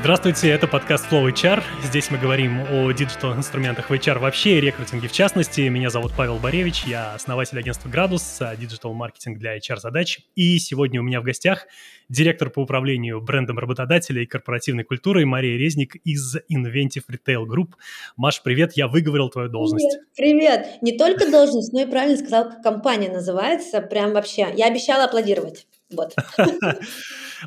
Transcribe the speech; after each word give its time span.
Здравствуйте, 0.00 0.50
это 0.50 0.66
подкаст 0.66 1.10
Flow 1.10 1.32
HR. 1.32 1.62
Здесь 1.82 2.10
мы 2.10 2.18
говорим 2.18 2.60
о 2.70 2.90
диджитал-инструментах 2.92 3.88
в 3.88 3.92
HR 3.92 4.18
вообще 4.18 4.58
и 4.58 4.60
рекрутинге 4.60 5.08
в 5.08 5.12
частности. 5.12 5.62
Меня 5.62 5.88
зовут 5.88 6.12
Павел 6.14 6.36
Боревич, 6.38 6.84
я 6.84 7.14
основатель 7.14 7.58
агентства 7.58 7.88
«Градус», 7.88 8.40
диджитал-маркетинг 8.58 9.38
для 9.38 9.56
HR-задач. 9.56 10.20
И 10.34 10.58
сегодня 10.58 11.00
у 11.00 11.04
меня 11.04 11.20
в 11.20 11.24
гостях 11.24 11.66
директор 12.08 12.50
по 12.50 12.60
управлению 12.60 13.20
брендом 13.20 13.58
работодателя 13.58 14.22
и 14.22 14.26
корпоративной 14.26 14.84
культурой 14.84 15.24
Мария 15.24 15.58
Резник 15.58 15.96
из 16.04 16.36
Inventive 16.52 17.04
Retail 17.10 17.44
Group. 17.46 17.72
Маш, 18.16 18.42
привет, 18.42 18.72
я 18.74 18.88
выговорил 18.88 19.28
твою 19.28 19.48
должность. 19.48 19.98
Привет, 20.16 20.64
привет. 20.64 20.82
Не 20.82 20.96
только 20.96 21.30
должность, 21.30 21.72
но 21.72 21.82
и 21.82 21.86
правильно 21.86 22.16
сказал, 22.16 22.50
как 22.50 22.62
компания 22.62 23.10
называется. 23.10 23.80
Прям 23.80 24.12
вообще, 24.12 24.48
я 24.56 24.66
обещала 24.66 25.04
аплодировать. 25.04 25.66
Вот. 25.90 26.14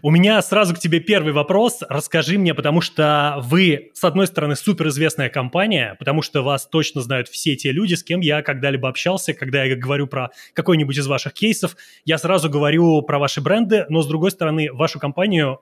У 0.03 0.11
меня 0.11 0.41
сразу 0.41 0.75
к 0.75 0.79
тебе 0.79 0.99
первый 0.99 1.33
вопрос. 1.33 1.79
Расскажи 1.89 2.37
мне, 2.37 2.53
потому 2.53 2.81
что 2.81 3.39
вы, 3.43 3.91
с 3.93 4.03
одной 4.03 4.27
стороны, 4.27 4.55
суперизвестная 4.55 5.29
компания, 5.29 5.95
потому 5.97 6.21
что 6.21 6.43
вас 6.43 6.67
точно 6.67 7.01
знают 7.01 7.27
все 7.29 7.55
те 7.55 7.71
люди, 7.71 7.95
с 7.95 8.03
кем 8.03 8.19
я 8.19 8.43
когда-либо 8.43 8.89
общался. 8.89 9.33
Когда 9.33 9.63
я 9.63 9.75
говорю 9.75 10.07
про 10.07 10.29
какой-нибудь 10.53 10.97
из 10.97 11.07
ваших 11.07 11.33
кейсов, 11.33 11.75
я 12.05 12.17
сразу 12.17 12.49
говорю 12.49 13.01
про 13.01 13.17
ваши 13.17 13.41
бренды, 13.41 13.85
но, 13.89 14.01
с 14.01 14.07
другой 14.07 14.31
стороны, 14.31 14.46
вашу 14.73 14.99
компанию 14.99 15.59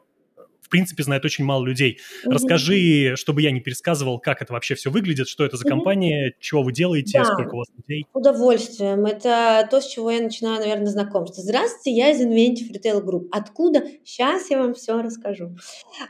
в 0.66 0.70
принципе, 0.70 1.04
знает 1.04 1.24
очень 1.24 1.46
мало 1.46 1.64
людей. 1.64 2.00
Mm-hmm. 2.00 2.32
Расскажи, 2.32 3.14
чтобы 3.16 3.44
я 3.44 3.52
не 3.52 3.60
пересказывал, 3.60 4.20
как 4.20 4.42
это 4.42 4.52
вообще 4.52 4.74
все 4.74 4.90
выглядит, 4.90 5.28
что 5.28 5.46
это 5.46 5.58
за 5.58 5.64
компания, 5.64 6.30
mm-hmm. 6.30 6.36
чего 6.40 6.64
вы 6.64 6.74
делаете, 6.74 7.20
да. 7.20 7.26
сколько 7.26 7.54
у 7.54 7.58
вас 7.60 7.68
людей. 7.78 8.08
Удовольствием. 8.14 9.06
Это 9.06 9.68
то, 9.70 9.80
с 9.80 9.88
чего 9.88 10.10
я 10.10 10.22
начинаю, 10.22 10.60
наверное, 10.60 10.88
знакомство. 10.88 11.44
Здравствуйте, 11.44 11.92
я 11.96 12.10
из 12.10 12.20
Inventive 12.20 12.74
Retail 12.74 13.06
Group. 13.06 13.28
Откуда? 13.32 13.84
Сейчас 14.04 14.50
я 14.50 14.58
вам 14.58 14.74
все 14.74 15.00
расскажу. 15.00 15.56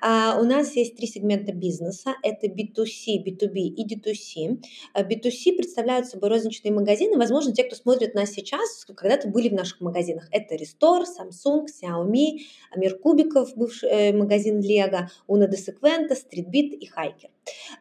А, 0.01 0.39
у 0.39 0.45
нас 0.45 0.73
есть 0.77 0.95
три 0.95 1.07
сегмента 1.07 1.51
бизнеса. 1.51 2.15
Это 2.23 2.47
B2C, 2.47 3.25
B2B 3.25 3.57
и 3.57 3.85
D2C. 3.85 4.61
B2C 4.95 5.51
а, 5.51 5.57
представляют 5.57 6.07
собой 6.07 6.29
розничные 6.29 6.71
магазины. 6.71 7.17
Возможно, 7.17 7.53
те, 7.53 7.65
кто 7.65 7.75
смотрит 7.75 8.15
нас 8.15 8.31
сейчас, 8.31 8.85
когда-то 8.85 9.27
были 9.27 9.49
в 9.49 9.53
наших 9.53 9.81
магазинах. 9.81 10.29
Это 10.31 10.55
Restore, 10.55 11.03
Samsung, 11.03 11.65
Xiaomi, 11.65 12.39
Мир 12.77 12.97
Кубиков, 12.99 13.53
бывший 13.57 13.89
э, 13.89 14.13
магазин 14.13 14.44
магазин 14.45 14.61
Лего, 14.61 15.09
Уна 15.27 15.47
де 15.47 15.57
Секвента, 15.57 16.15
Стритбит 16.15 16.73
и 16.73 16.85
Хайкер. 16.85 17.29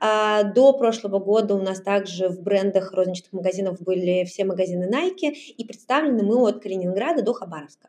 А, 0.00 0.42
до 0.42 0.72
прошлого 0.72 1.18
года 1.18 1.54
у 1.54 1.62
нас 1.62 1.80
также 1.80 2.28
в 2.28 2.42
брендах 2.42 2.92
розничных 2.92 3.32
магазинов 3.32 3.80
были 3.80 4.24
все 4.24 4.44
магазины 4.44 4.88
Nike, 4.90 5.32
и 5.32 5.64
представлены 5.64 6.22
мы 6.22 6.36
от 6.48 6.62
Калининграда 6.62 7.22
до 7.22 7.32
Хабаровска. 7.32 7.88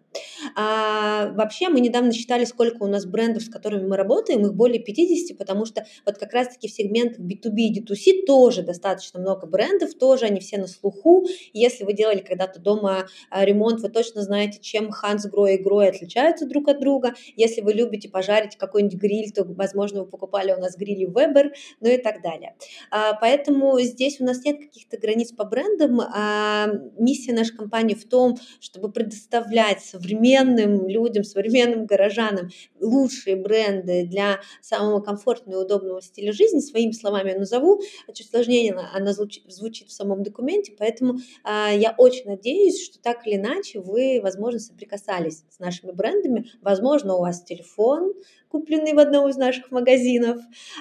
А, 0.55 1.31
вообще 1.33 1.69
мы 1.69 1.79
недавно 1.79 2.13
считали, 2.13 2.45
сколько 2.45 2.83
у 2.83 2.87
нас 2.87 3.05
брендов, 3.05 3.43
с 3.43 3.49
которыми 3.49 3.87
мы 3.87 3.97
работаем, 3.97 4.45
их 4.45 4.53
более 4.53 4.81
50, 4.81 5.37
потому 5.37 5.65
что 5.65 5.85
вот 6.05 6.17
как 6.17 6.33
раз-таки 6.33 6.67
в 6.67 6.71
сегментах 6.71 7.19
B2B 7.19 7.55
и 7.55 7.81
D2C 7.81 8.25
тоже 8.25 8.61
достаточно 8.61 9.19
много 9.19 9.47
брендов, 9.47 9.93
тоже 9.95 10.25
они 10.25 10.39
все 10.39 10.57
на 10.57 10.67
слуху. 10.67 11.25
Если 11.53 11.83
вы 11.83 11.93
делали 11.93 12.19
когда-то 12.19 12.59
дома 12.59 13.07
а, 13.29 13.45
ремонт, 13.45 13.81
вы 13.81 13.89
точно 13.89 14.21
знаете, 14.21 14.59
чем 14.61 14.89
Hansgrohe 14.89 15.55
и 15.55 15.63
Grohe 15.63 15.87
отличаются 15.87 16.45
друг 16.45 16.67
от 16.69 16.79
друга. 16.79 17.13
Если 17.35 17.61
вы 17.61 17.73
любите 17.73 18.09
пожарить 18.09 18.55
какой-нибудь 18.55 18.97
гриль, 18.97 19.31
то, 19.31 19.43
возможно, 19.43 20.03
вы 20.03 20.07
покупали 20.07 20.53
у 20.53 20.59
нас 20.59 20.77
грили 20.77 21.07
Weber, 21.07 21.51
ну 21.79 21.89
и 21.89 21.97
так 21.97 22.21
далее. 22.21 22.55
А, 22.91 23.13
поэтому 23.13 23.79
здесь 23.79 24.19
у 24.19 24.25
нас 24.25 24.43
нет 24.43 24.59
каких-то 24.59 24.97
границ 24.97 25.31
по 25.31 25.45
брендам. 25.45 26.01
А 26.01 26.67
миссия 26.97 27.33
нашей 27.33 27.55
компании 27.55 27.95
в 27.95 28.07
том, 28.07 28.37
чтобы 28.59 28.91
предоставлять 28.91 29.81
современным 29.81 30.87
людям, 30.87 31.23
современным 31.23 31.85
горожанам 31.85 32.49
лучшие 32.79 33.35
бренды 33.35 34.05
для 34.05 34.39
самого 34.61 35.01
комфортного 35.01 35.61
и 35.61 35.65
удобного 35.65 36.01
стиля 36.01 36.31
жизни. 36.31 36.59
Своими 36.59 36.91
словами 36.91 37.31
я 37.31 37.39
назову, 37.39 37.81
чуть 38.13 38.29
сложнее 38.29 38.75
она 38.93 39.13
звучит, 39.13 39.45
в 39.87 39.91
самом 39.91 40.23
документе, 40.23 40.73
поэтому 40.77 41.17
а, 41.43 41.71
я 41.71 41.93
очень 41.97 42.25
надеюсь, 42.25 42.83
что 42.83 42.99
так 43.01 43.25
или 43.27 43.35
иначе 43.35 43.79
вы, 43.79 44.19
возможно, 44.21 44.59
соприкасались 44.59 45.43
с 45.49 45.59
нашими 45.59 45.91
брендами. 45.91 46.49
Возможно, 46.61 47.15
у 47.15 47.21
вас 47.21 47.43
телефон, 47.43 48.13
купленный 48.55 48.93
в 48.93 48.99
одном 48.99 49.27
из 49.27 49.35
наших 49.35 49.69
магазинов. 49.69 50.37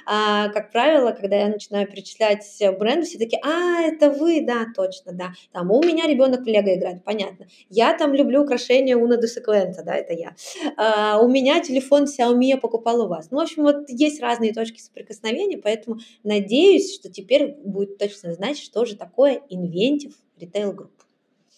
А, 0.06 0.48
как 0.50 0.70
правило, 0.70 1.10
когда 1.10 1.36
я 1.36 1.48
начинаю 1.48 1.88
перечислять 1.88 2.46
бренды, 2.78 3.04
все 3.04 3.18
таки 3.18 3.36
а, 3.42 3.82
это 3.82 4.10
вы, 4.10 4.44
да, 4.46 4.66
точно, 4.76 5.12
да. 5.12 5.32
Там 5.52 5.72
у 5.72 5.82
меня 5.82 6.06
ребенок 6.06 6.42
в 6.42 6.46
Лего 6.46 6.72
играет, 6.72 7.02
понятно. 7.02 7.46
Я 7.68 7.98
там 7.98 8.14
люблю 8.14 8.42
украшения 8.42 8.96
Уна 8.96 9.16
де 9.16 9.26
Секвента, 9.26 9.82
да, 9.82 9.96
это 9.96 10.12
я. 10.12 10.36
А, 10.76 11.20
у 11.20 11.28
меня 11.28 11.58
телефон 11.60 12.04
Xiaomi 12.04 12.44
я 12.44 12.58
покупал 12.58 13.00
у 13.00 13.08
вас. 13.08 13.32
Ну, 13.32 13.38
в 13.38 13.40
общем, 13.40 13.64
вот 13.64 13.88
есть 13.88 14.20
разные 14.20 14.54
точки 14.54 14.80
соприкосновения, 14.80 15.58
поэтому 15.58 15.98
надеюсь, 16.22 16.94
что 16.94 17.10
теперь 17.10 17.56
будет 17.64 17.98
точно 17.98 18.32
знать, 18.34 18.56
что 18.56 18.84
же 18.84 18.94
такое 18.94 19.42
Inventive 19.50 20.14
Retail 20.38 20.76
Group. 20.76 21.03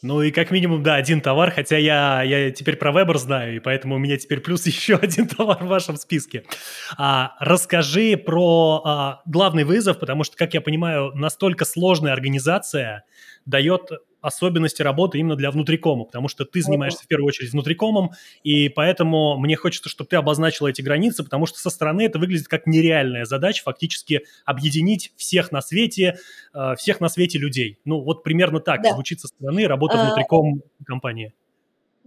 Ну 0.02 0.20
и 0.22 0.30
как 0.30 0.50
минимум, 0.50 0.82
да, 0.82 0.96
один 0.96 1.20
товар, 1.20 1.50
хотя 1.50 1.78
я, 1.78 2.22
я 2.22 2.50
теперь 2.50 2.76
про 2.76 2.92
Weber 2.92 3.16
знаю, 3.16 3.56
и 3.56 3.58
поэтому 3.60 3.94
у 3.94 3.98
меня 3.98 4.18
теперь 4.18 4.40
плюс 4.40 4.66
еще 4.66 4.96
один 4.96 5.26
товар 5.26 5.64
в 5.64 5.68
вашем 5.68 5.96
списке. 5.96 6.44
А, 6.98 7.34
расскажи 7.40 8.16
про 8.16 8.82
а, 8.84 9.22
главный 9.24 9.64
вызов, 9.64 9.98
потому 9.98 10.24
что, 10.24 10.36
как 10.36 10.54
я 10.54 10.60
понимаю, 10.60 11.12
настолько 11.14 11.64
сложная 11.64 12.12
организация 12.12 13.04
дает 13.46 13.90
особенности 14.26 14.82
работы 14.82 15.18
именно 15.18 15.36
для 15.36 15.50
внутрикома, 15.50 16.04
потому 16.04 16.28
что 16.28 16.44
ты 16.44 16.60
занимаешься 16.60 17.04
в 17.04 17.06
первую 17.06 17.28
очередь 17.28 17.52
внутрикомом, 17.52 18.10
и 18.42 18.68
поэтому 18.68 19.38
мне 19.38 19.56
хочется, 19.56 19.88
чтобы 19.88 20.08
ты 20.08 20.16
обозначила 20.16 20.68
эти 20.68 20.82
границы, 20.82 21.22
потому 21.22 21.46
что 21.46 21.58
со 21.58 21.70
стороны 21.70 22.02
это 22.02 22.18
выглядит 22.18 22.48
как 22.48 22.66
нереальная 22.66 23.24
задача 23.24 23.62
фактически 23.62 24.22
объединить 24.44 25.12
всех 25.16 25.52
на 25.52 25.60
свете, 25.62 26.18
э, 26.52 26.74
всех 26.76 27.00
на 27.00 27.08
свете 27.08 27.38
людей. 27.38 27.78
Ну, 27.84 28.00
вот 28.00 28.22
примерно 28.22 28.60
так 28.60 28.82
да. 28.82 28.92
звучит 28.92 29.20
со 29.20 29.28
стороны 29.28 29.66
работа 29.66 30.00
а, 30.00 30.04
внутриком 30.06 30.62
компании. 30.84 31.32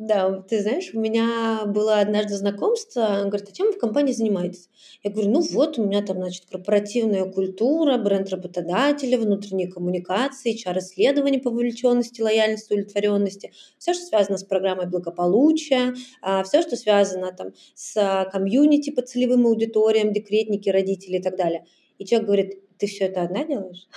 Да, 0.01 0.41
ты 0.47 0.61
знаешь, 0.61 0.91
у 0.93 0.99
меня 1.01 1.63
было 1.65 1.99
однажды 1.99 2.35
знакомство, 2.37 3.01
он 3.21 3.27
говорит, 3.29 3.49
а 3.49 3.51
чем 3.51 3.67
вы 3.67 3.73
в 3.73 3.77
компании 3.79 4.13
занимаетесь? 4.13 4.69
Я 5.03 5.11
говорю, 5.11 5.29
ну 5.29 5.41
вот, 5.41 5.77
у 5.77 5.83
меня 5.85 6.01
там, 6.01 6.19
значит, 6.19 6.45
корпоративная 6.49 7.25
культура, 7.25 7.97
бренд 7.97 8.29
работодателя, 8.29 9.17
внутренние 9.17 9.67
коммуникации, 9.69 10.53
HR-исследования 10.55 11.39
по 11.39 11.49
вовлеченности, 11.49 12.21
лояльности, 12.21 12.71
удовлетворенности, 12.71 13.51
все, 13.77 13.93
что 13.93 14.05
связано 14.05 14.37
с 14.37 14.45
программой 14.45 14.87
благополучия, 14.87 15.93
а, 16.21 16.43
все, 16.43 16.61
что 16.61 16.77
связано 16.77 17.33
там 17.33 17.49
с 17.75 18.29
комьюнити 18.31 18.91
по 18.91 19.01
целевым 19.01 19.47
аудиториям, 19.47 20.13
декретники, 20.13 20.69
родители 20.69 21.17
и 21.17 21.21
так 21.21 21.35
далее. 21.35 21.65
И 21.97 22.05
человек 22.05 22.25
говорит, 22.25 22.77
ты 22.77 22.87
все 22.87 23.03
это 23.07 23.23
одна 23.23 23.43
делаешь? 23.43 23.89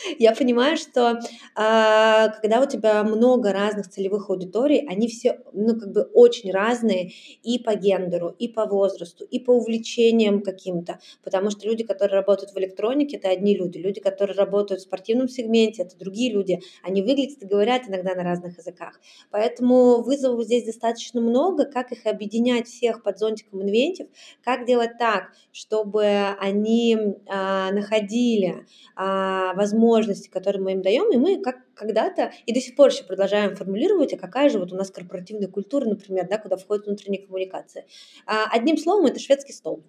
Я 0.18 0.34
понимаю, 0.34 0.76
что 0.76 1.18
а, 1.54 2.28
когда 2.40 2.60
у 2.60 2.66
тебя 2.66 3.02
много 3.04 3.52
разных 3.52 3.88
целевых 3.88 4.30
аудиторий, 4.30 4.86
они 4.88 5.08
все, 5.08 5.40
ну, 5.52 5.78
как 5.78 5.92
бы 5.92 6.02
очень 6.14 6.50
разные 6.52 7.12
и 7.42 7.58
по 7.58 7.74
гендеру, 7.74 8.34
и 8.38 8.48
по 8.48 8.66
возрасту, 8.66 9.24
и 9.24 9.38
по 9.38 9.52
увлечениям 9.52 10.42
каким-то, 10.42 10.98
потому 11.22 11.50
что 11.50 11.66
люди, 11.66 11.84
которые 11.84 12.16
работают 12.16 12.52
в 12.52 12.58
электронике, 12.58 13.16
это 13.16 13.30
одни 13.30 13.56
люди, 13.56 13.78
люди, 13.78 14.00
которые 14.00 14.36
работают 14.36 14.80
в 14.80 14.84
спортивном 14.84 15.28
сегменте, 15.28 15.82
это 15.82 15.96
другие 15.98 16.32
люди, 16.32 16.60
они 16.82 17.02
выглядят 17.02 17.42
и 17.42 17.46
говорят 17.46 17.88
иногда 17.88 18.14
на 18.14 18.22
разных 18.22 18.58
языках. 18.58 19.00
Поэтому 19.30 20.02
вызовов 20.02 20.44
здесь 20.44 20.64
достаточно 20.64 21.20
много, 21.20 21.64
как 21.64 21.92
их 21.92 22.06
объединять 22.06 22.66
всех 22.66 23.02
под 23.02 23.18
зонтиком 23.18 23.62
инвентив, 23.62 24.08
как 24.42 24.66
делать 24.66 24.98
так, 24.98 25.32
чтобы 25.52 26.04
они 26.38 26.96
а, 27.28 27.70
находили 27.72 28.66
а, 28.94 29.54
возможности, 29.88 30.28
которые 30.28 30.62
мы 30.62 30.72
им 30.72 30.82
даем, 30.82 31.12
и 31.12 31.16
мы 31.16 31.42
как 31.42 31.65
когда-то 31.76 32.32
и 32.46 32.52
до 32.52 32.60
сих 32.60 32.74
пор 32.74 32.88
еще 32.88 33.04
продолжаем 33.04 33.54
формулировать, 33.54 34.12
а 34.14 34.16
какая 34.16 34.48
же 34.48 34.58
вот 34.58 34.72
у 34.72 34.76
нас 34.76 34.90
корпоративная 34.90 35.48
культура, 35.48 35.84
например, 35.84 36.26
да, 36.28 36.38
куда 36.38 36.56
входит 36.56 36.86
внутренняя 36.86 37.24
коммуникация. 37.24 37.86
А, 38.26 38.46
одним 38.50 38.76
словом, 38.78 39.06
это 39.06 39.20
шведский 39.20 39.52
стол. 39.52 39.84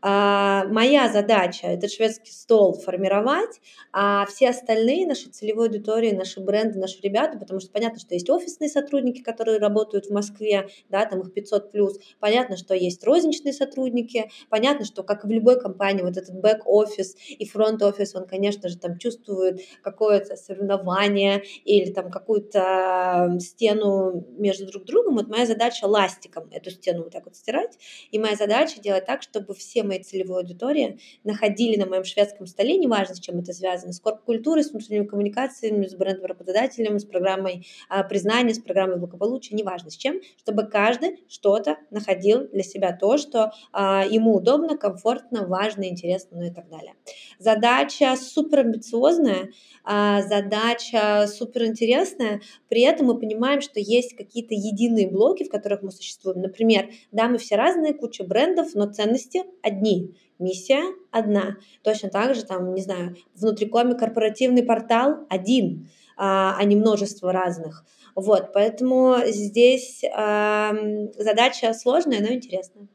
А, 0.00 0.64
моя 0.66 1.12
задача 1.12 1.66
этот 1.66 1.90
шведский 1.90 2.32
стол 2.32 2.74
формировать, 2.74 3.60
а 3.92 4.26
все 4.26 4.50
остальные 4.50 5.06
наши 5.06 5.28
целевые 5.28 5.66
аудитории, 5.68 6.12
наши 6.12 6.40
бренды, 6.40 6.78
наши 6.78 7.00
ребята, 7.02 7.38
потому 7.38 7.60
что 7.60 7.70
понятно, 7.70 7.98
что 7.98 8.14
есть 8.14 8.30
офисные 8.30 8.68
сотрудники, 8.68 9.22
которые 9.22 9.58
работают 9.58 10.06
в 10.06 10.10
Москве, 10.10 10.68
да, 10.88 11.04
там 11.06 11.20
их 11.20 11.32
500 11.32 11.72
плюс, 11.72 11.98
понятно, 12.20 12.56
что 12.56 12.74
есть 12.74 13.04
розничные 13.04 13.52
сотрудники, 13.52 14.30
понятно, 14.48 14.84
что 14.84 15.02
как 15.02 15.24
и 15.24 15.28
в 15.28 15.30
любой 15.30 15.60
компании, 15.60 16.02
вот 16.02 16.16
этот 16.16 16.34
бэк-офис 16.36 17.16
и 17.28 17.46
фронт-офис, 17.46 18.14
он, 18.14 18.26
конечно 18.26 18.68
же, 18.68 18.78
там 18.78 18.98
чувствует 18.98 19.60
какое-то 19.82 20.36
соревнование, 20.36 21.31
или 21.64 21.90
там 21.92 22.10
какую-то 22.10 23.36
стену 23.40 24.26
между 24.38 24.66
друг 24.66 24.84
другом, 24.84 25.16
вот 25.16 25.28
моя 25.28 25.46
задача 25.46 25.86
ластиком 25.86 26.48
эту 26.50 26.70
стену 26.70 27.04
вот 27.04 27.12
так 27.12 27.24
вот 27.24 27.36
стирать, 27.36 27.78
и 28.10 28.18
моя 28.18 28.36
задача 28.36 28.80
делать 28.80 29.06
так, 29.06 29.22
чтобы 29.22 29.54
все 29.54 29.82
мои 29.82 30.02
целевые 30.02 30.38
аудитории 30.38 30.98
находили 31.24 31.78
на 31.78 31.86
моем 31.86 32.04
шведском 32.04 32.46
столе, 32.46 32.76
неважно, 32.76 33.14
с 33.14 33.20
чем 33.20 33.38
это 33.38 33.52
связано, 33.52 33.92
с 33.92 34.00
корп-культурой, 34.00 34.64
с 34.64 34.70
внутренними 34.70 35.06
коммуникациями, 35.06 35.86
с 35.86 35.94
брендом 35.94 36.26
работодателем, 36.26 36.98
с 36.98 37.04
программой 37.04 37.66
а, 37.88 38.02
признания, 38.02 38.54
с 38.54 38.58
программой 38.58 38.98
благополучия, 38.98 39.54
неважно 39.54 39.90
с 39.90 39.96
чем, 39.96 40.20
чтобы 40.38 40.64
каждый 40.64 41.22
что-то 41.28 41.76
находил 41.90 42.48
для 42.48 42.62
себя 42.62 42.96
то, 42.96 43.18
что 43.18 43.52
а, 43.72 44.04
ему 44.04 44.34
удобно, 44.34 44.76
комфортно, 44.76 45.46
важно, 45.46 45.88
интересно, 45.88 46.38
ну 46.38 46.46
и 46.46 46.50
так 46.50 46.68
далее. 46.68 46.94
Задача 47.38 48.16
супер 48.16 48.60
амбициозная, 48.60 49.50
а, 49.84 50.22
задача 50.22 51.21
супер 51.26 51.64
интересная, 51.64 52.40
при 52.68 52.82
этом 52.82 53.06
мы 53.06 53.18
понимаем, 53.18 53.60
что 53.60 53.80
есть 53.80 54.16
какие-то 54.16 54.54
единые 54.54 55.08
блоки, 55.08 55.44
в 55.44 55.50
которых 55.50 55.82
мы 55.82 55.90
существуем. 55.90 56.40
Например, 56.40 56.88
да, 57.10 57.28
мы 57.28 57.38
все 57.38 57.56
разные, 57.56 57.94
куча 57.94 58.24
брендов, 58.24 58.74
но 58.74 58.86
ценности 58.86 59.42
одни 59.62 60.14
миссия 60.38 60.82
одна. 61.10 61.56
Точно 61.82 62.10
так 62.10 62.34
же, 62.34 62.44
там, 62.44 62.74
не 62.74 62.82
знаю, 62.82 63.16
внутрикоме 63.34 63.94
корпоративный 63.94 64.62
портал 64.62 65.26
один, 65.28 65.88
а, 66.16 66.56
а 66.58 66.64
не 66.64 66.76
множество 66.76 67.32
разных. 67.32 67.84
Вот, 68.14 68.52
поэтому 68.52 69.16
здесь 69.26 70.04
э, 70.04 71.08
задача 71.16 71.72
сложная, 71.72 72.20
но 72.20 72.28
интересная. 72.28 72.86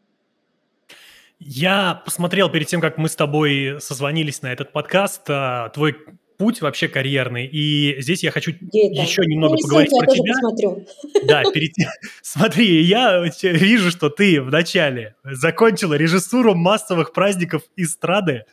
Я 1.39 2.01
посмотрел 2.05 2.51
перед 2.51 2.67
тем, 2.67 2.81
как 2.81 2.97
мы 2.97 3.09
с 3.09 3.15
тобой 3.15 3.77
созвонились 3.79 4.41
на 4.41 4.51
этот 4.51 4.71
подкаст, 4.71 5.23
а, 5.29 5.69
твой 5.69 5.95
путь 6.37 6.61
вообще 6.61 6.87
карьерный. 6.87 7.45
И 7.45 7.99
здесь 7.99 8.23
я 8.23 8.31
хочу 8.31 8.51
еще 8.51 9.23
немного 9.25 9.55
ну, 9.55 9.61
поговорить 9.61 9.91
про 9.97 10.07
тебя. 10.07 10.33
Посмотрю. 10.33 10.85
Да, 11.25 11.43
перед. 11.53 11.73
Смотри, 12.21 12.83
я 12.83 13.23
вижу, 13.41 13.91
что 13.91 14.09
ты 14.09 14.41
вначале 14.41 15.15
закончила 15.23 15.95
режиссуру 15.95 16.55
массовых 16.55 17.11
праздников 17.13 17.63
эстрады, 17.75 18.45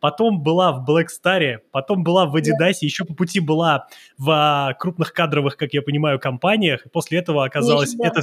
потом 0.00 0.42
была 0.42 0.72
в 0.72 0.88
Black 0.88 1.06
Star, 1.08 1.58
потом 1.70 2.04
была 2.04 2.26
в 2.26 2.36
Adidas, 2.36 2.56
да. 2.58 2.68
еще 2.68 3.04
по 3.04 3.14
пути 3.14 3.40
была 3.40 3.88
в 4.18 4.30
а, 4.30 4.74
крупных 4.74 5.12
кадровых, 5.12 5.56
как 5.56 5.72
я 5.72 5.82
понимаю, 5.82 6.18
компаниях. 6.18 6.86
И 6.86 6.88
после 6.88 7.18
этого 7.18 7.44
оказалось 7.44 7.94
это 7.94 8.20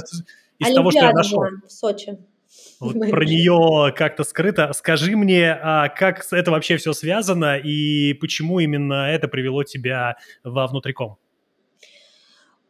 из 0.58 0.66
Олимпиада 0.66 0.74
того, 0.74 0.90
что 0.90 1.00
я 1.00 1.12
нашел. 1.12 1.42
в 1.66 1.70
Сочи. 1.70 2.18
Вот 2.80 2.94
про 3.10 3.24
нее 3.24 3.92
как-то 3.94 4.24
скрыто. 4.24 4.72
Скажи 4.72 5.16
мне, 5.16 5.52
а 5.52 5.88
как 5.88 6.24
это 6.30 6.50
вообще 6.50 6.76
все 6.76 6.92
связано 6.92 7.58
и 7.58 8.12
почему 8.14 8.60
именно 8.60 9.10
это 9.10 9.28
привело 9.28 9.64
тебя 9.64 10.16
во 10.44 10.66
внутриком? 10.66 11.16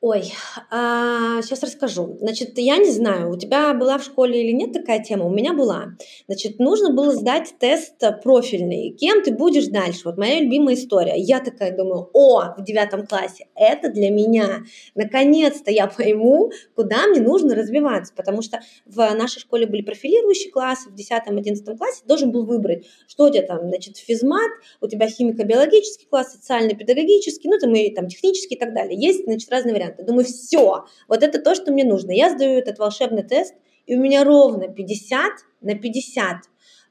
Ой, 0.00 0.32
а, 0.70 1.42
сейчас 1.42 1.64
расскажу. 1.64 2.18
Значит, 2.20 2.56
я 2.56 2.76
не 2.76 2.88
знаю, 2.92 3.32
у 3.32 3.36
тебя 3.36 3.74
была 3.74 3.98
в 3.98 4.04
школе 4.04 4.44
или 4.44 4.52
нет 4.52 4.72
такая 4.72 5.02
тема, 5.02 5.24
у 5.24 5.30
меня 5.30 5.54
была. 5.54 5.96
Значит, 6.28 6.60
нужно 6.60 6.92
было 6.92 7.16
сдать 7.16 7.54
тест 7.58 7.96
профильный. 8.22 8.90
Кем 8.90 9.24
ты 9.24 9.34
будешь 9.34 9.66
дальше? 9.66 10.02
Вот 10.04 10.16
моя 10.16 10.38
любимая 10.38 10.76
история. 10.76 11.14
Я 11.16 11.40
такая 11.40 11.76
думаю, 11.76 12.10
о, 12.12 12.54
в 12.56 12.62
девятом 12.62 13.08
классе, 13.08 13.48
это 13.56 13.90
для 13.90 14.10
меня. 14.10 14.62
Наконец-то 14.94 15.72
я 15.72 15.88
пойму, 15.88 16.52
куда 16.76 17.08
мне 17.08 17.20
нужно 17.20 17.56
развиваться, 17.56 18.12
потому 18.14 18.40
что 18.40 18.60
в 18.86 18.98
нашей 19.16 19.40
школе 19.40 19.66
были 19.66 19.82
профилирующие 19.82 20.52
классы, 20.52 20.90
в 20.90 20.94
10-11 20.94 21.76
классе 21.76 22.02
должен 22.06 22.30
был 22.30 22.46
выбрать, 22.46 22.86
что 23.08 23.24
у 23.24 23.30
тебя 23.30 23.42
там, 23.42 23.68
значит, 23.68 23.96
физмат, 23.96 24.50
у 24.80 24.86
тебя 24.86 25.08
химико-биологический 25.08 26.06
класс, 26.08 26.34
социально-педагогический, 26.34 27.48
ну, 27.48 27.58
там 27.58 27.74
и 27.74 27.92
там 27.92 28.06
технический 28.06 28.54
и 28.54 28.58
так 28.58 28.72
далее. 28.72 28.96
Есть, 28.96 29.24
значит, 29.24 29.50
разные 29.50 29.74
варианты 29.74 29.87
варианты. 29.88 30.04
Думаю, 30.04 30.24
все, 30.24 30.84
вот 31.08 31.22
это 31.22 31.40
то, 31.40 31.54
что 31.54 31.72
мне 31.72 31.84
нужно. 31.84 32.12
Я 32.12 32.30
сдаю 32.30 32.58
этот 32.58 32.78
волшебный 32.78 33.22
тест, 33.22 33.54
и 33.86 33.96
у 33.96 34.00
меня 34.00 34.24
ровно 34.24 34.68
50 34.68 35.32
на 35.60 35.74
50. 35.74 36.36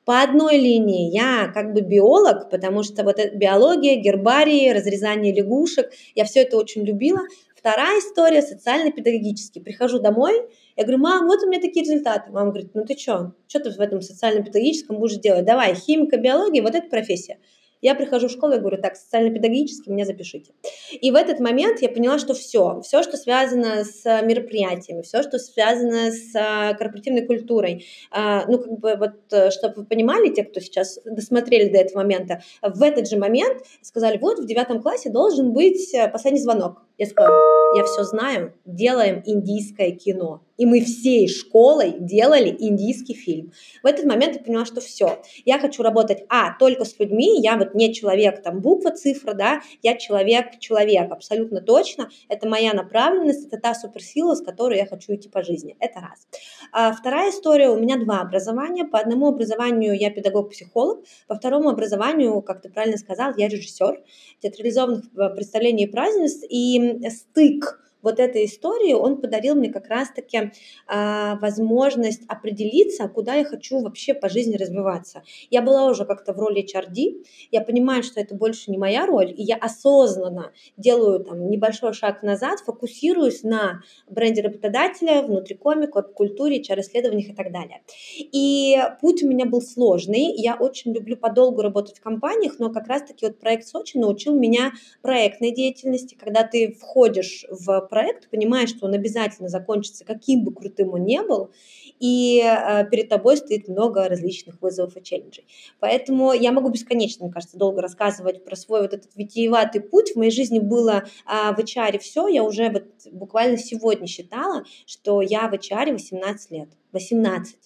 По 0.05 0.21
одной 0.21 0.57
линии 0.57 1.11
я 1.11 1.51
как 1.53 1.73
бы 1.73 1.81
биолог, 1.81 2.49
потому 2.49 2.83
что 2.83 3.03
вот 3.03 3.17
биология, 3.35 3.97
гербарии, 3.97 4.69
разрезание 4.69 5.33
лягушек, 5.33 5.91
я 6.15 6.23
все 6.23 6.43
это 6.43 6.57
очень 6.57 6.83
любила. 6.83 7.19
Вторая 7.57 7.99
история 7.99 8.41
социально-педагогический. 8.41 9.59
Прихожу 9.59 9.99
домой, 9.99 10.33
я 10.77 10.83
говорю, 10.83 10.99
мам, 10.99 11.27
вот 11.27 11.43
у 11.43 11.49
меня 11.49 11.59
такие 11.59 11.83
результаты. 11.83 12.31
Мама 12.31 12.51
говорит, 12.51 12.71
ну 12.73 12.85
ты 12.85 12.97
что, 12.97 13.33
что 13.47 13.59
ты 13.59 13.71
в 13.71 13.79
этом 13.81 14.01
социально-педагогическом 14.01 14.97
будешь 14.97 15.17
делать? 15.17 15.43
Давай, 15.43 15.75
химика, 15.75 16.15
биология, 16.15 16.61
вот 16.61 16.75
эта 16.75 16.87
профессия. 16.87 17.39
Я 17.81 17.95
прихожу 17.95 18.27
в 18.27 18.31
школу 18.31 18.53
и 18.53 18.59
говорю, 18.59 18.81
так, 18.81 18.95
социально-педагогически 18.95 19.89
меня 19.89 20.05
запишите. 20.05 20.51
И 20.91 21.11
в 21.11 21.15
этот 21.15 21.39
момент 21.39 21.81
я 21.81 21.89
поняла, 21.89 22.17
что 22.19 22.33
все, 22.33 22.81
все, 22.81 23.03
что 23.03 23.17
связано 23.17 23.83
с 23.83 24.03
мероприятиями, 24.23 25.01
все, 25.01 25.21
что 25.23 25.37
связано 25.37 26.11
с 26.11 26.35
а, 26.35 26.73
корпоративной 26.73 27.25
культурой, 27.25 27.85
а, 28.11 28.45
ну, 28.47 28.59
как 28.59 28.79
бы 28.79 28.95
вот, 28.95 29.13
э, 29.31 29.51
чтобы 29.51 29.75
вы 29.75 29.85
понимали, 29.85 30.29
те, 30.29 30.43
кто 30.43 30.59
сейчас 30.59 30.99
досмотрели 31.05 31.69
до 31.69 31.77
этого 31.77 31.99
момента, 31.99 32.41
в 32.61 32.81
этот 32.81 33.07
же 33.07 33.17
момент 33.17 33.63
сказали, 33.81 34.17
вот 34.17 34.39
в 34.39 34.45
девятом 34.45 34.81
классе 34.81 35.09
должен 35.09 35.53
быть 35.53 35.93
э, 35.93 36.07
последний 36.09 36.41
звонок. 36.41 36.86
Я 36.97 37.05
сказала, 37.05 37.35
я 37.75 37.83
все 37.83 38.03
знаю, 38.03 38.53
делаем 38.65 39.21
индийское 39.25 39.91
кино. 39.91 40.41
И 40.57 40.65
мы 40.65 40.81
всей 40.81 41.27
школой 41.27 41.95
делали 41.99 42.55
индийский 42.57 43.13
фильм. 43.13 43.51
В 43.83 43.85
этот 43.85 44.05
момент 44.05 44.35
я 44.37 44.41
поняла, 44.41 44.65
что 44.65 44.81
все. 44.81 45.21
Я 45.45 45.59
хочу 45.59 45.83
работать, 45.83 46.23
а, 46.29 46.57
только 46.57 46.83
с 46.83 46.97
людьми, 46.97 47.39
я 47.39 47.57
вот 47.57 47.75
не 47.75 47.93
человек, 47.93 48.41
там, 48.41 48.61
буква, 48.61 48.89
цифра, 48.89 49.33
да, 49.33 49.61
я 49.83 49.95
человек-человек, 49.95 51.11
абсолютно 51.11 51.61
точно. 51.61 52.09
Это 52.27 52.47
моя 52.47 52.73
направленность, 52.73 53.45
это 53.45 53.57
та 53.61 53.75
суперсила, 53.75 54.33
с 54.33 54.41
которой 54.41 54.79
я 54.79 54.87
хочу 54.87 55.13
идти 55.13 55.29
по 55.29 55.43
жизни. 55.43 55.77
Это 55.79 55.99
раз. 55.99 56.27
А 56.71 56.91
вторая 56.91 57.29
история, 57.29 57.69
у 57.69 57.79
меня 57.79 57.97
два 57.97 58.21
образования. 58.21 58.85
По 58.85 58.97
одному 58.97 59.27
образованию 59.27 59.95
я 59.95 60.09
педагог-психолог, 60.09 61.03
по 61.27 61.35
второму 61.35 61.69
образованию, 61.69 62.41
как 62.41 62.63
ты 62.63 62.69
правильно 62.69 62.97
сказал, 62.97 63.33
я 63.37 63.47
режиссер 63.47 64.01
театрализованных 64.41 65.05
э, 65.15 65.29
представлений 65.35 65.83
и 65.83 65.87
празднеств, 65.87 66.43
и 66.49 66.86
стык 67.09 67.61
вот 68.01 68.19
этой 68.19 68.45
истории 68.45 68.93
он 68.93 69.19
подарил 69.21 69.55
мне 69.55 69.69
как 69.69 69.87
раз-таки 69.87 70.51
а, 70.87 71.37
возможность 71.41 72.21
определиться, 72.27 73.07
куда 73.07 73.35
я 73.35 73.45
хочу 73.45 73.79
вообще 73.79 74.13
по 74.13 74.29
жизни 74.29 74.55
развиваться. 74.55 75.23
Я 75.49 75.61
была 75.61 75.85
уже 75.85 76.05
как-то 76.05 76.33
в 76.33 76.39
роли 76.39 76.63
HRD, 76.63 77.25
я 77.51 77.61
понимаю, 77.61 78.03
что 78.03 78.19
это 78.19 78.35
больше 78.35 78.71
не 78.71 78.77
моя 78.77 79.05
роль, 79.05 79.33
и 79.35 79.43
я 79.43 79.55
осознанно 79.55 80.51
делаю 80.77 81.19
там 81.23 81.49
небольшой 81.49 81.93
шаг 81.93 82.23
назад, 82.23 82.59
фокусируюсь 82.59 83.43
на 83.43 83.81
бренде 84.09 84.41
работодателя, 84.41 85.21
внутрикоме, 85.21 85.87
культуре, 85.87 86.61
HR-исследованиях 86.61 87.29
и 87.29 87.33
так 87.33 87.51
далее. 87.51 87.81
И 88.17 88.77
путь 89.01 89.23
у 89.23 89.27
меня 89.27 89.45
был 89.45 89.61
сложный, 89.61 90.33
я 90.35 90.55
очень 90.55 90.93
люблю 90.93 91.17
подолгу 91.17 91.61
работать 91.61 91.97
в 91.97 92.01
компаниях, 92.01 92.59
но 92.59 92.71
как 92.71 92.87
раз-таки 92.87 93.25
вот 93.25 93.39
проект 93.39 93.67
Сочи 93.67 93.97
научил 93.97 94.35
меня 94.35 94.71
проектной 95.01 95.51
деятельности, 95.51 96.15
когда 96.15 96.43
ты 96.43 96.73
входишь 96.79 97.45
в 97.49 97.86
проект, 97.89 98.29
понимаешь, 98.29 98.69
что 98.69 98.85
он 98.85 98.93
обязательно 98.93 99.49
закончится, 99.49 100.05
каким 100.05 100.43
бы 100.43 100.53
крутым 100.53 100.93
он 100.93 101.05
ни 101.05 101.19
был, 101.19 101.51
и 101.99 102.41
э, 102.43 102.85
перед 102.89 103.09
тобой 103.09 103.37
стоит 103.37 103.67
много 103.67 104.07
различных 104.07 104.61
вызовов 104.61 104.95
и 104.97 105.03
челленджей. 105.03 105.45
Поэтому 105.79 106.33
я 106.33 106.51
могу 106.51 106.69
бесконечно, 106.69 107.25
мне 107.25 107.33
кажется, 107.33 107.57
долго 107.57 107.81
рассказывать 107.81 108.43
про 108.45 108.55
свой 108.55 108.81
вот 108.81 108.93
этот 108.93 109.15
витиеватый 109.15 109.81
путь. 109.81 110.11
В 110.11 110.15
моей 110.17 110.31
жизни 110.31 110.59
было 110.59 111.03
э, 111.25 111.53
в 111.55 111.59
HR 111.59 111.99
все, 111.99 112.27
я 112.27 112.43
уже 112.43 112.69
вот 112.69 112.85
буквально 113.11 113.57
сегодня 113.57 114.07
считала, 114.07 114.63
что 114.85 115.21
я 115.21 115.47
в 115.47 115.53
HR 115.53 115.93
18 115.93 116.51
лет. 116.51 116.69
18. 116.93 117.57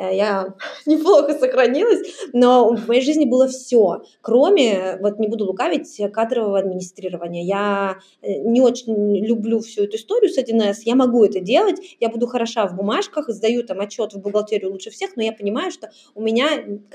Э, 0.00 0.16
я 0.16 0.54
неплохо 0.86 1.38
сохранилась, 1.38 2.00
но 2.32 2.74
в 2.74 2.88
моей 2.88 3.02
жизни 3.02 3.26
было 3.26 3.46
все, 3.48 4.02
кроме, 4.22 4.96
вот 5.00 5.18
не 5.18 5.28
буду 5.28 5.44
лукавить, 5.44 6.00
кадрового 6.12 6.58
администрирования. 6.58 7.44
Я 7.44 7.98
э, 8.22 8.38
не 8.38 8.60
очень 8.60 9.24
люблю 9.24 9.60
всю 9.60 9.84
эту 9.84 9.96
историю 9.96 10.30
с 10.30 10.38
1С, 10.38 10.82
я 10.84 10.94
могу 10.94 11.24
это 11.24 11.40
делать, 11.40 11.96
я 12.00 12.08
буду 12.08 12.26
хороша 12.26 12.66
в 12.66 12.74
бумажках, 12.74 13.28
сдаю 13.28 13.62
там 13.62 13.80
отчет 13.80 14.14
в 14.14 14.20
бухгалтерию 14.20 14.72
лучше 14.72 14.90
всех, 14.90 15.16
но 15.16 15.22
я 15.22 15.32
понимаю, 15.32 15.70
что 15.70 15.90
у 16.14 16.22
меня 16.22 16.48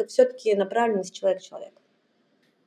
все-таки 0.08 0.56
направленность 0.56 1.14
человек-человек. 1.14 1.74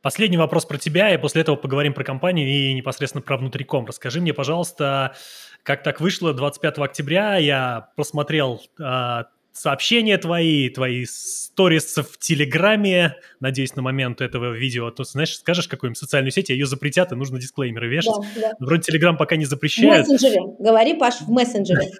Последний 0.00 0.38
вопрос 0.38 0.64
про 0.64 0.78
тебя, 0.78 1.12
и 1.12 1.18
после 1.18 1.42
этого 1.42 1.56
поговорим 1.56 1.92
про 1.92 2.04
компанию 2.04 2.48
и 2.48 2.72
непосредственно 2.72 3.20
про 3.20 3.36
внутриком. 3.36 3.84
Расскажи 3.84 4.20
мне, 4.20 4.32
пожалуйста, 4.32 5.16
как 5.62 5.82
так 5.82 6.00
вышло 6.00 6.32
25 6.32 6.78
октября, 6.78 7.36
я 7.36 7.90
просмотрел 7.96 8.62
а, 8.80 9.26
сообщения 9.58 10.16
твои, 10.18 10.68
твои 10.68 11.04
сторис 11.04 11.96
в 11.96 12.18
Телеграме. 12.18 13.16
Надеюсь, 13.40 13.74
на 13.74 13.82
момент 13.82 14.20
этого 14.20 14.52
видео, 14.52 14.90
то, 14.90 15.04
знаешь, 15.04 15.36
скажешь 15.36 15.68
какую-нибудь 15.68 15.98
социальную 15.98 16.30
сеть, 16.30 16.50
а 16.50 16.52
ее 16.52 16.66
запретят, 16.66 17.12
и 17.12 17.14
нужно 17.14 17.38
дисклеймеры 17.38 17.88
вешать. 17.88 18.14
Да, 18.36 18.40
да. 18.40 18.52
Вроде 18.60 18.82
Телеграм 18.82 19.16
пока 19.16 19.36
не 19.36 19.44
запрещает. 19.44 20.06
В 20.06 20.10
мессенджере. 20.10 20.40
Говори, 20.58 20.94
Паш, 20.94 21.20
в 21.20 21.28
мессенджере. 21.28 21.90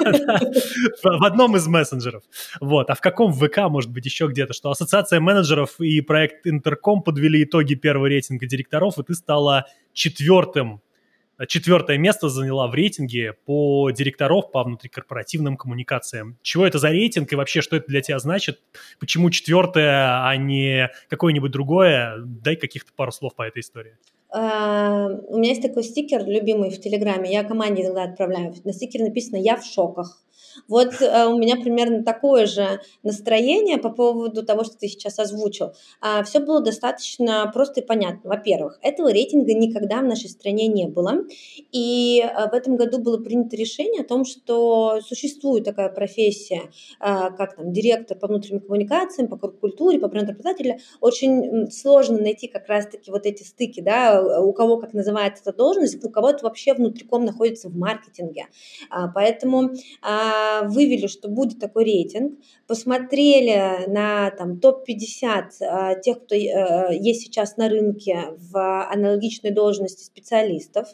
В 1.02 1.24
одном 1.24 1.56
из 1.56 1.66
мессенджеров. 1.66 2.22
Вот. 2.60 2.90
А 2.90 2.94
в 2.94 3.00
каком 3.00 3.32
ВК, 3.32 3.58
может 3.68 3.90
быть, 3.90 4.04
еще 4.04 4.26
где-то, 4.26 4.52
что 4.52 4.70
ассоциация 4.70 5.20
менеджеров 5.20 5.80
и 5.80 6.00
проект 6.00 6.46
Интерком 6.46 7.02
подвели 7.02 7.44
итоги 7.44 7.74
первого 7.74 8.06
рейтинга 8.06 8.46
директоров, 8.46 8.98
и 8.98 9.02
ты 9.02 9.14
стала 9.14 9.66
четвертым 9.92 10.80
четвертое 11.46 11.98
место 11.98 12.28
заняла 12.28 12.66
в 12.68 12.74
рейтинге 12.74 13.34
по 13.44 13.90
директоров 13.90 14.50
по 14.50 14.62
внутрикорпоративным 14.64 15.56
коммуникациям. 15.56 16.38
Чего 16.42 16.66
это 16.66 16.78
за 16.78 16.90
рейтинг 16.90 17.32
и 17.32 17.36
вообще 17.36 17.60
что 17.60 17.76
это 17.76 17.86
для 17.88 18.00
тебя 18.00 18.18
значит? 18.18 18.60
Почему 18.98 19.30
четвертое, 19.30 20.26
а 20.26 20.36
не 20.36 20.90
какое-нибудь 21.08 21.50
другое? 21.50 22.14
Дай 22.18 22.56
каких-то 22.56 22.92
пару 22.94 23.12
слов 23.12 23.34
по 23.34 23.42
этой 23.42 23.60
истории. 23.60 23.96
А, 24.34 25.08
у 25.28 25.38
меня 25.38 25.50
есть 25.50 25.62
такой 25.62 25.82
стикер 25.82 26.24
любимый 26.24 26.70
в 26.70 26.80
Телеграме, 26.80 27.30
я 27.30 27.44
команде 27.44 27.82
иногда 27.82 28.04
отправляю. 28.04 28.54
На 28.64 28.72
стикере 28.72 29.04
написано 29.04 29.36
«Я 29.36 29.56
в 29.56 29.64
шоках». 29.64 30.21
Вот 30.68 31.00
э, 31.00 31.26
у 31.26 31.38
меня 31.38 31.56
примерно 31.56 32.02
такое 32.02 32.46
же 32.46 32.80
настроение 33.02 33.78
по 33.78 33.90
поводу 33.90 34.44
того, 34.44 34.64
что 34.64 34.76
ты 34.76 34.88
сейчас 34.88 35.18
озвучил. 35.18 35.72
А, 36.00 36.22
все 36.22 36.40
было 36.40 36.60
достаточно 36.60 37.50
просто 37.52 37.80
и 37.80 37.84
понятно. 37.84 38.30
Во-первых, 38.30 38.78
этого 38.82 39.12
рейтинга 39.12 39.54
никогда 39.54 40.00
в 40.00 40.04
нашей 40.04 40.30
стране 40.30 40.68
не 40.68 40.86
было. 40.86 41.24
И 41.72 42.22
э, 42.22 42.50
в 42.50 42.54
этом 42.54 42.76
году 42.76 42.98
было 42.98 43.18
принято 43.18 43.56
решение 43.56 44.02
о 44.02 44.06
том, 44.06 44.24
что 44.24 45.00
существует 45.02 45.64
такая 45.64 45.88
профессия, 45.88 46.62
а, 47.00 47.30
как 47.30 47.56
там 47.56 47.72
директор 47.72 48.18
по 48.18 48.26
внутренним 48.28 48.60
коммуникациям, 48.60 49.28
по 49.28 49.36
культуре, 49.36 49.98
по 49.98 50.08
бренд-репутателю. 50.08 50.78
Очень 51.00 51.70
сложно 51.70 52.18
найти 52.18 52.48
как 52.48 52.68
раз-таки 52.68 53.10
вот 53.10 53.26
эти 53.26 53.42
стыки, 53.42 53.80
да, 53.80 54.22
у 54.40 54.52
кого 54.52 54.76
как 54.78 54.92
называется 54.92 55.42
эта 55.46 55.56
должность, 55.56 56.04
у 56.04 56.10
кого 56.10 56.30
это 56.30 56.44
вообще 56.44 56.74
внутриком 56.74 57.24
находится 57.24 57.68
в 57.68 57.76
маркетинге. 57.76 58.46
А, 58.90 59.08
поэтому 59.08 59.70
вывели, 60.64 61.06
что 61.06 61.28
будет 61.28 61.58
такой 61.58 61.84
рейтинг, 61.84 62.38
посмотрели 62.72 63.86
на 63.86 64.30
там, 64.30 64.58
топ-50 64.58 65.44
а, 65.60 65.94
тех, 65.96 66.24
кто 66.24 66.34
э, 66.34 66.96
есть 66.98 67.22
сейчас 67.22 67.56
на 67.56 67.68
рынке 67.68 68.28
в 68.38 68.88
аналогичной 68.90 69.50
должности 69.50 70.04
специалистов. 70.04 70.88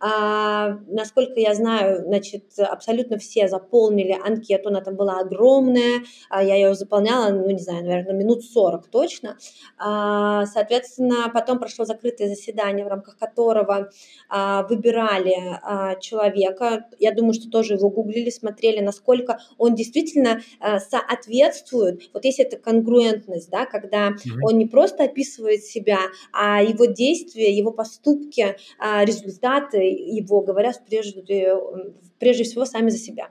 А, 0.00 0.78
насколько 0.86 1.40
я 1.40 1.54
знаю, 1.54 2.04
значит, 2.04 2.44
абсолютно 2.58 3.18
все 3.18 3.48
заполнили 3.48 4.12
анкету, 4.12 4.68
она 4.68 4.80
там 4.80 4.94
была 4.94 5.18
огромная, 5.18 6.04
а, 6.30 6.42
я 6.42 6.54
ее 6.54 6.74
заполняла, 6.74 7.30
ну, 7.30 7.50
не 7.50 7.58
знаю, 7.58 7.84
наверное, 7.84 8.14
минут 8.14 8.44
40 8.44 8.86
точно. 8.88 9.36
Соответственно, 9.78 11.30
потом 11.32 11.58
прошло 11.58 11.84
закрытое 11.84 12.28
заседание, 12.28 12.84
в 12.84 12.88
рамках 12.88 13.18
которого 13.18 13.90
выбирали 14.30 16.00
человека. 16.00 16.86
Я 16.98 17.12
думаю, 17.12 17.34
что 17.34 17.50
тоже 17.50 17.74
его 17.74 17.90
гуглили, 17.90 18.30
смотрели, 18.30 18.80
насколько 18.94 19.40
он 19.58 19.74
действительно 19.74 20.40
соответствует 20.60 21.34
соответствуют, 21.34 22.10
вот 22.12 22.24
есть 22.24 22.40
эта 22.40 22.56
конгруентность, 22.56 23.50
да, 23.50 23.66
когда 23.66 24.10
mm-hmm. 24.10 24.40
он 24.42 24.58
не 24.58 24.66
просто 24.66 25.04
описывает 25.04 25.64
себя, 25.64 25.98
а 26.32 26.62
его 26.62 26.86
действия, 26.86 27.56
его 27.56 27.70
поступки, 27.70 28.56
а, 28.78 29.04
результаты 29.04 29.78
его 29.78 30.40
говорят 30.40 30.82
прежде, 30.86 31.54
прежде 32.24 32.44
всего 32.44 32.64
сами 32.64 32.88
за 32.88 32.96
себя. 32.96 33.28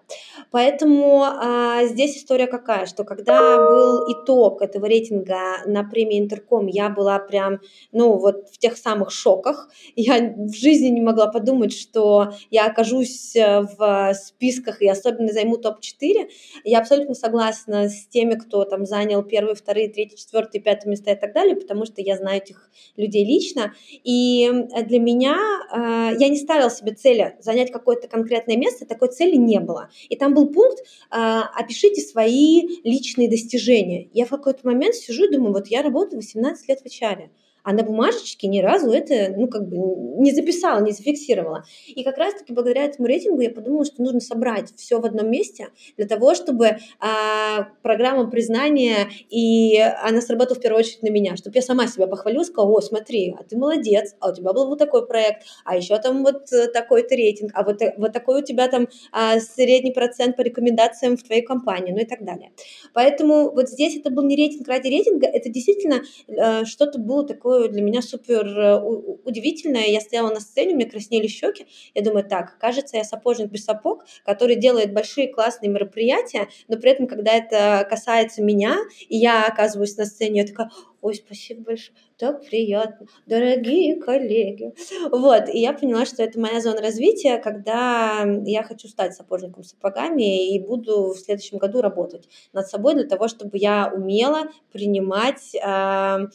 Поэтому 0.52 1.24
а, 1.24 1.84
здесь 1.86 2.16
история 2.16 2.46
какая, 2.46 2.86
что 2.86 3.04
когда 3.04 3.58
был 3.58 4.12
итог 4.12 4.62
этого 4.62 4.86
рейтинга 4.86 5.64
на 5.66 5.84
премии 5.84 6.20
Интерком, 6.20 6.68
я 6.68 6.90
была 6.90 7.18
прям, 7.18 7.60
ну 7.92 8.20
вот 8.20 8.50
в 8.52 8.60
тех 8.60 8.78
самых 8.78 9.10
шоках. 9.10 9.70
Я 9.96 10.36
в 10.38 10.54
жизни 10.54 10.90
не 10.90 11.02
могла 11.02 11.26
подумать, 11.26 11.74
что 11.74 12.34
я 12.52 12.68
окажусь 12.68 13.36
э, 13.36 13.62
в 13.62 14.14
списках 14.14 14.84
и 14.84 14.88
особенно 14.88 15.34
займу 15.34 15.58
топ-4. 15.58 16.30
Я 16.64 16.78
абсолютно 16.78 17.16
согласна 17.16 17.90
с 17.90 18.06
теми, 18.06 18.36
кто 18.36 18.64
там 18.64 18.86
занял 18.86 19.24
первые, 19.24 19.56
вторые, 19.56 19.90
третьи, 19.90 20.18
четвертые, 20.18 20.62
пятые 20.62 20.92
места 20.92 21.14
и 21.14 21.20
так 21.20 21.34
далее, 21.34 21.56
потому 21.56 21.86
что 21.86 22.00
я 22.00 22.16
знаю 22.16 22.38
этих 22.38 22.70
людей 22.96 23.26
лично. 23.26 23.74
И 24.04 24.52
для 24.86 25.00
меня 25.00 25.36
э, 25.72 26.16
я 26.20 26.30
не 26.30 26.38
ставила 26.38 26.70
себе 26.70 26.94
цели 26.94 27.36
занять 27.40 27.72
какое-то 27.72 28.08
конкретное 28.08 28.56
место, 28.56 28.83
такой 28.86 29.10
цели 29.10 29.36
не 29.36 29.60
было. 29.60 29.90
И 30.10 30.16
там 30.16 30.34
был 30.34 30.48
пункт 30.48 30.80
э, 30.80 30.84
«Опишите 31.12 32.02
свои 32.02 32.80
личные 32.84 33.30
достижения». 33.30 34.10
Я 34.14 34.26
в 34.26 34.30
какой-то 34.30 34.66
момент 34.66 34.96
сижу 34.96 35.26
и 35.26 35.32
думаю, 35.32 35.54
вот 35.54 35.68
я 35.68 35.82
работаю 35.82 36.18
18 36.18 36.70
лет 36.70 36.80
в 36.82 36.86
HR 36.86 37.30
а 37.64 37.74
на 37.74 37.84
бумажечке 37.84 38.48
ни 38.48 38.60
разу 38.60 38.92
это, 38.92 39.34
ну, 39.36 39.48
как 39.48 39.68
бы 39.68 39.78
не 40.22 40.32
записала, 40.32 40.82
не 40.82 40.92
зафиксировала. 40.92 41.64
И 41.88 42.04
как 42.04 42.18
раз-таки 42.18 42.54
благодаря 42.54 42.84
этому 42.86 43.08
рейтингу 43.08 43.42
я 43.42 43.50
подумала, 43.50 43.86
что 43.86 44.04
нужно 44.04 44.20
собрать 44.20 44.74
все 44.76 45.00
в 45.00 45.06
одном 45.06 45.32
месте 45.32 45.70
для 45.98 46.08
того, 46.08 46.36
чтобы 46.36 46.78
а, 47.00 47.70
программа 47.82 48.30
признания, 48.30 49.10
и 49.30 49.78
она 49.80 50.22
сработала 50.22 50.56
в 50.56 50.62
первую 50.62 50.80
очередь 50.80 51.04
на 51.04 51.10
меня, 51.10 51.36
чтобы 51.36 51.56
я 51.56 51.62
сама 51.62 51.88
себя 51.88 52.08
похвалила, 52.08 52.44
сказала, 52.44 52.78
о, 52.78 52.82
смотри, 52.82 53.36
а 53.40 53.44
ты 53.44 53.58
молодец, 53.58 54.16
а 54.20 54.32
у 54.32 54.36
тебя 54.36 54.54
был 54.54 54.68
вот 54.68 54.80
такой 54.80 55.08
проект, 55.08 55.44
а 55.66 55.76
еще 55.78 55.98
там 56.00 56.24
вот 56.24 56.52
э, 56.52 56.68
такой-то 56.68 57.16
рейтинг, 57.16 57.52
а 57.54 57.64
вот, 57.64 57.82
э, 57.82 57.94
вот 57.98 58.12
такой 58.12 58.42
у 58.42 58.44
тебя 58.44 58.68
там 58.68 58.88
а, 59.12 59.40
средний 59.40 59.92
процент 59.92 60.36
по 60.36 60.42
рекомендациям 60.42 61.18
в 61.18 61.24
твоей 61.24 61.42
компании, 61.42 61.94
ну 61.94 62.00
и 62.00 62.06
так 62.06 62.24
далее. 62.26 62.52
Поэтому 62.94 63.52
вот 63.52 63.70
здесь 63.70 63.98
это 63.98 64.10
был 64.10 64.24
не 64.24 64.36
рейтинг 64.36 64.68
ради 64.68 64.88
рейтинга, 64.88 65.28
это 65.28 65.50
действительно 65.50 66.02
а, 66.38 66.66
что-то 66.66 67.00
было 67.00 67.26
такое 67.26 67.53
такое 67.54 67.70
для 67.70 67.82
меня 67.82 68.02
супер 68.02 68.46
э, 68.48 68.80
удивительное. 69.24 69.88
Я 69.88 70.02
стояла 70.02 70.30
на 70.30 70.40
сцене, 70.40 70.76
мне 70.76 70.86
краснели 70.86 71.28
щеки. 71.28 71.68
Я 71.94 72.04
думаю, 72.04 72.26
так, 72.26 72.58
кажется, 72.60 72.98
я 72.98 73.04
сапожник 73.04 73.50
без 73.50 73.66
сапог, 73.66 74.06
который 74.26 74.56
делает 74.56 74.94
большие 74.94 75.28
классные 75.28 75.70
мероприятия, 75.70 76.48
но 76.68 76.78
при 76.78 76.92
этом, 76.92 77.08
когда 77.08 77.32
это 77.34 77.86
касается 77.90 78.42
меня, 78.42 78.78
и 79.08 79.18
я 79.18 79.46
оказываюсь 79.46 79.98
на 79.98 80.06
сцене, 80.06 80.42
я 80.42 80.48
такая, 80.48 80.70
ой, 81.02 81.16
спасибо 81.16 81.64
большое, 81.64 81.98
так 82.18 82.46
приятно, 82.46 83.08
дорогие 83.26 83.98
коллеги. 83.98 84.74
Вот, 85.12 85.50
и 85.50 85.60
я 85.60 85.74
поняла, 85.74 86.06
что 86.06 86.24
это 86.24 86.40
моя 86.40 86.62
зона 86.62 86.82
развития, 86.82 87.38
когда 87.38 88.26
я 88.46 88.64
хочу 88.64 88.88
стать 88.88 89.14
сапожником 89.14 89.64
сапогами 89.64 90.56
и 90.56 90.60
буду 90.60 91.14
в 91.14 91.18
следующем 91.18 91.58
году 91.58 91.82
работать 91.82 92.30
над 92.54 92.68
собой 92.68 92.96
для 92.96 93.06
того, 93.06 93.28
чтобы 93.28 93.58
я 93.58 93.92
умела 93.94 94.48
принимать 94.72 95.54
э, 95.56 96.28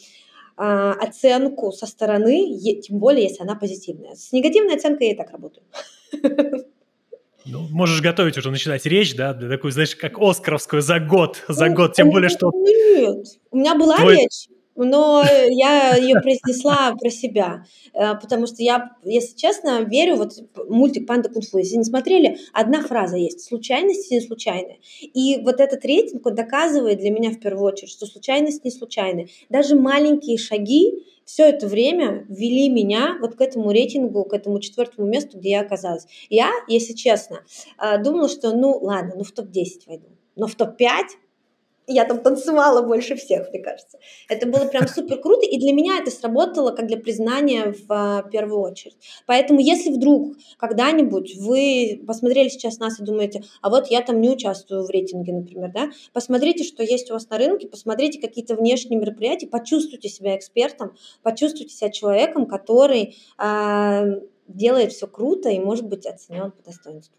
оценку 0.59 1.73
со 1.73 1.87
стороны, 1.87 2.59
тем 2.83 2.99
более, 2.99 3.25
если 3.25 3.43
она 3.43 3.55
позитивная. 3.55 4.15
С 4.15 4.33
негативной 4.33 4.77
оценкой 4.77 5.09
я 5.09 5.13
и 5.15 5.17
так 5.17 5.31
работаю. 5.31 5.65
Ну, 7.51 7.67
можешь 7.71 8.03
готовить 8.03 8.37
уже, 8.37 8.51
начинать 8.51 8.85
речь, 8.85 9.17
да, 9.17 9.33
для 9.33 9.49
такой, 9.49 9.71
знаешь, 9.73 9.97
как 9.97 10.19
Оскаровскую 10.19 10.83
за 10.83 11.01
год, 11.01 11.43
за 11.49 11.67
ну, 11.67 11.77
год, 11.77 11.95
тем 11.95 12.11
более, 12.11 12.29
что... 12.29 12.51
Нет, 12.53 13.27
у 13.51 13.57
меня 13.57 13.75
была 13.75 13.97
Твой... 13.97 14.17
речь, 14.17 14.49
но 14.85 15.25
я 15.51 15.97
ее 15.97 16.21
произнесла 16.21 16.95
про 16.99 17.11
себя, 17.11 17.65
э, 17.93 18.15
потому 18.15 18.47
что 18.47 18.63
я, 18.63 18.97
если 19.05 19.37
честно, 19.37 19.83
верю, 19.83 20.17
вот 20.17 20.33
мультик 20.69 21.07
«Панда 21.07 21.29
Кунг-фу», 21.29 21.59
если 21.59 21.77
не 21.77 21.85
смотрели, 21.85 22.39
одна 22.53 22.83
фраза 22.83 23.17
есть 23.17 23.45
«случайности 23.45 24.15
не 24.15 24.21
случайны». 24.21 24.79
И 25.03 25.41
вот 25.43 25.61
этот 25.61 25.85
рейтинг, 25.85 26.27
он 26.27 26.35
доказывает 26.35 26.99
для 26.99 27.11
меня 27.11 27.31
в 27.31 27.41
первую 27.41 27.67
очередь, 27.67 27.91
что 27.91 28.07
случайность 28.07 28.65
не 28.65 28.71
случайны. 28.71 29.29
Даже 29.49 29.75
маленькие 29.75 30.39
шаги 30.39 31.05
все 31.25 31.45
это 31.45 31.67
время 31.67 32.25
ввели 32.31 32.71
меня 32.71 33.19
вот 33.21 33.35
к 33.35 33.41
этому 33.43 33.71
рейтингу, 33.71 34.25
к 34.25 34.33
этому 34.33 34.61
четвертому 34.61 35.07
месту, 35.07 35.39
где 35.39 35.51
я 35.51 35.61
оказалась. 35.61 36.07
Я, 36.31 36.51
если 36.69 36.95
честно, 36.95 37.45
э, 37.79 38.03
думала, 38.03 38.29
что 38.29 38.57
ну 38.57 38.79
ладно, 38.81 39.13
ну 39.17 39.25
в 39.25 39.33
топ-10 39.33 39.83
войду, 39.87 40.07
но 40.37 40.47
в 40.47 40.55
топ-5 40.55 40.89
я 41.89 42.05
там 42.05 42.21
танцевала 42.21 42.83
больше 42.83 43.17
всех, 43.17 43.49
мне 43.51 43.61
кажется. 43.61 43.99
Это 44.29 44.47
было 44.47 44.67
прям 44.67 44.87
супер 44.95 45.21
круто, 45.21 45.47
и 45.47 45.59
для 45.59 45.73
меня 45.73 45.99
это 45.99 46.11
сработало 46.11 46.71
как 46.73 46.87
для 46.87 46.99
признания 46.99 47.73
в 47.73 47.91
а, 47.91 48.23
первую 48.23 48.61
очередь. 48.61 48.97
Поэтому 49.27 49.61
если 49.61 49.91
вдруг 49.91 50.37
когда-нибудь 50.59 51.37
вы 51.37 52.03
посмотрели 52.07 52.49
сейчас 52.49 52.79
нас 52.79 53.01
и 53.01 53.05
думаете, 53.05 53.43
а 53.63 53.71
вот 53.71 53.89
я 53.89 54.03
там 54.03 54.21
не 54.21 54.29
участвую 54.31 54.85
в 54.85 54.91
рейтинге, 54.91 55.33
например, 55.33 55.73
да, 55.73 55.91
посмотрите, 56.13 56.65
что 56.65 56.83
есть 56.83 57.11
у 57.11 57.15
вас 57.15 57.29
на 57.31 57.39
рынке, 57.39 57.67
посмотрите 57.67 58.21
какие-то 58.21 58.55
внешние 58.55 59.01
мероприятия, 59.01 59.47
почувствуйте 59.47 60.09
себя 60.09 60.37
экспертом, 60.37 60.95
почувствуйте 61.23 61.75
себя 61.75 61.91
человеком, 61.91 62.47
который 62.47 63.17
э, 63.39 64.21
делает 64.47 64.93
все 64.93 65.07
круто 65.07 65.49
и 65.49 65.59
может 65.59 65.87
быть 65.87 66.07
оценен 66.07 66.51
по 66.51 66.63
достоинству. 66.63 67.17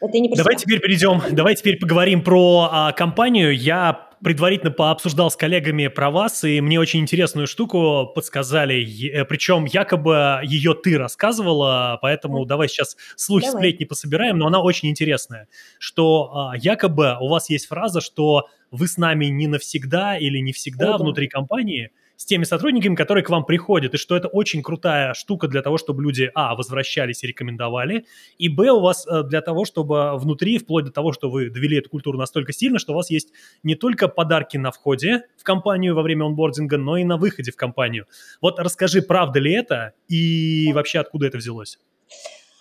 Это 0.00 0.18
не 0.18 0.28
давай 0.34 0.56
теперь 0.56 0.80
перейдем, 0.80 1.22
давай 1.30 1.54
теперь 1.54 1.78
поговорим 1.78 2.22
про 2.22 2.68
а, 2.70 2.92
компанию. 2.92 3.56
Я 3.56 4.06
предварительно 4.22 4.70
пообсуждал 4.70 5.30
с 5.30 5.36
коллегами 5.36 5.88
про 5.88 6.10
вас, 6.10 6.44
и 6.44 6.60
мне 6.60 6.80
очень 6.80 7.00
интересную 7.00 7.46
штуку 7.46 8.10
подсказали, 8.14 8.82
э, 9.10 9.24
причем 9.24 9.66
якобы 9.66 10.40
ее 10.44 10.74
ты 10.74 10.98
рассказывала, 10.98 11.98
поэтому 12.00 12.44
давай 12.44 12.68
сейчас 12.68 12.96
слухи, 13.16 13.46
давай. 13.46 13.60
сплетни 13.60 13.84
пособираем, 13.84 14.38
но 14.38 14.46
она 14.46 14.60
очень 14.60 14.88
интересная, 14.88 15.48
что 15.78 16.30
а, 16.32 16.56
якобы 16.56 17.16
у 17.20 17.28
вас 17.28 17.50
есть 17.50 17.66
фраза, 17.66 18.00
что 18.00 18.48
вы 18.70 18.88
с 18.88 18.96
нами 18.96 19.26
не 19.26 19.46
навсегда 19.46 20.16
или 20.16 20.38
не 20.38 20.52
всегда 20.52 20.94
О, 20.94 20.98
внутри 20.98 21.28
компании, 21.28 21.90
с 22.16 22.24
теми 22.24 22.44
сотрудниками, 22.44 22.94
которые 22.94 23.24
к 23.24 23.30
вам 23.30 23.44
приходят, 23.44 23.94
и 23.94 23.96
что 23.96 24.16
это 24.16 24.28
очень 24.28 24.62
крутая 24.62 25.14
штука 25.14 25.48
для 25.48 25.62
того, 25.62 25.78
чтобы 25.78 26.02
люди, 26.02 26.30
а, 26.34 26.54
возвращались 26.54 27.22
и 27.22 27.26
рекомендовали, 27.26 28.06
и, 28.38 28.48
б, 28.48 28.70
у 28.70 28.80
вас 28.80 29.06
э, 29.06 29.22
для 29.22 29.40
того, 29.40 29.64
чтобы 29.64 30.16
внутри, 30.18 30.58
вплоть 30.58 30.84
до 30.84 30.90
того, 30.90 31.12
что 31.12 31.30
вы 31.30 31.50
довели 31.50 31.78
эту 31.78 31.90
культуру 31.90 32.18
настолько 32.18 32.52
сильно, 32.52 32.78
что 32.78 32.92
у 32.92 32.96
вас 32.96 33.10
есть 33.10 33.32
не 33.62 33.74
только 33.74 34.08
подарки 34.08 34.56
на 34.56 34.70
входе 34.70 35.22
в 35.36 35.44
компанию 35.44 35.94
во 35.94 36.02
время 36.02 36.24
онбординга, 36.24 36.78
но 36.78 36.96
и 36.96 37.04
на 37.04 37.16
выходе 37.16 37.52
в 37.52 37.56
компанию. 37.56 38.06
Вот 38.40 38.58
расскажи, 38.58 39.02
правда 39.02 39.40
ли 39.40 39.52
это, 39.52 39.92
и 40.08 40.72
вообще 40.72 41.00
откуда 41.00 41.26
это 41.26 41.38
взялось? 41.38 41.78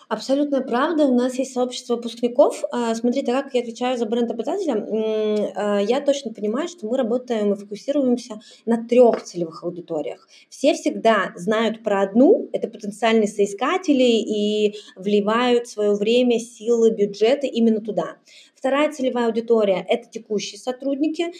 Абсолютно 0.07 0.61
правда. 0.61 1.05
У 1.05 1.15
нас 1.15 1.35
есть 1.35 1.53
сообщество 1.53 1.95
выпускников. 1.95 2.63
А, 2.71 2.93
смотри, 2.95 3.23
так 3.23 3.45
как 3.45 3.53
я 3.55 3.61
отвечаю 3.61 3.97
за 3.97 4.05
бренд 4.05 4.29
обладателя, 4.29 4.73
а, 5.55 5.79
я 5.79 6.01
точно 6.01 6.31
понимаю, 6.31 6.67
что 6.67 6.87
мы 6.87 6.97
работаем 6.97 7.53
и 7.53 7.55
фокусируемся 7.55 8.39
на 8.65 8.85
трех 8.87 9.23
целевых 9.23 9.63
аудиториях. 9.63 10.27
Все 10.49 10.73
всегда 10.73 11.33
знают 11.35 11.83
про 11.83 12.01
одну, 12.01 12.49
это 12.53 12.67
потенциальные 12.67 13.27
соискатели, 13.27 14.03
и 14.03 14.75
вливают 14.95 15.67
свое 15.67 15.95
время, 15.95 16.39
силы, 16.39 16.91
бюджеты 16.91 17.47
именно 17.47 17.81
туда. 17.81 18.17
Вторая 18.55 18.91
целевая 18.91 19.27
аудитория– 19.27 19.85
это 19.89 20.09
текущие 20.09 20.59
сотрудники. 20.59 21.33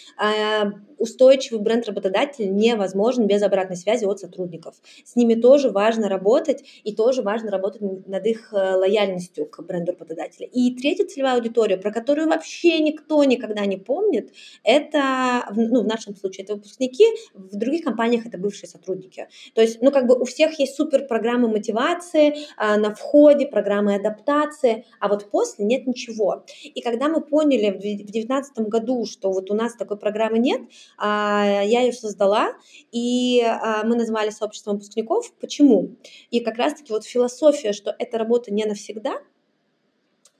Устойчивый 0.97 1.61
бренд 1.61 1.87
работодателя 1.87 2.47
невозможен 2.47 3.27
без 3.27 3.41
обратной 3.43 3.75
связи 3.75 4.05
от 4.05 4.19
сотрудников. 4.19 4.75
С 5.03 5.15
ними 5.15 5.35
тоже 5.35 5.69
важно 5.69 6.09
работать, 6.09 6.63
и 6.83 6.95
тоже 6.95 7.21
важно 7.21 7.51
работать 7.51 7.81
над 7.81 8.25
их 8.25 8.53
э, 8.53 8.75
лояльностью 8.75 9.45
к 9.45 9.61
бренду 9.63 9.91
работодателя. 9.91 10.47
И 10.47 10.75
третья 10.75 11.05
целевая 11.05 11.35
аудитория, 11.35 11.77
про 11.77 11.91
которую 11.91 12.27
вообще 12.27 12.79
никто 12.79 13.23
никогда 13.23 13.65
не 13.65 13.77
помнит, 13.77 14.31
это, 14.63 15.47
ну, 15.55 15.81
в 15.81 15.87
нашем 15.87 16.15
случае, 16.15 16.45
это 16.45 16.55
выпускники, 16.55 17.05
в 17.33 17.55
других 17.55 17.83
компаниях 17.83 18.25
это 18.25 18.37
бывшие 18.37 18.69
сотрудники. 18.69 19.27
То 19.53 19.61
есть, 19.61 19.81
ну, 19.81 19.91
как 19.91 20.07
бы 20.07 20.17
у 20.17 20.25
всех 20.25 20.57
есть 20.59 20.75
супер 20.75 21.07
программы 21.07 21.47
мотивации 21.47 22.35
а, 22.57 22.77
на 22.77 22.93
входе, 22.93 23.47
программы 23.47 23.95
адаптации, 23.95 24.85
а 24.99 25.07
вот 25.07 25.29
после 25.29 25.65
нет 25.65 25.87
ничего. 25.87 26.45
И 26.63 26.81
когда 26.81 27.07
мы 27.07 27.21
поняли 27.21 27.71
в 27.71 27.79
2019 27.79 28.59
году, 28.67 29.05
что 29.05 29.31
вот 29.31 29.51
у 29.51 29.53
нас 29.53 29.75
такой 29.75 29.97
программы 29.97 30.39
нет, 30.39 30.61
я 30.99 31.81
ее 31.81 31.93
создала, 31.93 32.53
и 32.91 33.41
а, 33.41 33.83
мы 33.83 33.95
назвали 33.95 34.29
сообществом 34.29 34.75
выпускников. 34.75 35.33
Почему? 35.39 35.95
И 36.31 36.39
как 36.39 36.57
раз-таки 36.57 36.93
вот 36.93 37.05
философия, 37.05 37.73
что 37.73 37.95
эта 37.97 38.17
работа 38.17 38.53
не 38.53 38.65
навсегда, 38.65 39.19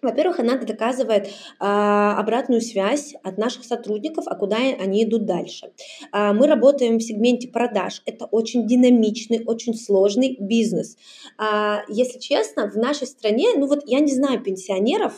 во-первых, 0.06 0.40
она 0.40 0.58
доказывает 0.58 1.30
а, 1.60 2.18
обратную 2.20 2.62
связь 2.62 3.16
от 3.24 3.38
наших 3.38 3.66
сотрудников, 3.66 4.26
а 4.28 4.36
куда 4.36 4.58
они 4.58 5.04
идут 5.04 5.26
дальше. 5.26 5.72
А, 6.12 6.32
мы 6.32 6.48
работаем 6.48 7.00
в 7.00 7.04
сегменте 7.04 7.48
продаж. 7.48 8.04
Это 8.06 8.26
очень 8.26 8.68
динамичный, 8.68 9.44
очень 9.46 9.74
сложный 9.74 10.38
бизнес. 10.40 10.96
А, 11.38 11.82
если 11.90 12.20
честно, 12.20 12.70
в 12.70 12.76
нашей 12.76 13.08
стране, 13.08 13.50
ну 13.56 13.68
вот 13.68 13.82
я 13.88 14.00
не 14.00 14.14
знаю 14.14 14.42
пенсионеров, 14.44 15.14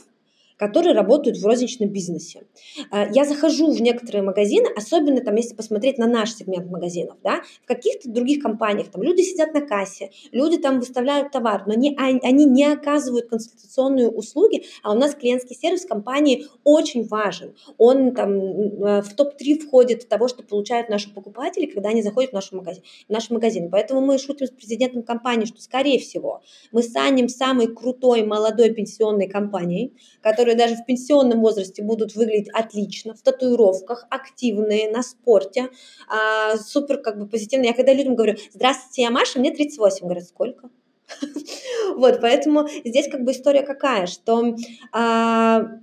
которые 0.58 0.94
работают 0.94 1.38
в 1.38 1.46
розничном 1.46 1.90
бизнесе. 1.90 2.44
Э, 2.92 3.06
я 3.14 3.26
захожу 3.26 3.72
в 3.72 3.82
некоторые 3.82 4.24
магазины, 4.24 4.68
особенно 4.76 5.22
там, 5.22 5.36
если 5.36 5.56
посмотреть 5.56 5.98
на 5.98 6.08
наш 6.08 6.34
сегмент 6.34 6.70
магазинов, 6.70 7.18
да, 7.24 7.42
в 7.64 7.68
каких-то 7.68 8.10
других 8.10 8.42
компаниях, 8.42 8.90
там 8.90 9.04
люди 9.04 9.22
сидят 9.22 9.54
на 9.54 9.62
кассе, 9.62 10.12
люди 10.32 10.58
там 10.58 10.80
выставляют 10.80 11.32
товар, 11.32 11.64
но 11.68 11.74
они, 11.74 11.96
они 11.98 12.46
не 12.46 12.66
оказывают 12.66 13.30
консультационные 13.30 14.10
услуги, 14.10 14.66
а 14.84 14.94
у 14.94 14.96
нас 14.96 15.16
клиентский 15.16 15.56
сервис 15.56 15.86
компании 15.86 16.46
очень 16.64 17.08
важен. 17.08 17.56
Он 17.78 18.14
там 18.14 18.32
э, 18.32 19.02
в 19.02 19.14
топ-3 19.16 19.60
входит 19.60 20.10
того, 20.10 20.28
что 20.28 20.44
получают 20.44 20.90
наши 20.90 21.14
покупатели, 21.14 21.66
когда 21.66 21.90
они 21.90 22.02
заходят 22.02 22.32
в 22.32 22.34
наш 22.34 22.52
магазин. 22.52 22.84
В 23.08 23.12
наш 23.12 23.30
магазин. 23.30 23.70
Поэтому 23.70 24.02
мы 24.02 24.18
шутим 24.18 24.48
с 24.48 24.52
президентом 24.52 25.04
компании, 25.04 25.46
что, 25.46 25.62
скорее 25.62 26.00
всего, 26.00 26.42
мы 26.72 26.82
станем 26.82 27.30
самой 27.30 27.68
крутой 27.68 28.24
молодой 28.24 28.72
пенсионной 28.72 29.28
компанией, 29.28 29.94
которая 30.22 30.47
которые 30.48 30.58
даже 30.58 30.82
в 30.82 30.86
пенсионном 30.86 31.42
возрасте 31.42 31.84
будут 31.84 32.16
выглядеть 32.16 32.50
отлично, 32.54 33.14
в 33.14 33.22
татуировках, 33.22 34.08
активные, 34.10 34.90
на 34.90 35.04
спорте, 35.04 35.70
а, 36.08 36.56
супер 36.58 37.00
как 37.00 37.20
бы 37.20 37.28
позитивные. 37.28 37.70
Я 37.70 37.76
когда 37.76 37.92
людям 37.92 38.16
говорю, 38.16 38.38
здравствуйте, 38.54 39.02
я 39.02 39.12
Маша, 39.12 39.40
мне 39.40 39.52
38, 39.52 40.06
говорят, 40.06 40.24
сколько? 40.24 40.70
Вот, 41.96 42.20
поэтому 42.22 42.68
здесь 42.86 43.10
как 43.10 43.24
бы 43.24 43.32
история 43.32 43.64
какая, 43.64 44.08
что 44.08 44.56
а, 44.92 45.80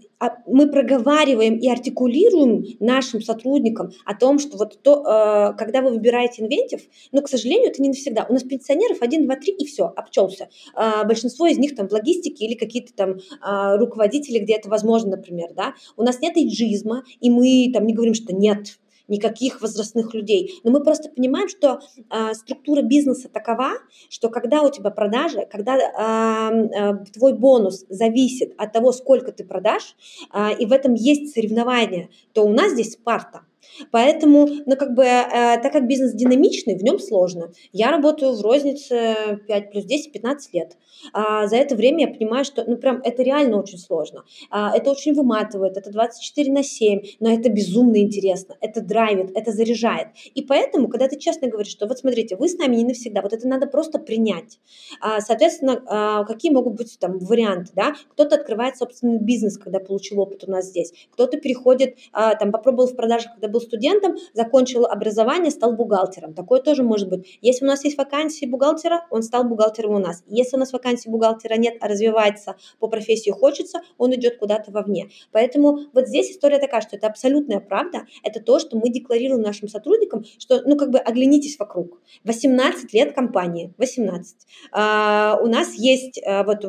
мы 0.47 0.71
проговариваем 0.71 1.56
и 1.59 1.68
артикулируем 1.68 2.64
нашим 2.80 3.21
сотрудникам 3.21 3.90
о 4.04 4.14
том, 4.14 4.38
что 4.38 4.56
вот 4.56 4.80
то, 4.83 5.02
а, 5.04 5.52
когда 5.54 5.83
вы 5.83 5.90
выбираете 5.90 6.42
инвентив, 6.42 6.83
но, 7.12 7.23
к 7.23 7.28
сожалению, 7.28 7.71
это 7.71 7.83
не 7.83 7.88
навсегда. 7.88 8.26
У 8.28 8.33
нас 8.33 8.42
пенсионеров 8.42 8.99
1, 9.00 9.25
2, 9.25 9.37
3 9.37 9.52
и 9.52 9.66
все, 9.66 9.92
обчелся. 9.97 10.49
А, 10.75 11.04
большинство 11.04 11.47
из 11.47 11.59
них 11.59 11.75
там 11.75 11.88
в 11.88 11.92
логистике 11.92 12.44
или 12.47 12.54
какие-то 12.54 12.92
там 12.94 13.16
а, 13.40 13.76
руководители, 13.76 14.38
где 14.38 14.54
это 14.54 14.68
возможно, 14.68 15.16
например, 15.16 15.50
да. 15.54 15.75
У 15.97 16.02
нас 16.02 16.21
нет 16.21 16.37
эйджизма, 16.37 17.04
и 17.21 17.30
мы 17.30 17.71
там 17.73 17.87
не 17.87 17.94
говорим, 17.94 18.15
что 18.15 18.34
нет, 18.34 18.78
никаких 19.08 19.60
возрастных 19.60 20.14
людей. 20.14 20.60
Но 20.64 20.71
мы 20.71 20.82
просто 20.82 21.10
понимаем, 21.10 21.49
что 21.49 21.80
э, 22.10 22.34
структура 22.34 22.82
бизнеса 22.82 23.28
такова, 23.28 23.73
что 24.08 24.28
когда 24.28 24.62
у 24.62 24.71
тебя 24.71 24.90
продажи, 24.90 25.47
когда 25.50 25.76
э, 25.76 26.52
э, 26.52 27.04
твой 27.12 27.34
бонус 27.34 27.84
зависит 27.88 28.54
от 28.56 28.73
того, 28.73 28.93
сколько 28.93 29.32
ты 29.32 29.45
продашь, 29.45 29.97
э, 30.32 30.56
и 30.58 30.67
в 30.67 30.73
этом 30.73 30.95
есть 30.95 31.34
соревнование, 31.34 32.10
то 32.32 32.45
у 32.45 32.52
нас 32.52 32.73
здесь 32.73 32.93
Спарта. 32.93 33.43
Поэтому, 33.90 34.48
ну, 34.66 34.76
как 34.76 34.94
бы, 34.94 35.04
э, 35.04 35.58
так 35.62 35.72
как 35.72 35.86
бизнес 35.86 36.12
динамичный, 36.12 36.76
в 36.76 36.82
нем 36.82 36.98
сложно. 36.98 37.52
Я 37.72 37.90
работаю 37.90 38.32
в 38.32 38.40
рознице 38.42 39.40
5 39.46 39.70
плюс 39.70 39.84
10, 39.84 40.12
15 40.12 40.54
лет. 40.54 40.76
А 41.12 41.46
за 41.46 41.56
это 41.56 41.74
время 41.74 42.06
я 42.06 42.14
понимаю, 42.14 42.44
что, 42.44 42.64
ну, 42.66 42.76
прям, 42.76 43.00
это 43.02 43.22
реально 43.22 43.58
очень 43.58 43.78
сложно. 43.78 44.24
А, 44.50 44.74
это 44.74 44.90
очень 44.90 45.14
выматывает, 45.14 45.76
это 45.76 45.90
24 45.90 46.52
на 46.52 46.62
7, 46.62 47.00
но 47.20 47.32
это 47.32 47.50
безумно 47.50 48.00
интересно, 48.00 48.56
это 48.60 48.80
драйвит, 48.80 49.30
это 49.34 49.52
заряжает. 49.52 50.08
И 50.34 50.42
поэтому, 50.42 50.88
когда 50.88 51.08
ты 51.08 51.18
честно 51.18 51.48
говоришь, 51.48 51.72
что 51.72 51.86
вот 51.86 51.98
смотрите, 51.98 52.36
вы 52.36 52.48
с 52.48 52.56
нами 52.58 52.76
не 52.76 52.84
навсегда, 52.84 53.22
вот 53.22 53.32
это 53.32 53.46
надо 53.46 53.66
просто 53.66 53.98
принять. 53.98 54.58
А, 55.00 55.20
соответственно, 55.20 55.82
а, 55.86 56.24
какие 56.24 56.52
могут 56.52 56.74
быть 56.74 56.98
там 56.98 57.18
варианты, 57.18 57.72
да? 57.74 57.94
Кто-то 58.10 58.36
открывает 58.36 58.76
собственный 58.76 59.18
бизнес, 59.18 59.58
когда 59.58 59.80
получил 59.80 60.20
опыт 60.20 60.44
у 60.46 60.50
нас 60.50 60.66
здесь, 60.66 60.92
кто-то 61.12 61.38
переходит, 61.38 61.96
а, 62.12 62.34
там, 62.34 62.52
попробовал 62.52 62.88
в 62.88 62.96
продажах, 62.96 63.32
когда 63.32 63.48
был 63.54 63.60
студентом, 63.60 64.17
закончил 64.34 64.84
образование, 64.84 65.50
стал 65.50 65.73
бухгалтером. 65.73 66.34
Такое 66.34 66.60
тоже 66.60 66.82
может 66.82 67.08
быть. 67.08 67.38
Если 67.40 67.64
у 67.64 67.69
нас 67.69 67.84
есть 67.84 67.97
вакансии 67.97 68.47
бухгалтера, 68.47 69.06
он 69.10 69.23
стал 69.23 69.45
бухгалтером 69.45 69.95
у 69.95 69.99
нас. 69.99 70.23
Если 70.26 70.56
у 70.56 70.58
нас 70.58 70.73
вакансии 70.73 71.08
бухгалтера 71.08 71.54
нет, 71.54 71.76
а 71.80 71.88
развивается 71.88 72.56
по 72.80 72.88
профессии 72.88 73.30
хочется, 73.30 73.80
он 73.97 74.14
идет 74.14 74.38
куда-то 74.38 74.73
вовне. 74.73 75.08
Поэтому 75.32 75.78
вот 75.93 76.08
здесь 76.08 76.32
история 76.32 76.58
такая, 76.58 76.80
что 76.80 76.97
это 76.97 77.06
абсолютная 77.06 77.60
правда. 77.60 78.06
Это 78.23 78.40
то, 78.40 78.58
что 78.58 78.76
мы 78.76 78.90
декларируем 78.90 79.43
нашим 79.43 79.69
сотрудникам, 79.69 80.25
что, 80.38 80.62
ну, 80.67 80.76
как 80.76 80.90
бы 80.90 80.99
оглянитесь 80.99 81.58
вокруг. 81.58 82.00
18 82.25 82.93
лет 82.93 83.14
компании, 83.14 83.73
18. 83.78 84.36
А, 84.73 85.38
у 85.43 85.47
нас 85.47 85.75
есть, 85.75 86.21
а, 86.26 86.43
вот 86.43 86.64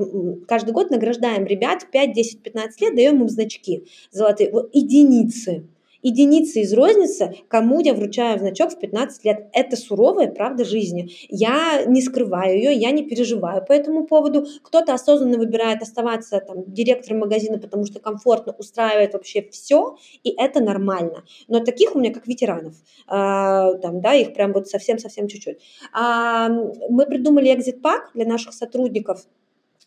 каждый 0.47 0.71
год 0.71 0.91
награждаем 0.91 1.45
ребят 1.45 1.87
5, 1.91 2.13
10, 2.13 2.43
15 2.43 2.81
лет, 2.81 2.95
даем 2.95 3.21
им 3.21 3.29
значки 3.29 3.87
золотые, 4.11 4.51
вот, 4.51 4.69
единицы 4.73 5.67
единицы 6.05 6.61
из 6.61 6.71
розницы, 6.71 7.35
кому 7.47 7.79
я 7.79 7.95
вручаю 7.95 8.37
значок 8.37 8.71
в 8.71 8.79
15 8.79 9.25
лет. 9.25 9.47
Это 9.53 9.75
суровая 9.75 10.27
правда 10.31 10.63
жизни. 10.63 11.11
Я 11.29 11.83
не 11.85 12.01
скрываю 12.01 12.55
ее, 12.55 12.73
я 12.73 12.91
не 12.91 13.03
переживаю 13.03 13.65
по 13.65 13.73
этому 13.73 14.05
поводу. 14.05 14.45
Кто-то 14.61 14.93
осознанно 14.93 15.37
выбирает 15.37 15.81
оставаться 15.81 16.39
там, 16.39 16.63
директором 16.67 17.19
магазина, 17.19 17.57
потому 17.57 17.85
что 17.85 17.99
комфортно 17.99 18.53
устраивает 18.57 19.13
вообще 19.13 19.41
все, 19.51 19.97
и 20.23 20.29
это 20.29 20.61
нормально. 20.61 21.23
Но 21.47 21.59
таких 21.59 21.95
у 21.95 21.99
меня 21.99 22.13
как 22.13 22.27
ветеранов, 22.27 22.75
а, 23.07 23.73
там, 23.73 23.99
да, 23.99 24.13
их 24.13 24.35
прям 24.35 24.53
вот 24.53 24.67
совсем-совсем 24.67 25.27
чуть-чуть. 25.27 25.57
А, 25.91 26.49
мы 26.49 27.07
придумали 27.07 27.51
экзит-пак 27.51 28.11
для 28.13 28.25
наших 28.25 28.53
сотрудников, 28.53 29.25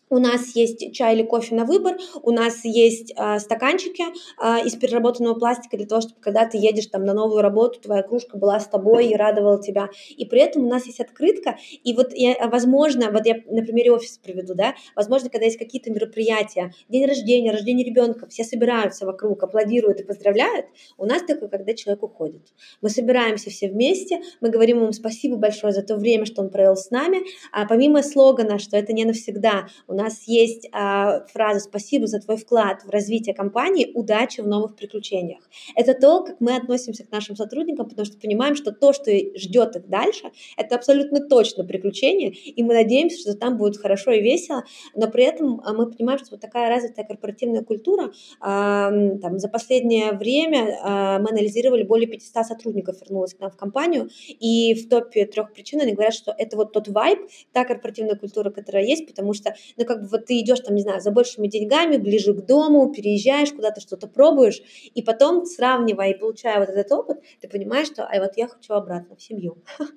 у 0.09 0.17
нас 0.17 0.55
есть 0.55 0.93
чай 0.93 1.15
или 1.15 1.23
кофе 1.23 1.55
на 1.55 1.65
выбор, 1.65 1.97
у 2.21 2.31
нас 2.31 2.63
есть 2.63 3.13
э, 3.15 3.39
стаканчики 3.39 4.03
э, 4.03 4.65
из 4.65 4.75
переработанного 4.75 5.35
пластика 5.35 5.77
для 5.77 5.85
того, 5.85 6.01
чтобы 6.01 6.19
когда 6.19 6.45
ты 6.45 6.57
едешь 6.57 6.87
там 6.87 7.03
на 7.03 7.13
новую 7.13 7.41
работу, 7.41 7.79
твоя 7.79 8.03
кружка 8.03 8.37
была 8.37 8.59
с 8.59 8.67
тобой 8.67 9.07
и 9.07 9.15
радовала 9.15 9.61
тебя. 9.61 9.89
И 10.09 10.25
при 10.25 10.41
этом 10.41 10.65
у 10.65 10.69
нас 10.69 10.85
есть 10.85 10.99
открытка, 10.99 11.57
и 11.83 11.93
вот 11.93 12.13
я, 12.13 12.35
возможно, 12.47 13.11
вот 13.11 13.25
я 13.25 13.35
на 13.47 13.61
примере 13.63 13.91
офиса 13.91 14.19
приведу, 14.21 14.55
да, 14.55 14.75
возможно, 14.95 15.29
когда 15.29 15.45
есть 15.45 15.57
какие-то 15.57 15.91
мероприятия, 15.91 16.73
день 16.89 17.05
рождения, 17.05 17.51
рождение 17.51 17.85
ребенка, 17.85 18.27
все 18.27 18.43
собираются 18.43 19.05
вокруг, 19.05 19.43
аплодируют 19.43 20.01
и 20.01 20.03
поздравляют, 20.03 20.65
у 20.97 21.05
нас 21.05 21.21
такое, 21.23 21.49
когда 21.49 21.73
человек 21.73 22.03
уходит. 22.03 22.41
Мы 22.81 22.89
собираемся 22.89 23.49
все 23.49 23.69
вместе, 23.69 24.21
мы 24.41 24.49
говорим 24.49 24.81
ему 24.81 24.91
спасибо 24.91 25.37
большое 25.37 25.73
за 25.73 25.83
то 25.83 25.95
время, 25.95 26.25
что 26.25 26.41
он 26.41 26.49
провел 26.49 26.75
с 26.75 26.89
нами, 26.89 27.21
а 27.51 27.65
помимо 27.65 28.01
слогана, 28.01 28.59
что 28.59 28.77
это 28.77 28.93
не 28.93 29.05
навсегда, 29.05 29.67
у 29.87 29.93
нас 29.99 30.23
есть 30.27 30.67
а, 30.71 31.25
фраза 31.27 31.59
«Спасибо 31.59 32.07
за 32.07 32.19
твой 32.19 32.37
вклад 32.37 32.83
в 32.83 32.89
развитие 32.89 33.35
компании, 33.35 33.91
удачи 33.93 34.41
в 34.41 34.47
новых 34.47 34.75
приключениях». 34.75 35.41
Это 35.75 35.93
то, 35.93 36.23
как 36.23 36.39
мы 36.39 36.55
относимся 36.55 37.05
к 37.05 37.11
нашим 37.11 37.35
сотрудникам, 37.35 37.87
потому 37.87 38.05
что 38.05 38.17
понимаем, 38.17 38.55
что 38.55 38.71
то, 38.71 38.93
что 38.93 39.11
ждет 39.35 39.75
их 39.75 39.87
дальше, 39.87 40.31
это 40.57 40.75
абсолютно 40.75 41.19
точно 41.19 41.63
приключение, 41.63 42.31
и 42.31 42.63
мы 42.63 42.73
надеемся, 42.73 43.19
что 43.19 43.35
там 43.35 43.57
будет 43.57 43.77
хорошо 43.77 44.11
и 44.11 44.21
весело, 44.21 44.63
но 44.95 45.09
при 45.09 45.23
этом 45.23 45.61
а, 45.63 45.73
мы 45.73 45.91
понимаем, 45.91 46.19
что 46.19 46.29
вот 46.31 46.41
такая 46.41 46.69
развитая 46.69 47.05
корпоративная 47.05 47.63
культура, 47.63 48.11
а, 48.39 48.89
там, 49.21 49.39
за 49.39 49.49
последнее 49.49 50.13
время 50.13 50.79
а, 50.81 51.19
мы 51.19 51.29
анализировали 51.29 51.83
более 51.83 52.07
500 52.07 52.45
сотрудников 52.45 53.01
вернулось 53.01 53.33
к 53.33 53.39
нам 53.39 53.51
в 53.51 53.57
компанию, 53.57 54.09
и 54.27 54.73
в 54.73 54.89
топе 54.89 55.25
трех 55.25 55.53
причин 55.53 55.81
они 55.81 55.93
говорят, 55.93 56.13
что 56.13 56.33
это 56.37 56.55
вот 56.57 56.71
тот 56.71 56.87
вайб, 56.87 57.19
та 57.51 57.65
корпоративная 57.65 58.15
культура, 58.15 58.49
которая 58.49 58.83
есть, 58.83 59.07
потому 59.07 59.33
что, 59.33 59.55
ну, 59.77 59.85
как 59.89 60.03
бы 60.03 60.07
вот 60.07 60.27
ты 60.27 60.39
идешь 60.39 60.59
там, 60.59 60.75
не 60.75 60.83
знаю, 60.83 61.01
за 61.01 61.09
большими 61.09 61.47
деньгами, 61.47 61.97
ближе 61.97 62.35
к 62.35 62.45
дому, 62.45 62.93
переезжаешь 62.93 63.51
куда-то, 63.51 63.81
что-то 63.81 64.07
пробуешь, 64.07 64.61
и 64.93 65.01
потом, 65.01 65.45
сравнивая 65.45 66.11
и 66.11 66.13
получая 66.17 66.59
вот 66.59 66.69
этот 66.69 66.91
опыт, 66.91 67.17
ты 67.41 67.49
понимаешь, 67.49 67.87
что, 67.87 68.07
ай, 68.07 68.19
вот 68.19 68.37
я 68.37 68.47
хочу 68.47 68.73
обратно 68.73 69.15
в 69.15 69.21
семью. 69.21 69.57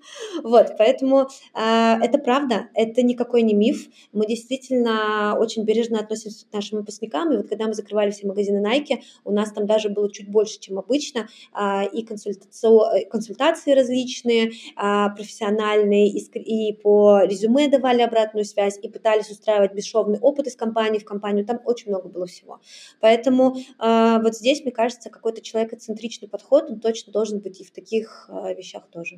Вот, 0.42 0.74
поэтому 0.78 1.28
это 1.54 2.18
правда, 2.18 2.68
это 2.74 3.02
никакой 3.02 3.42
не 3.42 3.54
миф, 3.54 3.88
мы 4.12 4.26
действительно 4.26 5.36
очень 5.38 5.64
бережно 5.64 6.00
относимся 6.00 6.46
к 6.46 6.52
нашим 6.52 6.78
выпускникам, 6.78 7.32
и 7.32 7.36
вот 7.36 7.48
когда 7.48 7.66
мы 7.66 7.74
закрывали 7.74 8.10
все 8.10 8.26
магазины 8.26 8.64
Nike, 8.64 9.02
у 9.24 9.32
нас 9.32 9.52
там 9.52 9.66
даже 9.66 9.90
было 9.90 10.10
чуть 10.10 10.28
больше, 10.30 10.58
чем 10.58 10.78
обычно, 10.78 11.28
а, 11.52 11.84
и 11.84 12.02
консультации 12.02 13.72
различные, 13.72 14.52
а, 14.76 15.10
профессиональные, 15.10 16.08
и 16.08 16.72
по 16.72 17.22
резюме 17.24 17.68
давали 17.68 18.00
обратную 18.02 18.44
связь, 18.44 18.78
и 18.82 18.88
пытались 18.88 19.30
устраивать 19.30 19.74
бесшовный 19.82 20.18
опыт 20.20 20.46
из 20.46 20.56
компании 20.56 20.98
в 20.98 21.04
компанию, 21.04 21.44
там 21.44 21.60
очень 21.64 21.90
много 21.90 22.08
было 22.08 22.26
всего. 22.26 22.60
Поэтому 23.00 23.56
а, 23.78 24.20
вот 24.20 24.34
здесь, 24.34 24.62
мне 24.62 24.72
кажется, 24.72 25.10
какой-то 25.10 25.42
человекоцентричный 25.42 26.28
подход, 26.28 26.70
он 26.70 26.80
точно 26.80 27.12
должен 27.12 27.40
быть 27.40 27.60
и 27.60 27.64
в 27.64 27.72
таких 27.72 28.30
вещах 28.56 28.88
тоже. 28.90 29.16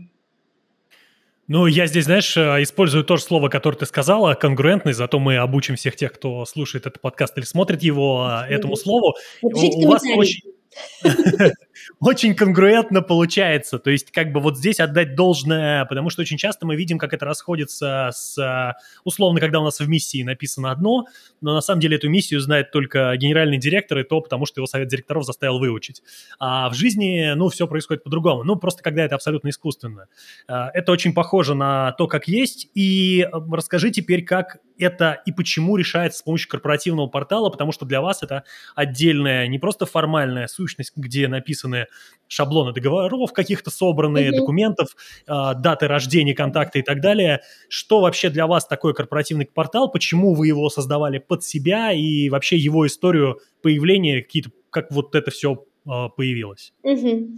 Ну, 1.46 1.66
я 1.66 1.86
здесь, 1.86 2.06
знаешь, 2.06 2.34
э, 2.38 2.62
использую 2.62 3.04
то 3.04 3.16
же 3.16 3.22
слово, 3.22 3.50
которое 3.50 3.76
ты 3.76 3.84
сказала, 3.84 4.32
конгруентный, 4.32 4.94
зато 4.94 5.18
мы 5.18 5.36
обучим 5.36 5.76
всех 5.76 5.94
тех, 5.94 6.12
кто 6.14 6.46
слушает 6.46 6.86
этот 6.86 7.02
подкаст 7.02 7.36
или 7.36 7.44
смотрит 7.44 7.82
его 7.82 8.30
этому 8.48 8.76
слову. 8.76 9.14
Напишите 9.42 9.86
У 9.86 9.90
вас 9.90 10.02
очень 10.16 10.54
очень 12.00 12.34
конгруентно 12.34 13.02
получается. 13.02 13.78
То 13.78 13.90
есть 13.90 14.10
как 14.10 14.32
бы 14.32 14.40
вот 14.40 14.58
здесь 14.58 14.80
отдать 14.80 15.14
должное, 15.14 15.84
потому 15.86 16.10
что 16.10 16.22
очень 16.22 16.36
часто 16.36 16.66
мы 16.66 16.76
видим, 16.76 16.98
как 16.98 17.12
это 17.12 17.24
расходится 17.24 18.10
с, 18.12 18.74
условно, 19.04 19.40
когда 19.40 19.60
у 19.60 19.64
нас 19.64 19.80
в 19.80 19.88
миссии 19.88 20.22
написано 20.22 20.70
одно, 20.70 21.06
но 21.40 21.54
на 21.54 21.60
самом 21.60 21.80
деле 21.80 21.96
эту 21.96 22.08
миссию 22.08 22.40
знает 22.40 22.70
только 22.70 23.14
генеральный 23.16 23.58
директор, 23.58 23.98
и 23.98 24.04
то 24.04 24.20
потому, 24.20 24.46
что 24.46 24.60
его 24.60 24.66
совет 24.66 24.88
директоров 24.88 25.24
заставил 25.24 25.58
выучить. 25.58 26.02
А 26.38 26.68
в 26.68 26.74
жизни, 26.74 27.32
ну, 27.34 27.48
все 27.48 27.66
происходит 27.66 28.04
по-другому. 28.04 28.44
Ну, 28.44 28.56
просто 28.56 28.82
когда 28.82 29.04
это 29.04 29.14
абсолютно 29.14 29.48
искусственно. 29.48 30.06
А, 30.48 30.70
это 30.72 30.92
очень 30.92 31.14
похоже 31.14 31.54
на 31.54 31.92
то, 31.92 32.06
как 32.06 32.28
есть. 32.28 32.68
И 32.74 33.26
расскажи 33.50 33.90
теперь, 33.90 34.24
как 34.24 34.58
это 34.78 35.22
и 35.24 35.32
почему 35.32 35.76
решается 35.76 36.18
с 36.18 36.22
помощью 36.22 36.48
корпоративного 36.48 37.06
портала, 37.06 37.50
потому 37.50 37.72
что 37.72 37.84
для 37.84 38.00
вас 38.00 38.22
это 38.22 38.44
отдельная, 38.74 39.46
не 39.46 39.58
просто 39.58 39.86
формальная 39.86 40.46
сущность, 40.46 40.92
где 40.96 41.28
написаны 41.64 41.86
шаблоны 42.26 42.72
договоров 42.72 43.32
каких-то 43.32 43.70
собранные, 43.70 44.30
mm-hmm. 44.30 44.36
документов, 44.36 44.96
э, 45.26 45.32
даты 45.56 45.86
рождения, 45.86 46.34
контакты 46.34 46.80
и 46.80 46.82
так 46.82 47.00
далее. 47.00 47.42
Что 47.68 48.00
вообще 48.00 48.30
для 48.30 48.46
вас 48.46 48.66
такой 48.66 48.94
корпоративный 48.94 49.46
портал? 49.46 49.90
Почему 49.90 50.34
вы 50.34 50.48
его 50.48 50.70
создавали 50.70 51.18
под 51.18 51.44
себя 51.44 51.92
и 51.92 52.30
вообще 52.30 52.56
его 52.56 52.86
историю 52.86 53.40
появления, 53.62 54.22
какие-то, 54.22 54.50
как 54.70 54.90
вот 54.90 55.14
это 55.14 55.30
все 55.30 55.64
э, 55.86 55.90
появилось? 56.16 56.72
Mm-hmm. 56.84 57.36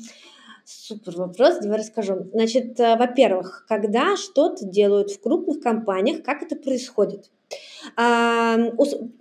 Супер 0.64 1.16
вопрос, 1.16 1.58
давай 1.60 1.80
расскажу. 1.80 2.30
Значит, 2.32 2.78
э, 2.80 2.96
во-первых, 2.96 3.66
когда 3.68 4.16
что-то 4.16 4.64
делают 4.64 5.10
в 5.10 5.20
крупных 5.20 5.60
компаниях, 5.60 6.22
как 6.22 6.42
это 6.42 6.56
происходит? 6.56 7.30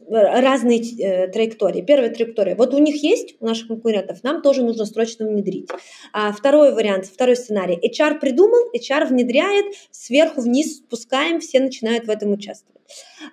Разные 0.07 0.79
э, 0.79 1.27
траектории. 1.27 1.81
Первая 1.81 2.09
траектория. 2.09 2.55
Вот 2.55 2.73
у 2.73 2.79
них 2.79 3.03
есть, 3.03 3.35
у 3.39 3.45
наших 3.45 3.67
конкурентов, 3.67 4.23
нам 4.23 4.41
тоже 4.41 4.63
нужно 4.63 4.85
срочно 4.85 5.27
внедрить. 5.27 5.69
А, 6.13 6.31
второй 6.31 6.73
вариант, 6.73 7.05
второй 7.05 7.35
сценарий. 7.35 7.75
HR 7.75 8.19
придумал, 8.19 8.71
HR 8.75 9.07
внедряет, 9.07 9.65
сверху 9.91 10.41
вниз 10.41 10.77
спускаем, 10.77 11.39
все 11.39 11.59
начинают 11.59 12.05
в 12.05 12.09
этом 12.09 12.31
участвовать. 12.31 12.81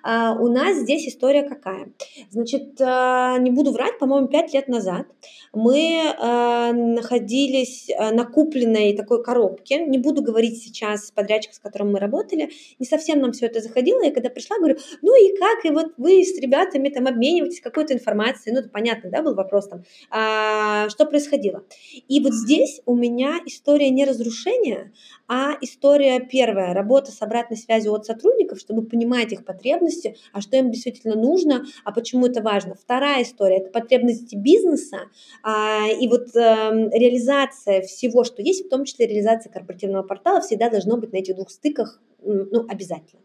А, 0.03 0.33
у 0.33 0.47
нас 0.47 0.77
здесь 0.77 1.07
история 1.07 1.43
какая? 1.43 1.91
Значит, 2.29 2.79
а, 2.81 3.37
не 3.37 3.51
буду 3.51 3.71
врать, 3.71 3.99
по-моему, 3.99 4.27
пять 4.27 4.53
лет 4.53 4.67
назад 4.67 5.07
мы 5.53 6.01
а, 6.17 6.73
находились 6.73 7.87
на 8.11 8.25
купленной 8.25 8.97
такой 8.97 9.23
коробке. 9.23 9.85
Не 9.85 9.99
буду 9.99 10.23
говорить 10.23 10.61
сейчас 10.61 11.11
подрядчик, 11.11 11.53
с 11.53 11.59
которым 11.59 11.91
мы 11.91 11.99
работали. 11.99 12.49
Не 12.79 12.85
совсем 12.85 13.19
нам 13.19 13.33
все 13.33 13.45
это 13.45 13.61
заходило. 13.61 14.03
Я 14.03 14.11
когда 14.11 14.29
пришла, 14.29 14.57
говорю, 14.57 14.77
ну 15.01 15.15
и 15.15 15.37
как? 15.37 15.63
И 15.65 15.69
вот 15.69 15.93
вы 15.97 16.23
с 16.23 16.37
ребятами 16.39 16.89
там 16.89 17.07
обмениваетесь 17.07 17.61
какой-то 17.61 17.93
информацией. 17.93 18.53
Ну, 18.55 18.61
это 18.61 18.69
понятно, 18.69 19.11
да, 19.11 19.21
был 19.21 19.35
вопрос 19.35 19.67
там. 19.67 19.83
А, 20.09 20.89
что 20.89 21.05
происходило? 21.05 21.63
И 22.07 22.19
вот 22.19 22.33
здесь 22.33 22.81
у 22.85 22.95
меня 22.95 23.39
история 23.45 23.91
не 23.91 24.05
разрушения, 24.05 24.91
а 25.27 25.53
история 25.61 26.19
первая, 26.19 26.73
работа 26.73 27.11
с 27.11 27.21
обратной 27.21 27.57
связью 27.57 27.93
от 27.93 28.05
сотрудников, 28.05 28.59
чтобы 28.59 28.83
понимать 28.83 29.31
их 29.31 29.45
потребности, 29.45 30.17
а 30.31 30.41
что 30.41 30.57
им 30.57 30.71
действительно 30.71 31.15
нужно, 31.15 31.65
а 31.83 31.91
почему 31.91 32.27
это 32.27 32.41
важно. 32.41 32.75
Вторая 32.75 33.23
история– 33.23 33.57
это 33.59 33.69
потребности 33.69 34.35
бизнеса 34.35 35.09
а, 35.41 35.87
и 35.87 36.07
вот 36.07 36.35
а, 36.35 36.71
реализация 36.71 37.81
всего, 37.81 38.23
что 38.23 38.41
есть, 38.41 38.65
в 38.65 38.69
том 38.69 38.85
числе 38.85 39.07
реализация 39.07 39.51
корпоративного 39.51 40.03
портала, 40.03 40.41
всегда 40.41 40.69
должно 40.69 40.97
быть 40.97 41.13
на 41.13 41.17
этих 41.17 41.35
двух 41.35 41.49
стыках 41.49 42.01
ну, 42.25 42.65
обязательно. 42.69 43.21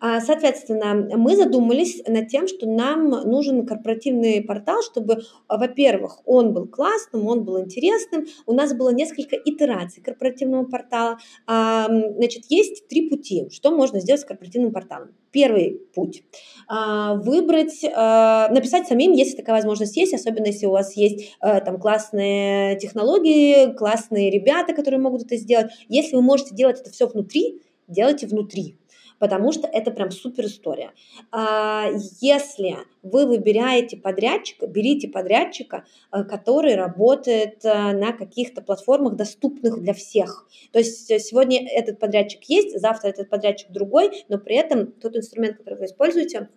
А, 0.00 0.20
соответственно, 0.20 1.08
мы 1.16 1.36
задумались 1.36 2.02
над 2.06 2.28
тем, 2.28 2.48
что 2.48 2.66
нам 2.66 3.08
нужен 3.08 3.66
корпоративный 3.66 4.42
портал, 4.42 4.82
чтобы, 4.82 5.22
во-первых, 5.48 6.20
он 6.24 6.52
был 6.52 6.66
классным, 6.66 7.26
он 7.26 7.44
был 7.44 7.60
интересным. 7.60 8.26
У 8.46 8.52
нас 8.52 8.74
было 8.74 8.90
несколько 8.90 9.36
итераций 9.36 10.02
корпоративного 10.02 10.64
портала. 10.64 11.18
А, 11.46 11.86
значит, 11.88 12.44
есть 12.48 12.88
три 12.88 13.08
пути, 13.08 13.48
что 13.50 13.70
можно 13.70 14.00
сделать 14.00 14.20
с 14.20 14.24
корпоративным 14.24 14.72
порталом. 14.72 15.10
Первый 15.30 15.82
путь 15.94 16.22
а, 16.68 17.14
выбрать, 17.14 17.82
написать 17.82 18.86
самим, 18.86 19.12
если 19.12 19.36
такая 19.36 19.56
возможность 19.56 19.96
есть, 19.96 20.14
особенно 20.14 20.46
если 20.46 20.66
у 20.66 20.70
вас 20.70 20.96
есть 20.96 21.36
там 21.40 21.78
классные 21.78 22.78
технологии, 22.78 23.72
классные 23.74 24.30
ребята, 24.30 24.72
которые 24.72 25.00
могут 25.00 25.24
это 25.24 25.36
сделать. 25.36 25.72
Если 25.88 26.16
вы 26.16 26.22
можете 26.22 26.54
делать 26.54 26.80
это 26.80 26.90
все 26.90 27.06
внутри, 27.06 27.60
делайте 27.88 28.26
внутри 28.26 28.78
потому 29.18 29.52
что 29.52 29.66
это 29.66 29.90
прям 29.90 30.10
супер 30.10 30.46
история. 30.46 30.92
А, 31.30 31.88
если 32.20 32.76
вы 33.02 33.26
выбираете 33.26 33.96
подрядчика, 33.96 34.66
берите 34.66 35.08
подрядчика, 35.08 35.84
э, 36.12 36.24
который 36.24 36.74
работает 36.74 37.64
э, 37.64 37.92
на 37.92 38.12
каких-то 38.12 38.62
платформах, 38.62 39.14
доступных 39.14 39.80
для 39.80 39.94
всех. 39.94 40.46
То 40.72 40.78
есть 40.80 41.10
э, 41.10 41.18
сегодня 41.18 41.66
этот 41.68 41.98
подрядчик 41.98 42.42
есть, 42.44 42.78
завтра 42.80 43.08
этот 43.08 43.30
подрядчик 43.30 43.70
другой, 43.70 44.24
но 44.28 44.38
при 44.38 44.56
этом 44.56 44.92
тот 44.92 45.16
инструмент, 45.16 45.58
который 45.58 45.78
вы 45.78 45.84
используете, 45.86 46.48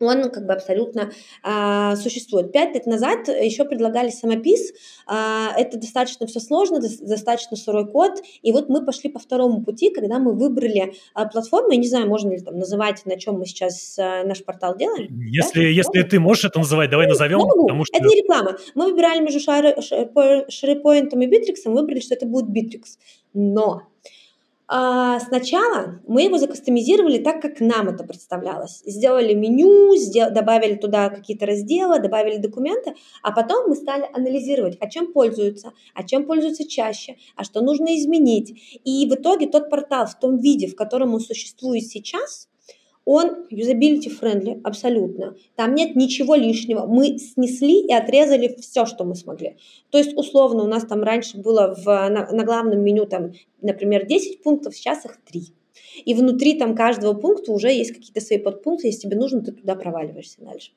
он 0.00 0.30
как 0.30 0.46
бы 0.46 0.52
абсолютно 0.52 1.10
а, 1.42 1.96
существует. 1.96 2.52
Пять 2.52 2.74
лет 2.74 2.86
назад 2.86 3.28
еще 3.28 3.64
предлагали 3.64 4.10
самопис, 4.10 4.72
а, 5.06 5.52
это 5.56 5.78
достаточно 5.78 6.26
все 6.26 6.40
сложно, 6.40 6.80
достаточно 6.80 7.56
сырой 7.56 7.86
код, 7.90 8.22
и 8.42 8.52
вот 8.52 8.68
мы 8.68 8.84
пошли 8.84 9.10
по 9.10 9.18
второму 9.18 9.62
пути, 9.62 9.90
когда 9.90 10.18
мы 10.18 10.34
выбрали 10.34 10.94
а, 11.14 11.26
платформу, 11.26 11.70
я 11.72 11.78
не 11.78 11.88
знаю, 11.88 12.08
можно 12.08 12.30
ли 12.30 12.40
там 12.40 12.58
называть, 12.58 13.04
на 13.06 13.18
чем 13.18 13.38
мы 13.38 13.46
сейчас 13.46 13.98
а, 13.98 14.24
наш 14.24 14.44
портал 14.44 14.76
делаем. 14.76 15.20
Если, 15.20 15.62
да? 15.62 15.68
если 15.68 16.02
ты 16.02 16.20
можешь 16.20 16.44
это 16.44 16.58
называть, 16.58 16.90
давай 16.90 17.06
ну, 17.06 17.12
назовем. 17.12 17.40
Потому 17.40 17.84
что... 17.84 17.96
Это 17.96 18.06
не 18.06 18.16
реклама. 18.16 18.56
Мы 18.74 18.90
выбирали 18.90 19.20
между 19.20 19.40
SharePoint 19.40 21.08
и 21.10 21.26
Bittrex, 21.26 21.70
выбрали, 21.70 22.00
что 22.00 22.14
это 22.14 22.26
будет 22.26 22.46
Bittrex. 22.46 22.98
Но 23.34 23.82
сначала 24.70 26.00
мы 26.06 26.24
его 26.24 26.36
закастомизировали 26.36 27.18
так, 27.18 27.40
как 27.40 27.60
нам 27.60 27.88
это 27.88 28.04
представлялось. 28.04 28.82
Сделали 28.84 29.32
меню, 29.32 29.96
сдел- 29.96 30.30
добавили 30.30 30.74
туда 30.74 31.08
какие-то 31.08 31.46
разделы, 31.46 32.00
добавили 32.00 32.36
документы, 32.36 32.94
а 33.22 33.32
потом 33.32 33.68
мы 33.68 33.76
стали 33.76 34.06
анализировать, 34.12 34.76
а 34.80 34.90
чем 34.90 35.12
пользуются, 35.12 35.72
а 35.94 36.04
чем 36.04 36.26
пользуются 36.26 36.68
чаще, 36.68 37.16
а 37.34 37.44
что 37.44 37.62
нужно 37.62 37.96
изменить. 37.96 38.78
И 38.84 39.08
в 39.08 39.14
итоге 39.14 39.46
тот 39.46 39.70
портал 39.70 40.06
в 40.06 40.18
том 40.18 40.38
виде, 40.38 40.66
в 40.66 40.76
котором 40.76 41.14
он 41.14 41.20
существует 41.20 41.86
сейчас, 41.86 42.48
он 43.10 43.46
usability 43.50 44.10
friendly 44.10 44.60
абсолютно. 44.62 45.34
Там 45.56 45.74
нет 45.74 45.96
ничего 45.96 46.34
лишнего. 46.34 46.84
Мы 46.84 47.18
снесли 47.18 47.80
и 47.80 47.90
отрезали 47.90 48.54
все, 48.60 48.84
что 48.84 49.04
мы 49.04 49.14
смогли. 49.14 49.56
То 49.88 49.96
есть, 49.96 50.14
условно, 50.14 50.62
у 50.62 50.66
нас 50.66 50.84
там 50.84 51.02
раньше 51.02 51.38
было 51.38 51.74
в, 51.74 51.86
на, 51.86 52.30
на 52.30 52.44
главном 52.44 52.82
меню, 52.82 53.06
там, 53.06 53.32
например, 53.62 54.04
10 54.04 54.42
пунктов, 54.42 54.76
сейчас 54.76 55.06
их 55.06 55.16
3. 55.24 55.54
И 56.04 56.12
внутри 56.12 56.58
там 56.58 56.76
каждого 56.76 57.14
пункта 57.14 57.50
уже 57.50 57.68
есть 57.68 57.94
какие-то 57.94 58.20
свои 58.20 58.38
подпункты, 58.38 58.88
если 58.88 59.08
тебе 59.08 59.16
нужно, 59.16 59.40
ты 59.40 59.52
туда 59.52 59.74
проваливаешься 59.74 60.42
дальше. 60.42 60.72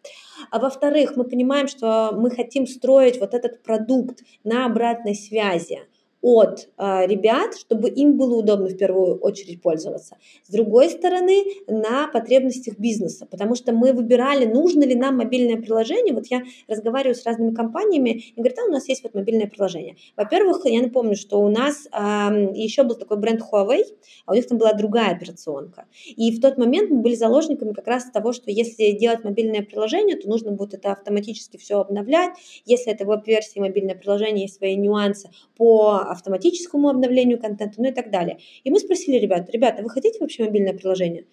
А 0.52 0.60
во-вторых, 0.60 1.18
мы 1.18 1.26
понимаем, 1.26 1.68
что 1.68 2.12
мы 2.14 2.32
хотим 2.32 2.66
строить 2.66 3.20
вот 3.20 3.34
этот 3.34 3.62
продукт 3.62 4.24
на 4.46 4.66
обратной 4.66 5.16
связи 5.16 5.82
от 6.22 6.70
э, 6.78 7.08
ребят, 7.08 7.56
чтобы 7.56 7.90
им 7.90 8.18
было 8.18 8.36
удобно 8.36 8.68
в 8.68 8.78
первую 8.78 9.18
очередь 9.18 9.62
пользоваться. 9.62 10.18
С 10.48 10.52
другой 10.52 10.90
стороны, 10.90 11.44
на 11.68 12.08
потребностях 12.08 12.78
бизнеса, 12.78 13.26
потому 13.30 13.56
что 13.56 13.74
мы 13.74 13.94
выбирали, 13.94 14.46
нужно 14.46 14.84
ли 14.84 14.96
нам 14.96 15.18
мобильное 15.18 15.60
приложение. 15.60 16.14
Вот 16.14 16.28
я 16.28 16.44
разговариваю 16.68 17.16
с 17.16 17.26
разными 17.26 17.54
компаниями 17.54 18.10
и 18.10 18.34
говорят, 18.36 18.60
а 18.60 18.66
у 18.66 18.72
нас 18.72 18.88
есть 18.88 19.04
вот 19.04 19.16
мобильное 19.16 19.48
приложение. 19.48 19.96
Во-первых, 20.16 20.62
я 20.66 20.82
напомню, 20.82 21.16
что 21.16 21.42
у 21.42 21.50
нас 21.50 21.88
э, 21.92 22.52
еще 22.54 22.84
был 22.84 22.96
такой 22.96 23.18
бренд 23.18 23.42
Huawei, 23.42 23.84
а 24.26 24.34
у 24.34 24.36
них 24.36 24.48
там 24.48 24.58
была 24.58 24.74
другая 24.74 25.16
операционка. 25.16 25.86
И 26.06 26.32
в 26.32 26.40
тот 26.40 26.58
момент 26.58 26.92
мы 26.92 27.02
были 27.02 27.16
заложниками 27.16 27.74
как 27.74 27.88
раз 27.88 28.06
того, 28.12 28.32
что 28.32 28.52
если 28.52 28.92
делать 28.92 29.24
мобильное 29.24 29.64
приложение, 29.64 30.18
то 30.18 30.30
нужно 30.30 30.52
будет 30.52 30.76
это 30.76 30.92
автоматически 30.92 31.58
все 31.58 31.80
обновлять. 31.80 32.32
Если 32.66 32.92
это 32.92 33.06
веб-версии 33.06 33.60
мобильное 33.60 33.96
приложение, 33.96 34.44
есть 34.44 34.58
свои 34.58 34.76
нюансы 34.76 35.30
по 35.58 36.11
автоматическому 36.12 36.90
обновлению 36.90 37.40
контента, 37.40 37.82
ну 37.82 37.90
и 37.90 37.92
так 37.92 38.12
далее. 38.12 38.40
И 38.64 38.72
мы 38.72 38.80
спросили 38.80 39.18
ребят, 39.18 39.50
ребята, 39.50 39.84
вы 39.84 39.90
хотите 39.90 40.20
вообще 40.20 40.44
мобильное 40.44 40.74
приложение? 40.74 41.26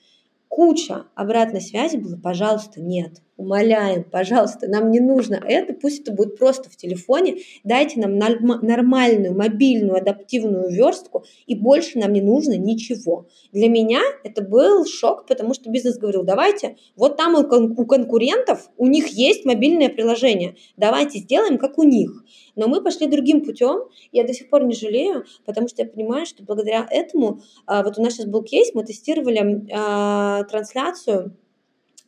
Куча 0.48 1.04
обратной 1.14 1.60
связи 1.60 1.96
была, 1.96 2.16
пожалуйста, 2.16 2.80
нет 2.80 3.20
умоляем, 3.38 4.02
пожалуйста, 4.02 4.68
нам 4.68 4.90
не 4.90 4.98
нужно 4.98 5.40
это, 5.46 5.72
пусть 5.72 6.00
это 6.02 6.12
будет 6.12 6.36
просто 6.36 6.68
в 6.68 6.76
телефоне, 6.76 7.36
дайте 7.62 8.00
нам 8.00 8.18
нормальную 8.18 9.32
мобильную 9.32 9.96
адаптивную 9.96 10.68
верстку, 10.68 11.24
и 11.46 11.54
больше 11.54 12.00
нам 12.00 12.12
не 12.12 12.20
нужно 12.20 12.58
ничего. 12.58 13.28
Для 13.52 13.68
меня 13.68 14.00
это 14.24 14.42
был 14.42 14.84
шок, 14.84 15.26
потому 15.26 15.54
что 15.54 15.70
бизнес 15.70 15.98
говорил, 15.98 16.24
давайте, 16.24 16.76
вот 16.96 17.16
там 17.16 17.36
у 17.36 17.86
конкурентов, 17.86 18.68
у 18.76 18.88
них 18.88 19.06
есть 19.06 19.44
мобильное 19.44 19.88
приложение, 19.88 20.56
давайте 20.76 21.20
сделаем 21.20 21.58
как 21.58 21.78
у 21.78 21.84
них. 21.84 22.24
Но 22.58 22.66
мы 22.66 22.82
пошли 22.82 23.06
другим 23.06 23.44
путем, 23.44 23.84
я 24.10 24.24
до 24.24 24.34
сих 24.34 24.50
пор 24.50 24.64
не 24.64 24.74
жалею, 24.74 25.24
потому 25.46 25.68
что 25.68 25.82
я 25.82 25.88
понимаю, 25.88 26.26
что 26.26 26.42
благодаря 26.42 26.86
этому, 26.90 27.40
а, 27.66 27.84
вот 27.84 27.98
у 27.98 28.02
нас 28.02 28.14
сейчас 28.14 28.26
был 28.26 28.42
кейс, 28.42 28.74
мы 28.74 28.82
тестировали 28.84 29.64
а, 29.72 30.42
трансляцию 30.42 31.36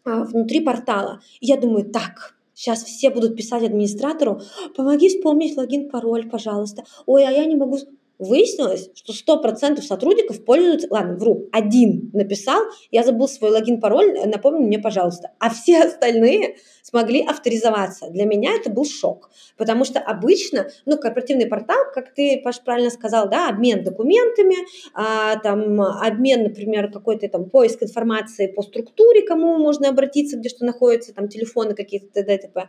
а, 0.04 0.24
внутри 0.24 0.60
портала. 0.60 1.20
Я 1.40 1.56
думаю, 1.56 1.88
так, 1.88 2.34
сейчас 2.52 2.82
все 2.82 3.10
будут 3.10 3.36
писать 3.36 3.62
администратору, 3.62 4.40
помоги 4.76 5.08
вспомнить 5.08 5.56
логин, 5.56 5.88
пароль, 5.88 6.28
пожалуйста. 6.28 6.82
Ой, 7.06 7.24
а 7.24 7.30
я 7.30 7.44
не 7.44 7.54
могу... 7.54 7.78
Выяснилось, 8.20 8.90
что 8.92 9.14
100% 9.14 9.80
сотрудников 9.80 10.44
пользуются... 10.44 10.88
Ладно, 10.90 11.16
вру, 11.16 11.48
один 11.52 12.10
написал, 12.12 12.64
я 12.90 13.02
забыл 13.02 13.26
свой 13.28 13.50
логин, 13.50 13.80
пароль, 13.80 14.12
напомни 14.26 14.66
мне, 14.66 14.78
пожалуйста. 14.78 15.30
А 15.38 15.48
все 15.48 15.82
остальные 15.84 16.56
смогли 16.82 17.24
авторизоваться. 17.24 18.10
Для 18.10 18.26
меня 18.26 18.52
это 18.52 18.68
был 18.68 18.84
шок, 18.84 19.30
потому 19.56 19.86
что 19.86 20.00
обычно, 20.00 20.68
ну, 20.84 20.98
корпоративный 20.98 21.46
портал, 21.46 21.78
как 21.94 22.12
ты, 22.12 22.42
Паш, 22.44 22.60
правильно 22.60 22.90
сказал, 22.90 23.30
да, 23.30 23.48
обмен 23.48 23.82
документами, 23.84 24.56
а, 24.92 25.36
там, 25.36 25.80
обмен, 25.80 26.42
например, 26.42 26.92
какой-то 26.92 27.26
там 27.28 27.48
поиск 27.48 27.82
информации 27.82 28.48
по 28.48 28.60
структуре, 28.60 29.22
кому 29.22 29.56
можно 29.56 29.88
обратиться, 29.88 30.36
где 30.36 30.50
что 30.50 30.66
находится, 30.66 31.14
там, 31.14 31.28
телефоны 31.28 31.74
какие-то, 31.74 32.08
т.д. 32.08 32.36
т.п. 32.36 32.68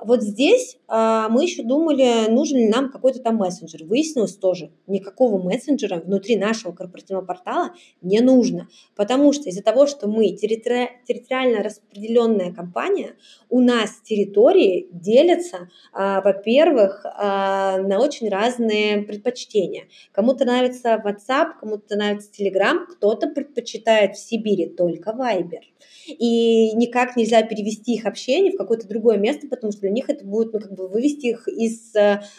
Вот 0.00 0.22
здесь 0.22 0.78
а, 0.86 1.28
мы 1.28 1.44
еще 1.44 1.62
думали, 1.62 2.28
нужен 2.30 2.58
ли 2.58 2.68
нам 2.68 2.90
какой-то 2.90 3.20
там 3.20 3.36
мессенджер. 3.36 3.84
Выяснилось 3.84 4.36
тоже, 4.36 4.70
никакого 4.88 5.42
мессенджера 5.42 6.00
внутри 6.00 6.36
нашего 6.36 6.72
корпоративного 6.72 7.24
портала 7.24 7.72
не 8.02 8.20
нужно, 8.20 8.68
потому 8.96 9.32
что 9.32 9.48
из-за 9.48 9.62
того, 9.62 9.86
что 9.86 10.08
мы 10.08 10.26
территори- 10.34 10.88
территориально 11.06 11.62
распределенная 11.62 12.52
компания, 12.52 13.14
у 13.48 13.60
нас 13.60 14.00
территории 14.02 14.88
делятся, 14.92 15.70
а, 15.92 16.20
во-первых, 16.20 17.04
а, 17.04 17.78
на 17.78 18.00
очень 18.00 18.28
разные 18.28 19.02
предпочтения. 19.02 19.84
Кому-то 20.12 20.44
нравится 20.44 21.02
WhatsApp, 21.04 21.58
кому-то 21.60 21.96
нравится 21.96 22.30
Telegram, 22.30 22.86
кто-то 22.86 23.28
предпочитает 23.28 24.16
в 24.16 24.18
Сибири 24.18 24.68
только 24.68 25.10
Viber 25.10 25.60
и 26.06 26.72
никак 26.74 27.16
нельзя 27.16 27.42
перевести 27.42 27.94
их 27.94 28.06
общение 28.06 28.52
в 28.52 28.56
какое-то 28.56 28.88
другое 28.88 29.18
место, 29.18 29.46
потому 29.48 29.72
что 29.72 29.82
для 29.82 29.90
них 29.90 30.08
это 30.08 30.24
будет 30.24 30.52
ну, 30.52 30.60
как 30.60 30.72
бы 30.72 30.88
вывести 30.88 31.26
их 31.26 31.48
из 31.48 31.94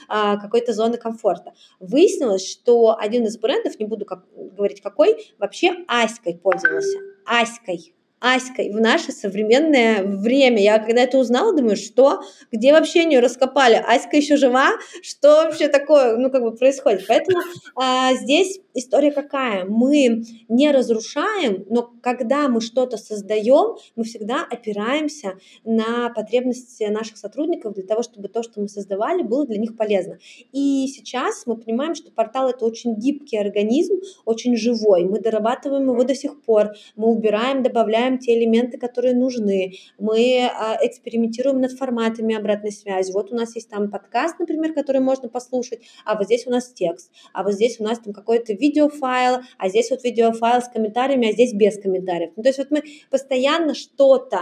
а, 0.07 0.37
какой-то 0.37 0.73
зоны 0.73 0.97
комфорта. 0.97 1.53
Выяснилось, 1.79 2.38
что 2.39 2.97
один 2.97 3.25
из 3.25 3.37
брендов, 3.37 3.79
не 3.79 3.85
буду 3.85 4.05
как, 4.05 4.25
говорить 4.35 4.81
какой, 4.81 5.33
вообще 5.37 5.85
Аськой 5.87 6.37
пользовался. 6.37 6.97
Аськой. 7.25 7.93
Аськой 8.21 8.71
в 8.71 8.79
наше 8.79 9.11
современное 9.11 10.03
время. 10.03 10.61
Я 10.61 10.79
когда 10.79 11.03
это 11.03 11.17
узнала, 11.17 11.55
думаю, 11.55 11.77
что? 11.77 12.21
Где 12.51 12.71
вообще 12.71 13.03
ее 13.03 13.19
раскопали? 13.19 13.75
Аська 13.75 14.17
еще 14.17 14.35
жива? 14.35 14.71
Что 15.01 15.45
вообще 15.45 15.69
такое, 15.69 16.17
ну, 16.17 16.29
как 16.29 16.43
бы 16.43 16.51
происходит? 16.53 17.05
Поэтому 17.07 17.41
а, 17.75 18.13
здесь 18.15 18.59
история 18.73 19.11
какая? 19.11 19.65
Мы 19.65 20.23
не 20.49 20.71
разрушаем, 20.71 21.65
но 21.69 21.93
когда 22.01 22.49
мы 22.49 22.61
что-то 22.61 22.97
создаем, 22.97 23.77
мы 23.95 24.03
всегда 24.03 24.45
опираемся 24.49 25.33
на 25.63 26.09
потребности 26.09 26.83
наших 26.83 27.17
сотрудников 27.17 27.73
для 27.73 27.83
того, 27.83 28.03
чтобы 28.03 28.27
то, 28.27 28.43
что 28.43 28.59
мы 28.61 28.67
создавали, 28.67 29.21
было 29.21 29.45
для 29.45 29.57
них 29.57 29.77
полезно. 29.77 30.19
И 30.51 30.87
сейчас 30.87 31.43
мы 31.45 31.55
понимаем, 31.55 31.95
что 31.95 32.11
портал 32.11 32.49
это 32.49 32.65
очень 32.65 32.95
гибкий 32.95 33.37
организм, 33.37 33.95
очень 34.25 34.55
живой. 34.57 35.05
Мы 35.05 35.19
дорабатываем 35.19 35.89
его 35.89 36.03
до 36.03 36.15
сих 36.15 36.41
пор, 36.41 36.75
мы 36.95 37.07
убираем, 37.07 37.63
добавляем 37.63 38.08
добавляем 38.09 38.19
те 38.19 38.37
элементы, 38.37 38.77
которые 38.77 39.15
нужны, 39.15 39.73
мы 39.97 40.49
а, 40.51 40.77
экспериментируем 40.81 41.61
над 41.61 41.71
форматами 41.71 42.35
обратной 42.35 42.71
связи. 42.71 43.11
Вот 43.11 43.31
у 43.31 43.35
нас 43.35 43.55
есть 43.55 43.69
там 43.69 43.89
подкаст, 43.89 44.39
например, 44.39 44.73
который 44.73 45.01
можно 45.01 45.29
послушать, 45.29 45.81
а 46.05 46.15
вот 46.15 46.25
здесь 46.25 46.47
у 46.47 46.49
нас 46.49 46.71
текст, 46.73 47.11
а 47.33 47.43
вот 47.43 47.53
здесь 47.53 47.79
у 47.79 47.83
нас 47.83 47.99
там 47.99 48.13
какой-то 48.13 48.53
видеофайл, 48.53 49.41
а 49.57 49.69
здесь 49.69 49.91
вот 49.91 50.03
видеофайл 50.03 50.61
с 50.61 50.69
комментариями, 50.69 51.29
а 51.29 51.31
здесь 51.33 51.53
без 51.53 51.79
комментариев. 51.79 52.31
Ну, 52.35 52.43
то 52.43 52.49
есть 52.49 52.59
вот 52.59 52.71
мы 52.71 52.83
постоянно 53.09 53.73
что-то 53.75 54.41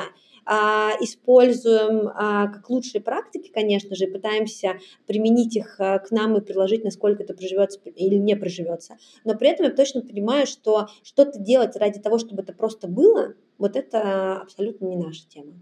используем 1.01 2.09
а, 2.09 2.47
как 2.47 2.69
лучшие 2.69 3.01
практики, 3.01 3.51
конечно 3.53 3.95
же, 3.95 4.05
и 4.05 4.11
пытаемся 4.11 4.79
применить 5.05 5.55
их 5.55 5.75
а, 5.79 5.99
к 5.99 6.11
нам 6.11 6.37
и 6.37 6.41
приложить, 6.41 6.83
насколько 6.83 7.23
это 7.23 7.33
проживется 7.33 7.79
или 7.83 8.15
не 8.15 8.35
проживется. 8.35 8.97
Но 9.25 9.35
при 9.35 9.49
этом 9.49 9.65
я 9.65 9.71
точно 9.71 10.01
понимаю, 10.01 10.47
что 10.47 10.87
что-то 11.03 11.39
делать 11.39 11.75
ради 11.75 11.99
того, 11.99 12.17
чтобы 12.17 12.43
это 12.43 12.53
просто 12.53 12.87
было, 12.87 13.33
вот 13.57 13.75
это 13.75 14.37
абсолютно 14.37 14.85
не 14.85 14.97
наша 14.97 15.27
тема. 15.27 15.53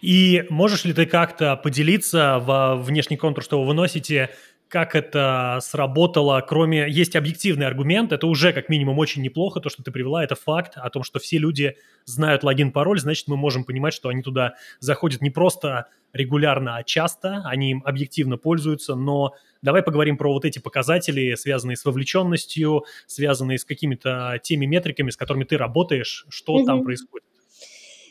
И 0.00 0.44
можешь 0.50 0.84
ли 0.84 0.92
ты 0.92 1.06
как-то 1.06 1.56
поделиться 1.56 2.38
в 2.40 2.82
внешний 2.82 3.16
контур, 3.16 3.42
что 3.44 3.60
вы 3.60 3.68
выносите, 3.68 4.30
как 4.72 4.94
это 4.94 5.58
сработало, 5.60 6.40
кроме... 6.40 6.88
Есть 6.88 7.14
объективный 7.14 7.66
аргумент, 7.66 8.10
это 8.10 8.26
уже 8.26 8.54
как 8.54 8.70
минимум 8.70 8.98
очень 8.98 9.20
неплохо, 9.20 9.60
то, 9.60 9.68
что 9.68 9.82
ты 9.82 9.90
привела, 9.90 10.24
это 10.24 10.34
факт 10.34 10.72
о 10.76 10.88
том, 10.88 11.02
что 11.02 11.18
все 11.18 11.36
люди 11.36 11.76
знают 12.06 12.42
логин-пароль, 12.42 12.98
значит, 12.98 13.28
мы 13.28 13.36
можем 13.36 13.64
понимать, 13.64 13.92
что 13.92 14.08
они 14.08 14.22
туда 14.22 14.54
заходят 14.80 15.20
не 15.20 15.28
просто 15.28 15.88
регулярно, 16.14 16.76
а 16.76 16.84
часто, 16.84 17.42
они 17.44 17.72
им 17.72 17.82
объективно 17.84 18.38
пользуются, 18.38 18.94
но 18.94 19.34
давай 19.60 19.82
поговорим 19.82 20.16
про 20.16 20.32
вот 20.32 20.46
эти 20.46 20.58
показатели, 20.58 21.34
связанные 21.34 21.76
с 21.76 21.84
вовлеченностью, 21.84 22.86
связанные 23.06 23.58
с 23.58 23.66
какими-то 23.66 24.40
теми 24.42 24.64
метриками, 24.64 25.10
с 25.10 25.18
которыми 25.18 25.44
ты 25.44 25.58
работаешь, 25.58 26.24
что 26.30 26.58
mm-hmm. 26.58 26.64
там 26.64 26.82
происходит. 26.82 27.26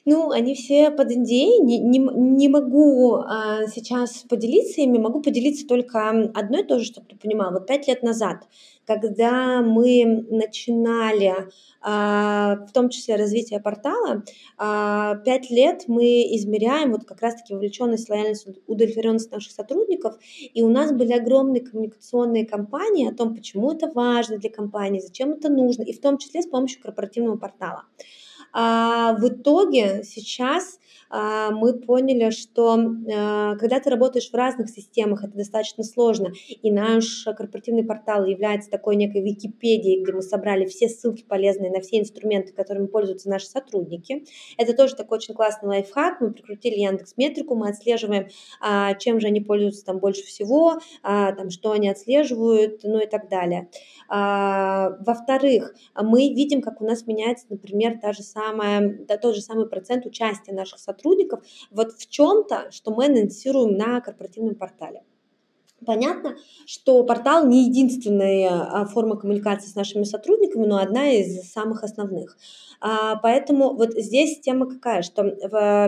Ну, 0.03 0.31
они 0.31 0.55
все 0.55 0.89
под 0.89 1.11
NDA, 1.11 1.59
не, 1.61 1.77
не, 1.77 1.99
не 1.99 2.49
могу 2.49 3.17
а, 3.17 3.67
сейчас 3.67 4.25
поделиться 4.27 4.81
ими, 4.81 4.97
могу 4.97 5.21
поделиться 5.21 5.67
только 5.67 6.09
одной 6.33 6.63
тоже, 6.63 6.85
чтобы 6.85 7.05
ты 7.07 7.15
понимал. 7.15 7.51
Вот 7.51 7.67
пять 7.67 7.87
лет 7.87 8.01
назад, 8.01 8.47
когда 8.87 9.61
мы 9.61 10.25
начинали, 10.31 11.35
а, 11.81 12.65
в 12.67 12.71
том 12.71 12.89
числе 12.89 13.15
развитие 13.15 13.59
портала, 13.59 14.23
а, 14.57 15.17
пять 15.17 15.51
лет 15.51 15.83
мы 15.85 16.23
измеряем 16.35 16.93
вот 16.93 17.03
как 17.03 17.21
раз-таки 17.21 17.53
вовлеченность, 17.53 18.09
лояльность, 18.09 18.47
удовлетворенность 18.65 19.31
наших 19.31 19.51
сотрудников, 19.51 20.17
и 20.51 20.63
у 20.63 20.69
нас 20.69 20.91
были 20.91 21.13
огромные 21.13 21.61
коммуникационные 21.61 22.47
кампании 22.47 23.07
о 23.07 23.13
том, 23.13 23.35
почему 23.35 23.71
это 23.71 23.87
важно 23.93 24.39
для 24.39 24.49
компании, 24.49 24.99
зачем 24.99 25.33
это 25.33 25.49
нужно, 25.49 25.83
и 25.83 25.93
в 25.93 26.01
том 26.01 26.17
числе 26.17 26.41
с 26.41 26.47
помощью 26.47 26.81
корпоративного 26.81 27.37
портала. 27.37 27.83
А 28.53 29.13
в 29.13 29.27
итоге 29.27 30.03
сейчас 30.03 30.79
мы 31.11 31.73
поняли, 31.79 32.29
что 32.29 32.79
а, 33.13 33.55
когда 33.57 33.79
ты 33.81 33.89
работаешь 33.89 34.29
в 34.29 34.33
разных 34.33 34.69
системах, 34.69 35.25
это 35.25 35.35
достаточно 35.35 35.83
сложно, 35.83 36.31
и 36.47 36.71
наш 36.71 37.25
корпоративный 37.37 37.83
портал 37.83 38.25
является 38.25 38.69
такой 38.69 38.95
некой 38.95 39.21
Википедией, 39.21 40.01
где 40.01 40.13
мы 40.13 40.21
собрали 40.21 40.65
все 40.65 40.87
ссылки 40.87 41.23
полезные 41.23 41.69
на 41.69 41.81
все 41.81 41.99
инструменты, 41.99 42.53
которыми 42.53 42.87
пользуются 42.87 43.29
наши 43.29 43.47
сотрудники. 43.47 44.23
Это 44.57 44.73
тоже 44.73 44.95
такой 44.95 45.17
очень 45.17 45.33
классный 45.33 45.67
лайфхак. 45.67 46.21
Мы 46.21 46.31
прикрутили 46.31 46.75
Яндекс 46.75 47.17
Метрику, 47.17 47.55
мы 47.55 47.69
отслеживаем, 47.69 48.27
чем 48.99 49.19
же 49.19 49.27
они 49.27 49.41
пользуются 49.41 49.85
там 49.85 49.99
больше 49.99 50.23
всего, 50.23 50.79
там, 51.03 51.49
что 51.49 51.71
они 51.71 51.89
отслеживают, 51.89 52.81
ну 52.83 53.01
и 53.01 53.07
так 53.07 53.27
далее. 53.29 53.69
Во-вторых, 54.07 55.73
мы 56.01 56.29
видим, 56.29 56.61
как 56.61 56.81
у 56.81 56.85
нас 56.85 57.05
меняется, 57.05 57.47
например, 57.49 57.99
та 58.01 58.13
же 58.13 58.23
самая, 58.23 59.05
тот 59.21 59.35
же 59.35 59.41
самый 59.41 59.67
процент 59.67 60.05
участия 60.05 60.53
наших 60.53 60.79
сотрудников 60.79 61.00
вот 61.71 61.93
в 61.93 62.09
чем-то, 62.09 62.71
что 62.71 62.91
мы 62.91 63.05
анонсируем 63.05 63.77
на 63.77 64.01
корпоративном 64.01 64.55
портале. 64.55 65.03
Понятно, 65.83 66.37
что 66.67 67.03
портал 67.03 67.47
не 67.47 67.65
единственная 67.65 68.49
а, 68.49 68.85
форма 68.85 69.17
коммуникации 69.17 69.67
с 69.67 69.73
нашими 69.73 70.03
сотрудниками, 70.03 70.67
но 70.67 70.77
одна 70.77 71.09
из 71.09 71.51
самых 71.51 71.83
основных. 71.83 72.37
А, 72.79 73.15
поэтому 73.15 73.73
вот 73.73 73.93
здесь 73.93 74.39
тема 74.41 74.69
какая, 74.69 75.01
что 75.01 75.23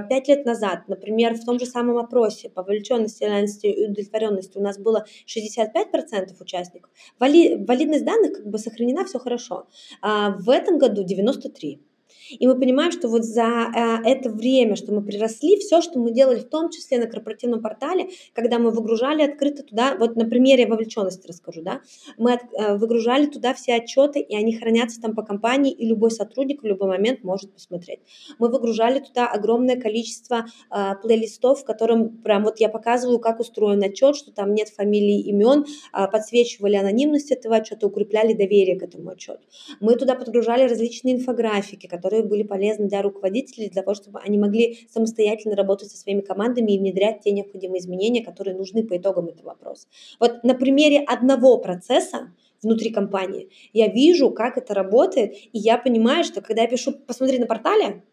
пять 0.10 0.28
лет 0.28 0.46
назад, 0.46 0.88
например, 0.88 1.36
в 1.36 1.46
том 1.46 1.60
же 1.60 1.68
самом 1.68 1.98
опросе 1.98 2.50
по 2.50 2.64
вовлеченности, 2.64 3.68
и 3.68 3.86
удовлетворенности 3.86 4.58
у 4.58 4.62
нас 4.62 4.80
было 4.80 5.06
65% 5.28 6.34
участников. 6.40 6.90
Вали, 7.20 7.64
валидность 7.64 8.06
данных 8.06 8.34
как 8.34 8.48
бы 8.48 8.58
сохранена, 8.58 9.06
все 9.06 9.20
хорошо. 9.20 9.68
А 10.02 10.32
в 10.32 10.50
этом 10.50 10.80
году 10.80 11.06
93%. 11.06 11.80
И 12.30 12.48
мы 12.48 12.60
понимаем, 12.60 12.92
что 12.92 13.08
вот 13.08 13.24
за 13.24 13.44
э, 13.44 14.10
это 14.10 14.30
время, 14.30 14.76
что 14.76 14.92
мы 14.92 15.02
приросли, 15.04 15.58
все, 15.58 15.82
что 15.82 16.00
мы 16.00 16.12
делали, 16.12 16.40
в 16.40 16.50
том 16.50 16.70
числе 16.70 17.00
на 17.00 17.08
корпоративном 17.08 17.62
портале, 17.62 18.10
когда 18.34 18.60
мы 18.60 18.72
выгружали 18.72 19.24
открыто 19.24 19.64
туда, 19.64 19.96
вот 19.98 20.16
на 20.16 20.26
примере 20.26 20.68
вовлеченности 20.68 21.28
расскажу, 21.28 21.62
да, 21.62 21.82
мы 22.18 22.34
от, 22.34 22.42
э, 22.54 22.76
выгружали 22.76 23.26
туда 23.26 23.54
все 23.54 23.76
отчеты, 23.76 24.20
и 24.20 24.36
они 24.36 24.56
хранятся 24.56 25.02
там 25.02 25.16
по 25.16 25.24
компании, 25.24 25.72
и 25.72 25.86
любой 25.86 26.12
сотрудник 26.12 26.64
в 26.64 26.66
любой 26.66 26.88
момент 26.88 27.24
может 27.24 27.54
посмотреть. 27.54 28.00
Мы 28.40 28.50
выгружали 28.50 29.00
туда 29.00 29.28
огромное 29.28 29.80
количество 29.80 30.46
э, 30.72 30.94
плейлистов, 31.02 31.62
в 31.62 31.66
котором 31.66 32.18
прям 32.18 32.44
вот 32.44 32.60
я 32.60 32.70
показываю, 32.70 33.20
как 33.20 33.40
устроен 33.40 33.84
отчет, 33.84 34.16
что 34.16 34.32
там 34.32 34.54
нет 34.54 34.70
фамилий, 34.70 35.22
имен, 35.22 35.66
э, 35.94 36.08
подсвечивали 36.08 36.76
анонимность 36.76 37.32
этого 37.32 37.58
отчета, 37.58 37.88
укрепляли 37.88 38.34
доверие 38.34 38.80
к 38.80 38.84
этому 38.84 39.10
отчету. 39.10 39.42
Мы 39.80 39.96
туда 39.96 40.16
подгружали 40.16 40.64
различные 40.64 41.16
инфографики, 41.16 41.88
которые 41.88 42.13
которые 42.14 42.30
были 42.30 42.44
полезны 42.44 42.88
для 42.88 43.02
руководителей, 43.02 43.70
для 43.70 43.82
того, 43.82 43.96
чтобы 43.96 44.20
они 44.20 44.38
могли 44.38 44.88
самостоятельно 44.92 45.56
работать 45.56 45.90
со 45.90 45.98
своими 45.98 46.22
командами 46.22 46.72
и 46.72 46.78
внедрять 46.78 47.22
те 47.22 47.32
необходимые 47.32 47.80
изменения, 47.80 48.24
которые 48.24 48.56
нужны 48.56 48.84
по 48.84 48.96
итогам 48.96 49.28
этого 49.28 49.48
вопроса. 49.48 49.88
Вот 50.20 50.44
на 50.44 50.54
примере 50.54 51.00
одного 51.00 51.58
процесса 51.58 52.32
внутри 52.62 52.92
компании 52.92 53.50
я 53.74 53.88
вижу, 53.88 54.30
как 54.30 54.58
это 54.58 54.76
работает, 54.76 55.34
и 55.34 55.58
я 55.58 55.78
понимаю, 55.78 56.24
что 56.24 56.42
когда 56.42 56.62
я 56.62 56.68
пишу 56.68 56.94
«посмотри 56.94 57.40
на 57.40 57.48
портале», 57.48 58.04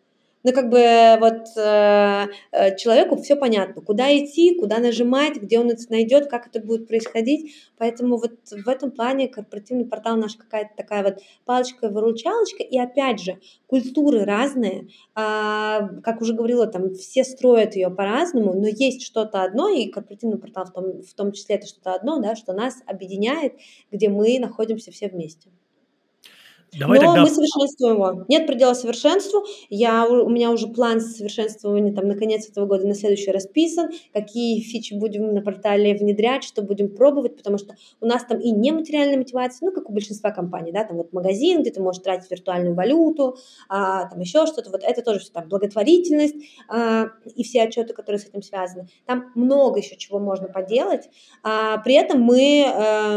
ну, 0.43 0.53
как 0.53 0.71
бы 0.71 1.19
вот 1.21 1.49
э, 1.57 2.27
э, 2.53 2.77
человеку 2.77 3.17
все 3.17 3.37
понятно, 3.37 3.83
куда 3.83 4.17
идти, 4.17 4.59
куда 4.59 4.79
нажимать, 4.79 5.37
где 5.37 5.59
он 5.59 5.71
это 5.71 5.83
найдет, 5.91 6.29
как 6.29 6.47
это 6.47 6.61
будет 6.61 6.89
происходить. 6.89 7.55
Поэтому 7.77 8.17
вот 8.17 8.33
в 8.51 8.69
этом 8.69 8.91
плане 8.91 9.29
корпоративный 9.29 9.85
портал 9.85 10.17
наш 10.17 10.37
какая-то 10.37 10.71
такая 10.77 11.03
вот 11.03 11.19
палочка-выручалочка. 11.45 12.63
И 12.63 12.79
опять 12.79 13.21
же, 13.21 13.39
культуры 13.67 14.25
разные. 14.25 14.89
А, 15.15 15.89
как 16.03 16.23
уже 16.23 16.33
говорила, 16.33 16.67
там 16.67 16.95
все 16.95 17.25
строят 17.25 17.77
ее 17.77 17.91
по-разному, 17.91 18.55
но 18.55 18.67
есть 18.69 19.03
что-то 19.03 19.43
одно, 19.43 19.69
и 19.69 19.89
корпоративный 19.89 20.39
портал 20.39 20.65
в 20.65 20.73
том, 20.73 21.03
в 21.03 21.15
том 21.15 21.33
числе 21.33 21.57
это 21.57 21.67
что-то 21.67 21.95
одно, 21.95 22.21
да, 22.21 22.35
что 22.35 22.53
нас 22.53 22.83
объединяет, 22.87 23.55
где 23.91 24.09
мы 24.09 24.39
находимся 24.39 24.91
все 24.91 25.09
вместе. 25.09 25.51
Давай 26.79 27.01
Но 27.01 27.07
тогда... 27.07 27.23
мы 27.23 27.29
совершенствуем 27.29 27.95
его. 27.95 28.25
Нет 28.29 28.47
предела 28.47 28.75
совершенству. 28.75 29.45
Я, 29.71 30.07
у 30.09 30.29
меня 30.29 30.51
уже 30.51 30.69
план 30.69 31.01
совершенствования 31.01 31.93
там 31.93 32.07
на 32.07 32.17
конец 32.17 32.49
этого 32.49 32.67
года, 32.67 32.87
на 32.87 32.95
следующий 32.95 33.33
расписан. 33.33 33.91
Какие 34.13 34.61
фичи 34.61 34.95
будем 34.95 35.35
на 35.35 35.43
портале 35.43 35.95
внедрять, 35.95 36.45
что 36.45 36.63
будем 36.63 36.95
пробовать, 36.95 37.37
потому 37.37 37.59
что 37.59 37.75
у 38.01 38.07
нас 38.07 38.25
там 38.25 38.39
и 38.39 38.51
нематериальная 38.51 39.17
мотивация, 39.17 39.67
ну, 39.67 39.75
как 39.75 39.91
у 39.91 39.93
большинства 39.93 40.31
компаний, 40.31 40.71
да, 40.71 40.85
там 40.85 40.99
вот 40.99 41.13
магазин, 41.13 41.63
где 41.63 41.71
ты 41.73 41.83
можешь 41.83 42.03
тратить 42.03 42.31
виртуальную 42.31 42.75
валюту, 42.75 43.37
а, 43.69 44.09
там 44.09 44.21
еще 44.21 44.47
что-то, 44.47 44.71
вот 44.71 44.83
это 44.85 45.03
тоже 45.03 45.21
все 45.21 45.33
там 45.33 45.49
благотворительность 45.49 46.37
а, 46.69 47.09
и 47.35 47.43
все 47.43 47.63
отчеты, 47.63 47.95
которые 47.95 48.21
с 48.21 48.27
этим 48.27 48.43
связаны. 48.43 48.89
Там 49.07 49.33
много 49.35 49.81
еще 49.81 49.97
чего 49.97 50.21
можно 50.21 50.47
поделать. 50.47 51.09
А, 51.43 51.79
при 51.79 51.95
этом 51.95 52.21
мы, 52.21 52.65
а, 52.67 53.17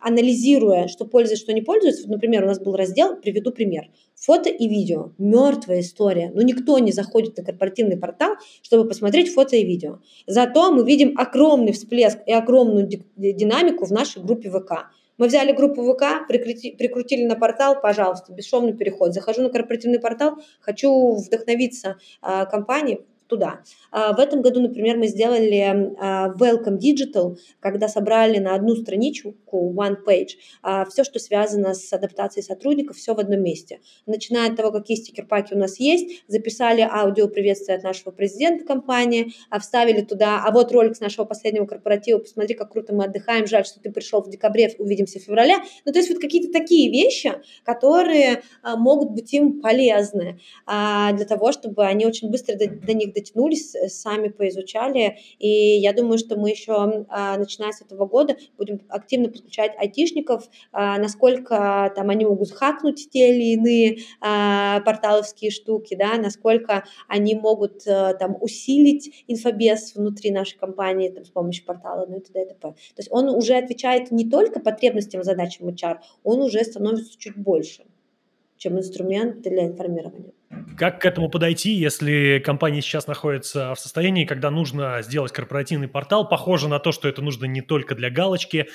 анализируя, 0.00 0.88
что 0.88 1.04
пользуется, 1.04 1.44
что 1.44 1.52
не 1.52 1.62
пользуется, 1.62 2.08
например, 2.08 2.44
у 2.44 2.46
нас 2.46 2.58
был 2.58 2.77
раздел, 2.78 3.16
приведу 3.16 3.52
пример. 3.52 3.90
Фото 4.14 4.48
и 4.48 4.68
видео. 4.68 5.12
Мертвая 5.18 5.80
история. 5.80 6.30
Но 6.34 6.42
никто 6.42 6.78
не 6.78 6.92
заходит 6.92 7.36
на 7.36 7.44
корпоративный 7.44 7.96
портал, 7.96 8.36
чтобы 8.62 8.88
посмотреть 8.88 9.32
фото 9.32 9.56
и 9.56 9.64
видео. 9.64 9.98
Зато 10.26 10.72
мы 10.72 10.84
видим 10.84 11.18
огромный 11.18 11.72
всплеск 11.72 12.18
и 12.26 12.32
огромную 12.32 12.88
динамику 13.16 13.84
в 13.84 13.90
нашей 13.90 14.22
группе 14.22 14.50
ВК. 14.50 14.88
Мы 15.18 15.26
взяли 15.26 15.52
группу 15.52 15.82
ВК, 15.82 16.28
прикрутили 16.28 17.24
на 17.24 17.34
портал, 17.34 17.80
пожалуйста, 17.80 18.32
бесшовный 18.32 18.72
переход. 18.72 19.12
Захожу 19.12 19.42
на 19.42 19.50
корпоративный 19.50 19.98
портал, 19.98 20.36
хочу 20.60 21.16
вдохновиться 21.16 21.98
э, 22.22 22.46
компанией, 22.46 23.00
туда. 23.28 23.60
А, 23.90 24.12
в 24.12 24.18
этом 24.18 24.42
году, 24.42 24.60
например, 24.60 24.96
мы 24.96 25.06
сделали 25.06 25.94
а, 25.98 26.34
Welcome 26.34 26.78
Digital, 26.78 27.36
когда 27.60 27.88
собрали 27.88 28.38
на 28.38 28.54
одну 28.54 28.74
страничку, 28.74 29.34
one 29.52 29.96
page, 30.06 30.30
а, 30.62 30.84
все, 30.86 31.04
что 31.04 31.18
связано 31.18 31.74
с 31.74 31.92
адаптацией 31.92 32.42
сотрудников, 32.42 32.96
все 32.96 33.14
в 33.14 33.18
одном 33.18 33.42
месте. 33.42 33.80
Начиная 34.06 34.50
от 34.50 34.56
того, 34.56 34.72
какие 34.72 34.96
стикер-паки 34.96 35.54
у 35.54 35.58
нас 35.58 35.78
есть, 35.78 36.22
записали 36.26 36.80
аудио 36.80 37.28
приветствия 37.28 37.76
от 37.76 37.82
нашего 37.82 38.10
президента 38.10 38.64
компании, 38.64 39.32
вставили 39.60 40.00
туда, 40.00 40.42
а 40.44 40.50
вот 40.50 40.72
ролик 40.72 40.96
с 40.96 41.00
нашего 41.00 41.24
последнего 41.24 41.66
корпоратива, 41.66 42.18
посмотри, 42.18 42.54
как 42.54 42.72
круто 42.72 42.94
мы 42.94 43.04
отдыхаем, 43.04 43.46
жаль, 43.46 43.66
что 43.66 43.80
ты 43.80 43.92
пришел 43.92 44.22
в 44.22 44.30
декабре, 44.30 44.74
увидимся 44.78 45.18
в 45.18 45.22
феврале. 45.22 45.56
Ну, 45.84 45.92
то 45.92 45.98
есть 45.98 46.10
вот 46.10 46.18
какие-то 46.18 46.52
такие 46.52 46.90
вещи, 46.90 47.32
которые 47.64 48.42
могут 48.64 49.10
быть 49.10 49.32
им 49.34 49.60
полезны 49.60 50.40
для 50.66 51.26
того, 51.26 51.52
чтобы 51.52 51.84
они 51.84 52.06
очень 52.06 52.30
быстро 52.30 52.56
до 52.56 52.94
них 52.94 53.12
дотянулись, 53.20 53.74
э, 53.74 53.88
сами 53.88 54.28
поизучали, 54.28 55.18
и 55.38 55.48
я 55.48 55.92
думаю, 55.92 56.18
что 56.18 56.36
мы 56.36 56.50
еще, 56.50 57.06
а, 57.08 57.36
начиная 57.36 57.72
с 57.72 57.82
этого 57.82 58.06
года, 58.06 58.36
будем 58.56 58.80
активно 58.88 59.28
подключать 59.28 59.72
айтишников, 59.78 60.48
а, 60.72 60.98
насколько 60.98 61.92
там 61.94 62.10
они 62.10 62.24
могут 62.24 62.50
хакнуть 62.50 63.08
те 63.10 63.34
или 63.34 63.54
иные 63.54 63.98
а, 64.20 64.80
порталовские 64.80 65.50
штуки, 65.50 65.94
да, 65.94 66.16
насколько 66.16 66.84
они 67.08 67.34
могут 67.34 67.86
э, 67.86 68.14
там 68.18 68.36
усилить 68.40 69.24
инфобес 69.26 69.94
внутри 69.94 70.30
нашей 70.30 70.58
компании 70.58 71.08
там, 71.08 71.24
с 71.24 71.30
помощью 71.30 71.64
портала, 71.64 72.06
ну 72.06 72.18
и 72.18 72.20
т.д. 72.20 72.42
и 72.42 72.46
т.п. 72.46 72.60
То 72.60 72.74
есть 72.98 73.08
он 73.10 73.28
уже 73.28 73.54
отвечает 73.54 74.10
не 74.10 74.28
только 74.28 74.60
потребностям, 74.60 75.22
задачам 75.22 75.68
HR, 75.68 75.98
он 76.22 76.40
уже 76.40 76.62
становится 76.64 77.18
чуть 77.18 77.36
больше, 77.36 77.84
чем 78.56 78.78
инструмент 78.78 79.42
для 79.42 79.64
информирования. 79.66 80.32
Как 80.76 81.00
к 81.00 81.06
этому 81.06 81.28
подойти, 81.28 81.72
если 81.72 82.40
компания 82.44 82.80
сейчас 82.80 83.06
находится 83.06 83.74
в 83.74 83.80
состоянии, 83.80 84.24
когда 84.24 84.50
нужно 84.50 85.02
сделать 85.02 85.32
корпоративный 85.32 85.88
портал? 85.88 86.28
Похоже 86.28 86.68
на 86.68 86.78
то, 86.78 86.92
что 86.92 87.08
это 87.08 87.22
нужно 87.22 87.46
не 87.46 87.62
только 87.62 87.94
для 87.94 88.10
галочки. 88.10 88.68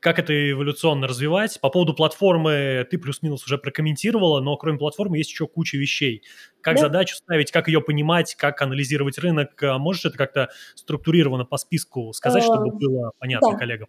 Как 0.00 0.18
это 0.18 0.50
эволюционно 0.50 1.06
развивать? 1.06 1.60
По 1.60 1.68
поводу 1.68 1.92
платформы 1.92 2.86
ты 2.90 2.96
плюс-минус 2.96 3.44
уже 3.44 3.58
прокомментировала, 3.58 4.40
но 4.40 4.56
кроме 4.56 4.78
платформы 4.78 5.18
есть 5.18 5.30
еще 5.30 5.46
куча 5.46 5.76
вещей. 5.76 6.22
Как 6.62 6.76
да. 6.76 6.82
задачу 6.82 7.16
ставить, 7.16 7.52
как 7.52 7.68
ее 7.68 7.82
понимать, 7.82 8.34
как 8.34 8.62
анализировать 8.62 9.18
рынок? 9.18 9.60
Можешь 9.60 10.06
это 10.06 10.16
как-то 10.16 10.48
структурированно 10.74 11.44
по 11.44 11.58
списку 11.58 12.14
сказать, 12.14 12.42
чтобы 12.42 12.68
эм, 12.68 12.78
было 12.78 13.12
понятно 13.18 13.52
да. 13.52 13.58
коллегам? 13.58 13.88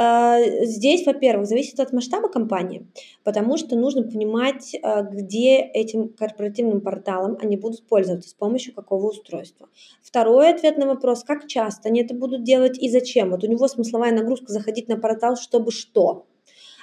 А, 0.00 0.38
здесь, 0.62 1.04
во-первых, 1.06 1.48
зависит 1.48 1.80
от 1.80 1.92
масштаба 1.92 2.28
компании, 2.28 2.86
потому 3.24 3.56
что 3.56 3.74
нужно 3.74 4.04
понимать, 4.04 4.76
а, 4.80 5.02
где 5.02 5.58
этим 5.58 6.10
корпоративным 6.10 6.80
порталом 6.82 7.36
они 7.42 7.56
будут 7.56 7.84
пользоваться, 7.88 8.30
с 8.30 8.34
помощью 8.34 8.72
какого 8.74 9.08
устройства. 9.08 9.68
Второй 10.00 10.50
ответ 10.50 10.78
на 10.78 10.86
вопрос, 10.86 11.24
как 11.24 11.48
часто 11.48 11.88
они 11.88 12.02
это 12.02 12.14
будут 12.14 12.44
делать 12.44 12.78
и 12.78 12.88
зачем. 12.88 13.30
Вот 13.30 13.42
у 13.42 13.48
него 13.48 13.66
смысловая 13.66 14.12
нагрузка 14.12 14.52
заходить 14.52 14.86
на 14.86 14.98
портал, 14.98 15.34
чтобы 15.34 15.72
что. 15.72 16.26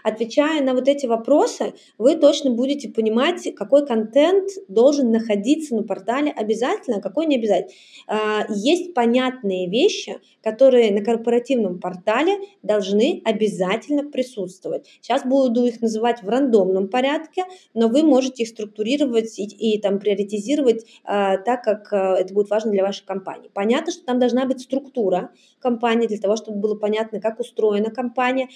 Отвечая 0.06 0.62
на 0.62 0.76
вот 0.76 0.88
эти 0.88 1.08
вопросы, 1.08 1.74
вы 1.98 2.16
точно 2.16 2.52
будете 2.52 2.90
понимать, 2.90 3.56
какой 3.56 3.88
контент 3.88 4.52
должен 4.68 5.10
находиться 5.10 5.76
на 5.76 5.82
портале 5.82 6.30
обязательно, 6.30 6.98
а 6.98 7.02
какой 7.02 7.26
не 7.26 7.38
обязательно. 7.38 7.74
А, 8.06 8.46
есть 8.50 8.94
понятные 8.94 9.68
вещи, 9.68 10.20
которые 10.44 10.92
на 10.92 11.04
корпоративном 11.04 11.80
портале 11.80 12.38
должны 12.62 13.24
обязательно 13.26 14.04
присутствовать. 14.04 14.86
Сейчас 15.02 15.26
буду 15.26 15.66
их 15.66 15.82
называть 15.82 16.22
в 16.22 16.30
рандомном 16.30 16.88
порядке, 16.88 17.46
но 17.74 17.88
вы 17.88 18.04
можете 18.04 18.44
их 18.44 18.50
структурировать 18.50 19.40
и, 19.40 19.46
и 19.46 19.82
там 19.82 19.98
приоритизировать 19.98 20.86
а, 21.04 21.38
так, 21.38 21.64
как 21.64 21.92
а, 21.92 22.16
это 22.16 22.32
будет 22.32 22.52
важно 22.52 22.70
для 22.70 22.84
вашей 22.84 23.08
компании. 23.08 23.50
Понятно, 23.52 23.92
что 23.92 24.06
там 24.06 24.20
должна 24.20 24.46
быть 24.46 24.62
структура 24.62 25.32
компании 25.60 26.06
для 26.06 26.20
того, 26.20 26.36
чтобы 26.36 26.60
было 26.60 26.76
понятно, 26.76 27.20
как 27.20 27.40
устроена 27.40 27.90
компания. 27.90 28.50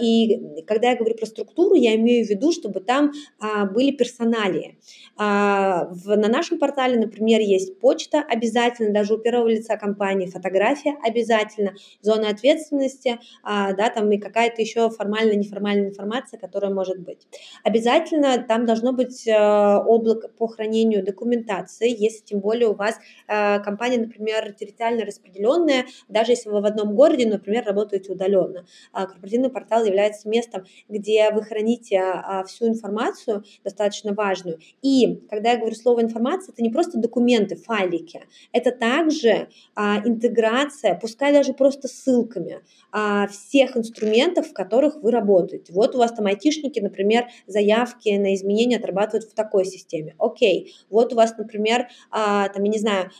И 0.00 0.64
когда 0.66 0.79
я 0.88 0.96
говорю 0.96 1.16
про 1.16 1.26
структуру, 1.26 1.74
я 1.74 1.94
имею 1.96 2.26
в 2.26 2.30
виду, 2.30 2.52
чтобы 2.52 2.80
там 2.80 3.12
а, 3.38 3.66
были 3.66 3.90
персоналии. 3.90 4.78
А, 5.16 5.88
в, 5.90 6.16
на 6.16 6.28
нашем 6.28 6.58
портале, 6.58 6.98
например, 6.98 7.40
есть 7.40 7.78
почта 7.78 8.20
обязательно, 8.20 8.92
даже 8.92 9.14
у 9.14 9.18
первого 9.18 9.48
лица 9.48 9.76
компании 9.76 10.26
фотография 10.26 10.96
обязательно, 11.02 11.74
зона 12.00 12.30
ответственности, 12.30 13.18
а, 13.42 13.72
да, 13.72 13.90
там 13.90 14.10
и 14.10 14.18
какая-то 14.18 14.62
еще 14.62 14.90
формальная, 14.90 15.36
неформальная 15.36 15.88
информация, 15.88 16.38
которая 16.38 16.72
может 16.72 17.00
быть. 17.00 17.26
Обязательно 17.64 18.44
там 18.46 18.66
должно 18.66 18.92
быть 18.92 19.28
а, 19.28 19.82
облако 19.84 20.28
по 20.28 20.46
хранению 20.48 21.04
документации, 21.04 21.90
если 21.90 22.24
тем 22.24 22.40
более 22.40 22.68
у 22.68 22.74
вас 22.74 22.98
а, 23.26 23.58
компания, 23.60 23.98
например, 23.98 24.52
территориально 24.52 25.04
распределенная, 25.04 25.86
даже 26.08 26.32
если 26.32 26.48
вы 26.48 26.60
в 26.60 26.64
одном 26.64 26.94
городе, 26.94 27.26
например, 27.26 27.64
работаете 27.64 28.12
удаленно. 28.12 28.66
А, 28.92 29.06
корпоративный 29.06 29.50
портал 29.50 29.84
является 29.84 30.28
местом, 30.28 30.64
где 30.88 31.30
вы 31.30 31.42
храните 31.42 32.00
а, 32.00 32.44
всю 32.44 32.68
информацию, 32.68 33.44
достаточно 33.64 34.12
важную. 34.12 34.58
И 34.82 35.22
когда 35.28 35.52
я 35.52 35.58
говорю 35.58 35.74
слово 35.74 36.02
информация, 36.02 36.52
это 36.52 36.62
не 36.62 36.70
просто 36.70 36.98
документы, 36.98 37.56
файлики, 37.56 38.22
это 38.52 38.70
также 38.72 39.48
а, 39.74 40.00
интеграция, 40.04 40.98
пускай 41.00 41.32
даже 41.32 41.52
просто 41.52 41.88
ссылками 41.88 42.60
а, 42.92 43.26
всех 43.28 43.76
инструментов, 43.76 44.48
в 44.48 44.52
которых 44.52 44.96
вы 45.02 45.10
работаете. 45.10 45.72
Вот 45.72 45.94
у 45.94 45.98
вас 45.98 46.12
там 46.12 46.26
айтишники, 46.26 46.80
например, 46.80 47.26
заявки 47.46 48.10
на 48.10 48.34
изменения 48.34 48.76
отрабатывают 48.76 49.30
в 49.30 49.34
такой 49.34 49.64
системе. 49.64 50.14
Окей, 50.18 50.74
вот 50.90 51.12
у 51.12 51.16
вас, 51.16 51.36
например, 51.36 51.88
там, 52.10 52.62
я 52.62 52.70
не 52.70 52.78
знаю, 52.78 53.10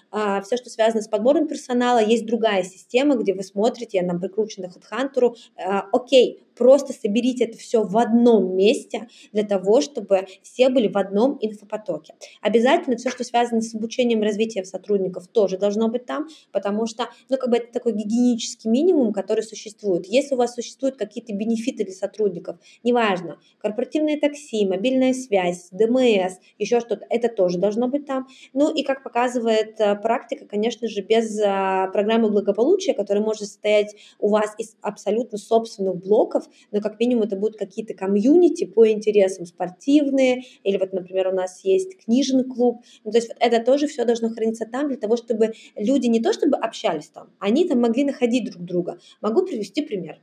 все, 0.44 0.56
что 0.56 0.70
связано 0.70 1.02
с 1.02 1.08
подбором 1.08 1.46
персонала, 1.48 1.98
есть 1.98 2.26
другая 2.26 2.62
система, 2.62 3.16
где 3.16 3.34
вы 3.34 3.42
смотрите, 3.42 3.98
я 3.98 4.04
нам 4.04 4.20
прикручена 4.20 4.68
к 4.68 4.76
HeadHunter, 4.76 5.34
окей, 5.92 6.42
просто 6.60 6.92
соберите 6.92 7.44
это 7.44 7.56
все 7.56 7.82
в 7.82 7.96
одном 7.96 8.54
месте 8.54 9.08
для 9.32 9.44
того, 9.44 9.80
чтобы 9.80 10.26
все 10.42 10.68
были 10.68 10.88
в 10.88 10.98
одном 10.98 11.38
инфопотоке. 11.40 12.12
Обязательно 12.42 12.98
все, 12.98 13.08
что 13.08 13.24
связано 13.24 13.62
с 13.62 13.74
обучением 13.74 14.22
развитием 14.22 14.66
сотрудников, 14.66 15.26
тоже 15.26 15.56
должно 15.56 15.88
быть 15.88 16.04
там, 16.04 16.28
потому 16.52 16.84
что, 16.84 17.08
ну, 17.30 17.38
как 17.38 17.48
бы 17.48 17.56
это 17.56 17.72
такой 17.72 17.94
гигиенический 17.94 18.68
минимум, 18.68 19.14
который 19.14 19.42
существует. 19.42 20.04
Если 20.06 20.34
у 20.34 20.36
вас 20.36 20.54
существуют 20.54 20.98
какие-то 20.98 21.32
бенефиты 21.32 21.82
для 21.84 21.94
сотрудников, 21.94 22.58
неважно, 22.84 23.38
корпоративное 23.56 24.20
такси, 24.20 24.66
мобильная 24.66 25.14
связь, 25.14 25.70
ДМС, 25.70 26.40
еще 26.58 26.80
что-то, 26.80 27.06
это 27.08 27.30
тоже 27.30 27.56
должно 27.56 27.88
быть 27.88 28.04
там. 28.04 28.26
Ну 28.52 28.70
и 28.70 28.82
как 28.82 29.02
показывает 29.02 29.80
э, 29.80 29.96
практика, 29.96 30.44
конечно 30.44 30.88
же, 30.88 31.00
без 31.00 31.40
э, 31.40 31.88
программы 31.90 32.30
благополучия, 32.30 32.92
которая 32.92 33.24
может 33.24 33.44
состоять 33.44 33.96
у 34.18 34.28
вас 34.28 34.54
из 34.58 34.76
абсолютно 34.82 35.38
собственных 35.38 35.96
блоков, 35.96 36.49
но 36.70 36.80
как 36.80 36.98
минимум 37.00 37.24
это 37.24 37.36
будут 37.36 37.58
какие-то 37.58 37.94
комьюнити 37.94 38.64
по 38.64 38.88
интересам 38.88 39.46
спортивные, 39.46 40.42
или 40.64 40.76
вот, 40.76 40.92
например, 40.92 41.28
у 41.28 41.32
нас 41.32 41.64
есть 41.64 41.96
книжный 42.04 42.44
клуб. 42.44 42.82
Ну, 43.04 43.10
то 43.10 43.18
есть 43.18 43.28
вот 43.28 43.36
это 43.40 43.64
тоже 43.64 43.86
все 43.86 44.04
должно 44.04 44.30
храниться 44.30 44.66
там 44.66 44.88
для 44.88 44.96
того, 44.96 45.16
чтобы 45.16 45.52
люди 45.76 46.06
не 46.06 46.20
то 46.20 46.32
чтобы 46.32 46.56
общались 46.56 47.08
там, 47.08 47.30
они 47.38 47.66
там 47.68 47.80
могли 47.80 48.04
находить 48.04 48.50
друг 48.50 48.64
друга. 48.64 48.98
Могу 49.20 49.44
привести 49.44 49.82
пример. 49.82 50.20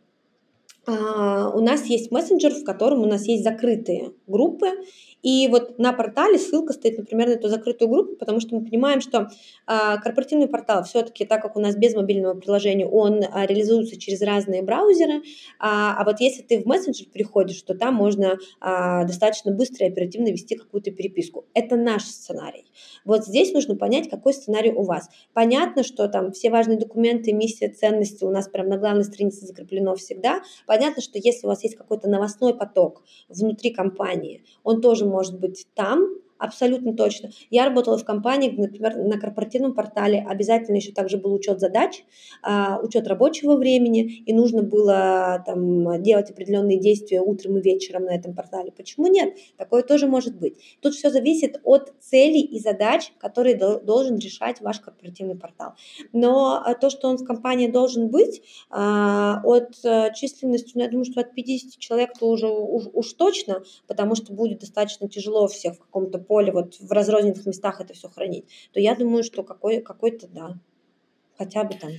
Uh, 0.87 1.51
у 1.53 1.59
нас 1.59 1.85
есть 1.87 2.11
мессенджер, 2.11 2.53
в 2.53 2.63
котором 2.63 3.01
у 3.01 3.05
нас 3.05 3.25
есть 3.25 3.43
закрытые 3.43 4.13
группы, 4.25 4.67
и 5.27 5.49
вот 5.49 5.77
на 5.77 5.91
портале 5.91 6.37
ссылка 6.37 6.71
стоит, 6.71 6.97
например, 6.97 7.27
на 7.27 7.33
эту 7.33 7.49
закрытую 7.49 7.89
группу, 7.89 8.15
потому 8.15 8.39
что 8.39 8.55
мы 8.55 8.63
понимаем, 8.63 9.01
что 9.01 9.27
а, 9.65 9.97
корпоративный 9.97 10.47
портал 10.47 10.85
все-таки, 10.85 11.25
так 11.25 11.41
как 11.41 11.57
у 11.57 11.59
нас 11.59 11.75
без 11.75 11.95
мобильного 11.95 12.33
приложения, 12.39 12.87
он 12.87 13.21
а, 13.29 13.45
реализуется 13.45 13.99
через 13.99 14.21
разные 14.21 14.61
браузеры, 14.61 15.23
а, 15.59 15.97
а 15.97 16.05
вот 16.05 16.21
если 16.21 16.43
ты 16.43 16.61
в 16.61 16.65
мессенджер 16.65 17.07
приходишь, 17.11 17.61
то 17.63 17.73
там 17.73 17.95
можно 17.95 18.37
достаточно 18.61 19.51
быстро 19.51 19.85
и 19.85 19.89
оперативно 19.89 20.29
вести 20.29 20.55
какую-то 20.55 20.91
переписку. 20.91 21.45
Это 21.53 21.75
наш 21.75 22.03
сценарий. 22.03 22.65
Вот 23.03 23.25
здесь 23.25 23.51
нужно 23.51 23.75
понять, 23.75 24.09
какой 24.09 24.33
сценарий 24.33 24.71
у 24.71 24.83
вас. 24.83 25.09
Понятно, 25.33 25.83
что 25.83 26.07
там 26.07 26.31
все 26.31 26.49
важные 26.49 26.77
документы, 26.77 27.33
миссия, 27.33 27.67
ценности 27.67 28.23
у 28.23 28.29
нас 28.29 28.47
прям 28.47 28.69
на 28.69 28.77
главной 28.77 29.03
странице 29.03 29.45
закреплено 29.45 29.95
всегда. 29.95 30.41
Понятно, 30.65 31.01
что 31.01 31.19
если 31.19 31.45
у 31.45 31.49
вас 31.49 31.63
есть 31.63 31.75
какой-то 31.75 32.09
новостной 32.09 32.55
поток 32.55 33.03
внутри 33.27 33.71
компании, 33.71 34.43
он 34.63 34.81
тоже 34.81 35.05
может 35.05 35.16
быть 35.39 35.67
там, 35.75 36.07
Абсолютно 36.39 36.93
точно. 36.93 37.29
Я 37.49 37.65
работала 37.65 37.97
в 37.97 38.05
компании, 38.05 38.53
например, 38.55 38.95
на 38.97 39.19
корпоративном 39.19 39.73
портале 39.73 40.25
обязательно 40.27 40.75
еще 40.75 40.91
также 40.91 41.17
был 41.17 41.33
учет 41.33 41.59
задач, 41.59 42.03
а, 42.43 42.79
учет 42.81 43.07
рабочего 43.07 43.55
времени, 43.55 44.23
и 44.25 44.33
нужно 44.33 44.61
было 44.63 45.43
там 45.45 46.01
делать 46.01 46.29
определенные 46.29 46.79
действия 46.79 47.21
утром 47.21 47.57
и 47.57 47.61
вечером 47.61 48.05
на 48.05 48.15
этом 48.15 48.35
портале. 48.35 48.71
Почему 48.71 49.07
нет? 49.07 49.35
Такое 49.57 49.81
тоже 49.83 50.07
может 50.07 50.37
быть. 50.37 50.55
Тут 50.81 50.93
все 50.93 51.09
зависит 51.09 51.59
от 51.63 51.93
целей 51.99 52.41
и 52.41 52.59
задач, 52.59 53.11
которые 53.19 53.55
должен 53.55 54.17
решать 54.17 54.61
ваш 54.61 54.79
корпоративный 54.79 55.35
портал. 55.35 55.73
Но 56.13 56.61
а, 56.63 56.75
то, 56.75 56.89
что 56.89 57.07
он 57.07 57.17
в 57.17 57.25
компании 57.25 57.67
должен 57.67 58.09
быть, 58.09 58.41
а, 58.69 59.41
от 59.43 59.77
э, 59.83 60.13
численности, 60.13 60.71
ну, 60.75 60.81
я 60.81 60.89
думаю, 60.89 61.05
что 61.05 61.21
от 61.21 61.33
50 61.33 61.79
человек 61.79 62.11
то 62.19 62.27
уже 62.27 62.47
уж, 62.47 62.85
уж 62.93 63.13
точно, 63.13 63.63
потому 63.87 64.15
что 64.15 64.33
будет 64.33 64.59
достаточно 64.59 65.07
тяжело 65.07 65.47
всех 65.47 65.75
в 65.75 65.79
каком-то 65.79 66.19
поле, 66.27 66.51
вот 66.51 66.75
в 66.79 66.91
разрозненных 66.91 67.45
местах 67.45 67.81
это 67.81 67.93
все 67.93 68.09
хранить, 68.09 68.45
то 68.73 68.79
я 68.79 68.95
думаю, 68.95 69.23
что 69.23 69.43
какой, 69.43 69.81
какой-то, 69.81 70.27
да, 70.27 70.59
хотя 71.37 71.63
бы 71.63 71.73
там 71.75 71.91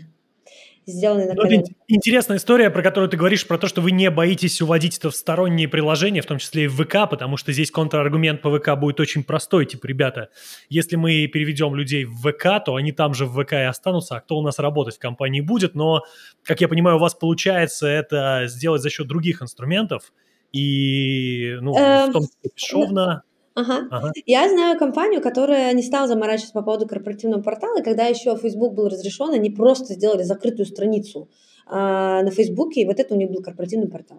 сделанный 0.88 1.26
на 1.26 1.34
ну, 1.34 1.64
Интересная 1.86 2.38
история, 2.38 2.70
про 2.70 2.82
которую 2.82 3.10
ты 3.10 3.16
говоришь, 3.16 3.46
про 3.46 3.58
то, 3.58 3.68
что 3.68 3.80
вы 3.80 3.90
не 3.90 4.10
боитесь 4.10 4.60
уводить 4.60 4.98
это 4.98 5.10
в 5.10 5.14
сторонние 5.14 5.68
приложения, 5.68 6.22
в 6.22 6.26
том 6.26 6.38
числе 6.38 6.64
и 6.64 6.66
в 6.66 6.82
ВК, 6.82 7.08
потому 7.08 7.36
что 7.36 7.52
здесь 7.52 7.70
контраргумент 7.70 8.42
по 8.42 8.58
ВК 8.58 8.74
будет 8.78 8.98
очень 9.00 9.22
простой. 9.22 9.66
Типа, 9.66 9.86
ребята, 9.86 10.30
если 10.68 10.96
мы 10.96 11.26
переведем 11.26 11.74
людей 11.74 12.04
в 12.04 12.30
ВК, 12.30 12.64
то 12.64 12.76
они 12.76 12.92
там 12.92 13.14
же 13.14 13.26
в 13.26 13.42
ВК 13.42 13.52
и 13.52 13.56
останутся, 13.56 14.16
а 14.16 14.20
кто 14.20 14.38
у 14.38 14.42
нас 14.42 14.58
работать 14.58 14.96
в 14.96 14.98
компании 14.98 15.40
будет. 15.40 15.74
Но, 15.74 16.02
как 16.42 16.60
я 16.60 16.68
понимаю, 16.68 16.96
у 16.96 17.00
вас 17.00 17.14
получается 17.14 17.86
это 17.86 18.44
сделать 18.46 18.82
за 18.82 18.90
счет 18.90 19.06
других 19.06 19.42
инструментов, 19.42 20.12
и, 20.52 21.58
ну, 21.60 21.74
в 21.74 21.76
эм, 21.76 22.12
том 22.12 22.22
числе 22.22 22.50
бесшовно. 22.54 23.22
Ага. 23.58 23.88
ага. 23.90 24.12
Я 24.24 24.48
знаю 24.48 24.78
компанию, 24.78 25.20
которая 25.20 25.72
не 25.72 25.82
стала 25.82 26.06
заморачиваться 26.06 26.54
по 26.54 26.62
поводу 26.62 26.86
корпоративного 26.86 27.42
портала, 27.42 27.80
и 27.80 27.82
когда 27.82 28.04
еще 28.04 28.36
Facebook 28.36 28.74
был 28.74 28.88
разрешен, 28.88 29.30
они 29.30 29.50
просто 29.50 29.94
сделали 29.94 30.22
закрытую 30.22 30.66
страницу 30.66 31.28
а, 31.66 32.22
на 32.22 32.30
Фейсбуке, 32.30 32.82
и 32.82 32.86
вот 32.86 33.00
это 33.00 33.14
у 33.14 33.18
них 33.18 33.30
был 33.30 33.42
корпоративный 33.42 33.88
портал. 33.88 34.18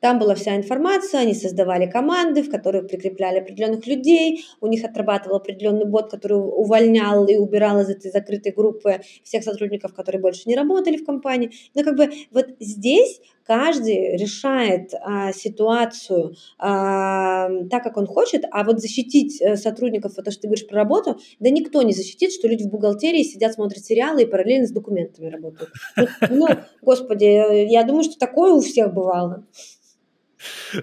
Там 0.00 0.18
была 0.18 0.34
вся 0.34 0.54
информация, 0.56 1.20
они 1.20 1.34
создавали 1.34 1.90
команды, 1.90 2.42
в 2.42 2.50
которых 2.50 2.86
прикрепляли 2.86 3.38
определенных 3.38 3.86
людей, 3.86 4.44
у 4.60 4.66
них 4.66 4.84
отрабатывал 4.84 5.36
определенный 5.36 5.86
бот, 5.86 6.10
который 6.10 6.34
увольнял 6.34 7.26
и 7.26 7.36
убирал 7.36 7.80
из 7.80 7.88
этой 7.88 8.10
закрытой 8.10 8.52
группы 8.52 9.00
всех 9.24 9.42
сотрудников, 9.42 9.94
которые 9.94 10.20
больше 10.20 10.42
не 10.46 10.54
работали 10.54 10.98
в 10.98 11.04
компании. 11.04 11.50
Но 11.74 11.82
как 11.82 11.96
бы 11.96 12.10
вот 12.30 12.46
здесь 12.60 13.20
каждый 13.46 14.16
решает 14.16 14.92
а, 15.00 15.32
ситуацию 15.32 16.34
а, 16.58 17.48
так, 17.70 17.82
как 17.82 17.96
он 17.96 18.06
хочет, 18.06 18.44
а 18.50 18.64
вот 18.64 18.80
защитить 18.80 19.40
э, 19.40 19.56
сотрудников, 19.56 20.14
то, 20.14 20.30
что 20.30 20.42
ты 20.42 20.48
говоришь 20.48 20.66
про 20.66 20.76
работу, 20.76 21.18
да 21.38 21.50
никто 21.50 21.82
не 21.82 21.92
защитит, 21.92 22.32
что 22.32 22.48
люди 22.48 22.64
в 22.64 22.70
бухгалтерии 22.70 23.22
сидят, 23.22 23.54
смотрят 23.54 23.84
сериалы 23.84 24.22
и 24.22 24.26
параллельно 24.26 24.66
с 24.66 24.72
документами 24.72 25.28
работают. 25.28 25.70
Ну, 25.96 26.06
ну 26.30 26.46
господи, 26.82 27.70
я 27.70 27.84
думаю, 27.84 28.04
что 28.04 28.18
такое 28.18 28.52
у 28.52 28.60
всех 28.60 28.92
бывало. 28.92 29.44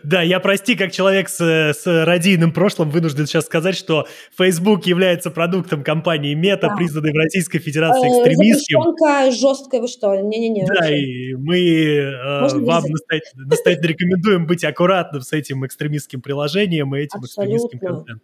Да, 0.03 0.21
я, 0.21 0.39
прости, 0.39 0.75
как 0.75 0.91
человек 0.91 1.29
с, 1.29 1.39
с 1.39 1.85
радийным 1.85 2.51
прошлым, 2.51 2.89
вынужден 2.89 3.27
сейчас 3.27 3.45
сказать, 3.45 3.75
что 3.75 4.07
Facebook 4.37 4.85
является 4.85 5.29
продуктом 5.29 5.83
компании 5.83 6.33
Мета, 6.33 6.69
да. 6.69 6.75
признанной 6.75 7.11
в 7.11 7.15
Российской 7.15 7.59
Федерации 7.59 8.07
э, 8.07 8.11
экстремистским. 8.11 8.81
Запрещенка 8.81 9.31
жесткая, 9.31 9.81
вы 9.81 9.87
что? 9.87 10.15
Не-не-не. 10.15 10.65
Да, 10.65 10.73
вообще. 10.75 10.99
и 10.99 11.35
мы 11.35 11.59
э, 11.59 12.59
вам 12.59 12.83
настоятельно, 12.83 13.45
настоятельно 13.47 13.87
рекомендуем 13.87 14.47
быть 14.47 14.63
аккуратным 14.63 15.21
с 15.21 15.33
этим 15.33 15.65
экстремистским 15.65 16.21
приложением 16.21 16.95
и 16.95 16.99
этим 16.99 17.19
Абсолютно. 17.19 17.55
экстремистским 17.55 17.79
контентом. 17.79 18.21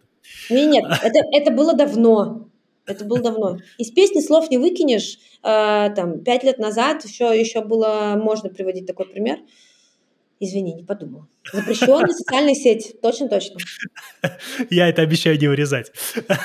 Не, 0.48 0.66
нет, 0.66 0.84
это, 1.02 1.20
это 1.32 1.50
было 1.50 1.74
давно. 1.74 2.48
Это 2.86 3.04
было 3.04 3.20
давно. 3.20 3.58
Из 3.78 3.90
песни 3.90 4.20
слов 4.20 4.50
не 4.50 4.58
выкинешь. 4.58 5.18
Э, 5.42 5.90
там, 5.94 6.20
пять 6.20 6.42
лет 6.44 6.58
назад 6.58 7.04
еще, 7.04 7.38
еще 7.38 7.62
было 7.62 8.18
можно 8.20 8.48
приводить 8.48 8.86
такой 8.86 9.06
пример. 9.06 9.38
Извини, 10.40 10.74
не 10.74 10.84
подумала. 10.84 11.28
Запрещенная 11.52 12.06
социальная 12.08 12.54
сеть, 12.54 12.96
точно-точно. 13.00 13.56
Я 14.70 14.88
это 14.88 15.02
обещаю 15.02 15.38
не 15.38 15.48
вырезать. 15.48 15.90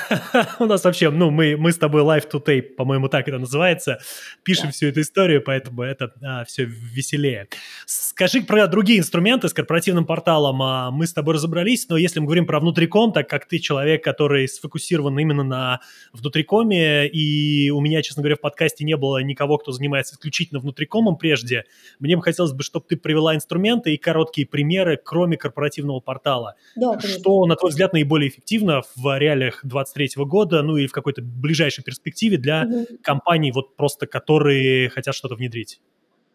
У 0.58 0.64
нас 0.64 0.84
вообще, 0.84 1.10
ну, 1.10 1.30
мы, 1.30 1.56
мы 1.56 1.70
с 1.70 1.76
тобой 1.76 2.02
live 2.02 2.28
to 2.30 2.42
tape, 2.42 2.74
по-моему, 2.74 3.08
так 3.08 3.28
это 3.28 3.38
называется, 3.38 3.98
пишем 4.42 4.70
всю 4.72 4.86
эту 4.86 5.02
историю, 5.02 5.42
поэтому 5.42 5.82
это 5.82 6.12
а, 6.22 6.44
все 6.44 6.64
веселее. 6.64 7.48
Скажи 7.84 8.40
про 8.40 8.66
другие 8.66 8.98
инструменты 8.98 9.48
с 9.48 9.52
корпоративным 9.52 10.06
порталом. 10.06 10.62
А, 10.62 10.90
мы 10.90 11.06
с 11.06 11.12
тобой 11.12 11.34
разобрались, 11.34 11.86
но 11.88 11.98
если 11.98 12.18
мы 12.20 12.26
говорим 12.26 12.46
про 12.46 12.58
внутриком, 12.58 13.12
так 13.12 13.28
как 13.28 13.46
ты 13.46 13.58
человек, 13.58 14.02
который 14.02 14.48
сфокусирован 14.48 15.18
именно 15.18 15.44
на 15.44 15.80
внутрикоме, 16.14 17.06
и 17.06 17.70
у 17.70 17.80
меня, 17.80 18.02
честно 18.02 18.22
говоря, 18.22 18.36
в 18.36 18.40
подкасте 18.40 18.84
не 18.84 18.96
было 18.96 19.22
никого, 19.22 19.58
кто 19.58 19.72
занимается 19.72 20.14
исключительно 20.14 20.58
внутрикомом 20.58 21.16
прежде, 21.16 21.64
мне 21.98 22.16
бы 22.16 22.22
хотелось 22.22 22.52
бы, 22.52 22.62
чтобы 22.62 22.86
ты 22.88 22.96
привела 22.96 23.34
инструменты 23.34 23.92
и 23.92 23.98
короткие 23.98 24.46
примеры, 24.46 24.85
кроме 24.96 25.36
корпоративного 25.36 26.00
портала. 26.00 26.54
Да, 26.76 27.00
что, 27.00 27.46
на 27.46 27.56
твой 27.56 27.70
взгляд, 27.70 27.92
наиболее 27.92 28.28
эффективно 28.28 28.82
в 28.94 29.18
реалиях 29.18 29.60
2023 29.62 30.24
года, 30.24 30.62
ну 30.62 30.76
и 30.76 30.86
в 30.86 30.92
какой-то 30.92 31.22
ближайшей 31.22 31.82
перспективе 31.82 32.38
для 32.38 32.64
угу. 32.64 32.86
компаний, 33.02 33.50
вот 33.52 33.76
просто 33.76 34.06
которые 34.06 34.88
хотят 34.90 35.14
что-то 35.14 35.34
внедрить? 35.34 35.80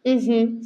Угу. 0.04 0.62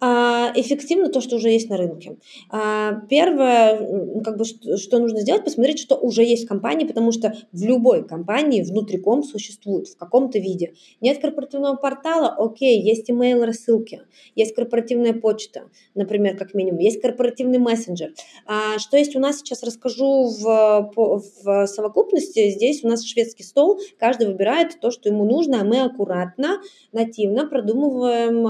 А, 0.00 0.52
эффективно 0.54 1.08
то, 1.08 1.20
что 1.20 1.36
уже 1.36 1.48
есть 1.48 1.68
на 1.68 1.76
рынке. 1.76 2.18
А, 2.50 3.00
первое, 3.08 4.20
как 4.22 4.36
бы, 4.36 4.44
что 4.44 4.98
нужно 4.98 5.20
сделать, 5.20 5.42
посмотреть, 5.42 5.80
что 5.80 5.96
уже 5.96 6.22
есть 6.22 6.44
в 6.44 6.48
компании, 6.48 6.86
потому 6.86 7.10
что 7.10 7.34
в 7.52 7.64
любой 7.64 8.06
компании 8.06 8.62
внутриком 8.62 9.24
существует 9.24 9.88
в 9.88 9.96
каком-то 9.96 10.38
виде. 10.38 10.74
Нет 11.00 11.18
корпоративного 11.18 11.74
портала, 11.74 12.28
окей, 12.28 12.80
есть 12.80 13.10
email 13.10 13.44
рассылки, 13.44 14.02
есть 14.36 14.54
корпоративная 14.54 15.14
почта, 15.14 15.62
например, 15.96 16.36
как 16.36 16.54
минимум, 16.54 16.78
есть 16.78 17.00
корпоративный 17.00 17.58
мессенджер. 17.58 18.12
А, 18.46 18.78
что 18.78 18.96
есть 18.96 19.16
у 19.16 19.18
нас, 19.18 19.38
сейчас 19.38 19.64
расскажу 19.64 20.28
в, 20.28 20.92
в 20.94 21.66
совокупности. 21.66 22.50
Здесь 22.50 22.84
у 22.84 22.88
нас 22.88 23.04
шведский 23.04 23.42
стол, 23.42 23.80
каждый 23.98 24.28
выбирает 24.28 24.78
то, 24.80 24.92
что 24.92 25.08
ему 25.08 25.24
нужно, 25.24 25.60
а 25.60 25.64
мы 25.64 25.80
аккуратно, 25.80 26.60
нативно 26.92 27.48
продумываем 27.48 28.44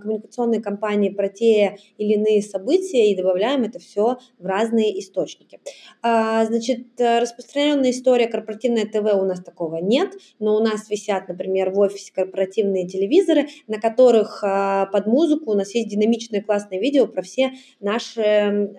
коммуникационные 0.00 0.60
компании 0.72 1.10
про 1.10 1.28
те 1.28 1.76
или 1.98 2.14
иные 2.14 2.42
события 2.42 3.10
и 3.10 3.16
добавляем 3.16 3.62
это 3.62 3.78
все 3.78 4.16
в 4.38 4.46
разные 4.46 4.98
источники. 5.00 5.60
А, 6.02 6.44
значит, 6.46 6.86
распространенная 6.98 7.90
история 7.90 8.26
корпоративное 8.26 8.86
ТВ 8.86 9.14
у 9.14 9.24
нас 9.24 9.42
такого 9.42 9.76
нет, 9.76 10.12
но 10.38 10.56
у 10.56 10.60
нас 10.60 10.88
висят, 10.88 11.28
например, 11.28 11.70
в 11.70 11.78
офисе 11.78 12.12
корпоративные 12.14 12.86
телевизоры, 12.88 13.48
на 13.66 13.80
которых 13.80 14.42
а, 14.42 14.86
под 14.86 15.06
музыку 15.06 15.50
у 15.50 15.54
нас 15.54 15.74
есть 15.74 15.88
динамичные 15.88 16.42
классные 16.42 16.80
видео 16.80 17.06
про 17.06 17.22
все 17.22 17.52
наши 17.80 18.72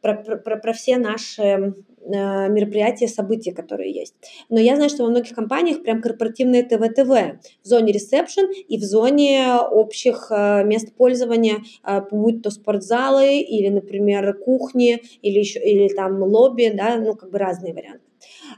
про, 0.00 0.14
про, 0.14 0.56
про 0.56 0.72
все 0.72 0.98
наши 0.98 1.74
Э, 2.08 2.48
мероприятия, 2.48 3.08
события, 3.08 3.52
которые 3.52 3.90
есть. 3.90 4.14
Но 4.48 4.60
я 4.60 4.76
знаю, 4.76 4.90
что 4.90 5.02
во 5.02 5.10
многих 5.10 5.34
компаниях 5.34 5.82
прям 5.82 6.00
корпоративные 6.00 6.62
ТВ-ТВ 6.62 7.40
в 7.64 7.66
зоне 7.66 7.92
ресепшн 7.92 8.44
и 8.68 8.78
в 8.78 8.82
зоне 8.82 9.56
общих 9.56 10.28
э, 10.30 10.62
мест 10.64 10.94
пользования, 10.94 11.64
э, 11.84 12.00
будь 12.08 12.42
то 12.42 12.50
спортзалы 12.50 13.40
или, 13.40 13.68
например, 13.68 14.34
кухни 14.34 15.02
или 15.22 15.40
еще 15.40 15.58
или 15.58 15.88
там 15.88 16.22
лобби, 16.22 16.70
да, 16.72 16.96
ну 16.96 17.14
как 17.14 17.30
бы 17.30 17.38
разные 17.38 17.74
варианты. 17.74 18.05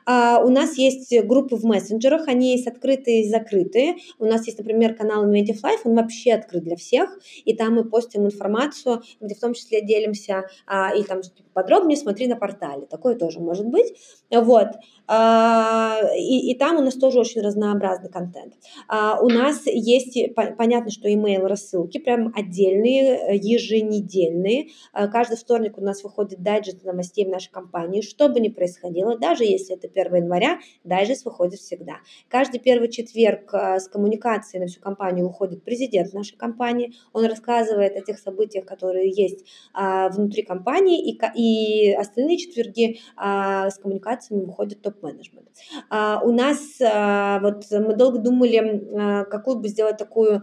А, 0.06 0.40
у 0.44 0.48
нас 0.48 0.76
есть 0.76 1.12
группы 1.24 1.56
в 1.56 1.64
мессенджерах, 1.64 2.28
они 2.28 2.52
есть 2.52 2.66
открытые 2.66 3.22
и 3.22 3.28
закрытые. 3.28 3.96
У 4.18 4.24
нас 4.24 4.46
есть, 4.46 4.58
например, 4.58 4.94
канал 4.94 5.26
Inventive 5.26 5.60
Life, 5.62 5.80
он 5.84 5.96
вообще 5.96 6.32
открыт 6.32 6.64
для 6.64 6.76
всех, 6.76 7.18
и 7.44 7.54
там 7.54 7.74
мы 7.74 7.84
постим 7.84 8.26
информацию, 8.26 9.02
где 9.20 9.34
в 9.34 9.40
том 9.40 9.54
числе 9.54 9.84
делимся, 9.84 10.44
а, 10.66 10.94
и 10.94 11.02
там 11.02 11.22
типа, 11.22 11.48
подробнее 11.52 11.96
смотри 11.96 12.26
на 12.26 12.36
портале, 12.36 12.86
такое 12.86 13.14
тоже 13.16 13.40
может 13.40 13.66
быть. 13.66 13.94
Вот. 14.30 14.68
А, 15.06 16.00
и, 16.16 16.50
и 16.50 16.54
там 16.56 16.76
у 16.76 16.82
нас 16.82 16.94
тоже 16.94 17.20
очень 17.20 17.40
разнообразный 17.40 18.10
контент. 18.10 18.54
У 18.88 19.28
нас 19.28 19.66
есть, 19.66 20.16
понятно, 20.34 20.90
что 20.90 21.08
email 21.08 21.46
рассылки, 21.46 21.98
прям 21.98 22.32
отдельные, 22.34 23.36
еженедельные. 23.36 24.68
Каждый 24.92 25.36
вторник 25.36 25.78
у 25.78 25.80
нас 25.82 26.02
выходит 26.02 26.42
дайджест 26.42 26.84
новостей 26.84 27.24
в 27.24 27.28
нашей 27.28 27.50
компании, 27.50 28.00
что 28.00 28.28
бы 28.28 28.40
ни 28.40 28.48
происходило, 28.48 29.18
даже 29.18 29.44
если 29.44 29.57
это 29.70 29.88
1 29.88 30.14
января, 30.14 30.58
дайджест 30.84 31.24
выходит 31.24 31.60
всегда. 31.60 31.98
Каждый 32.28 32.60
первый 32.60 32.88
четверг 32.90 33.52
а, 33.52 33.78
с 33.78 33.88
коммуникацией 33.88 34.62
на 34.62 34.68
всю 34.68 34.80
компанию 34.80 35.26
уходит 35.26 35.64
президент 35.64 36.12
нашей 36.12 36.36
компании. 36.36 36.94
Он 37.12 37.24
рассказывает 37.26 37.96
о 37.96 38.00
тех 38.00 38.18
событиях, 38.18 38.64
которые 38.64 39.10
есть 39.10 39.44
а, 39.72 40.08
внутри 40.08 40.42
компании, 40.42 41.18
и, 41.34 41.92
остальные 41.92 42.38
четверги 42.38 43.00
а, 43.16 43.70
с 43.70 43.78
коммуникациями 43.78 44.44
выходит 44.44 44.82
топ-менеджмент. 44.82 45.48
У 45.90 46.32
нас, 46.32 46.78
вот 46.78 47.64
мы 47.70 47.94
долго 47.96 48.18
думали, 48.18 49.24
какую 49.24 49.58
бы 49.58 49.68
сделать 49.68 49.96
такую 49.96 50.42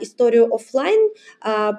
историю 0.00 0.54
офлайн 0.54 1.10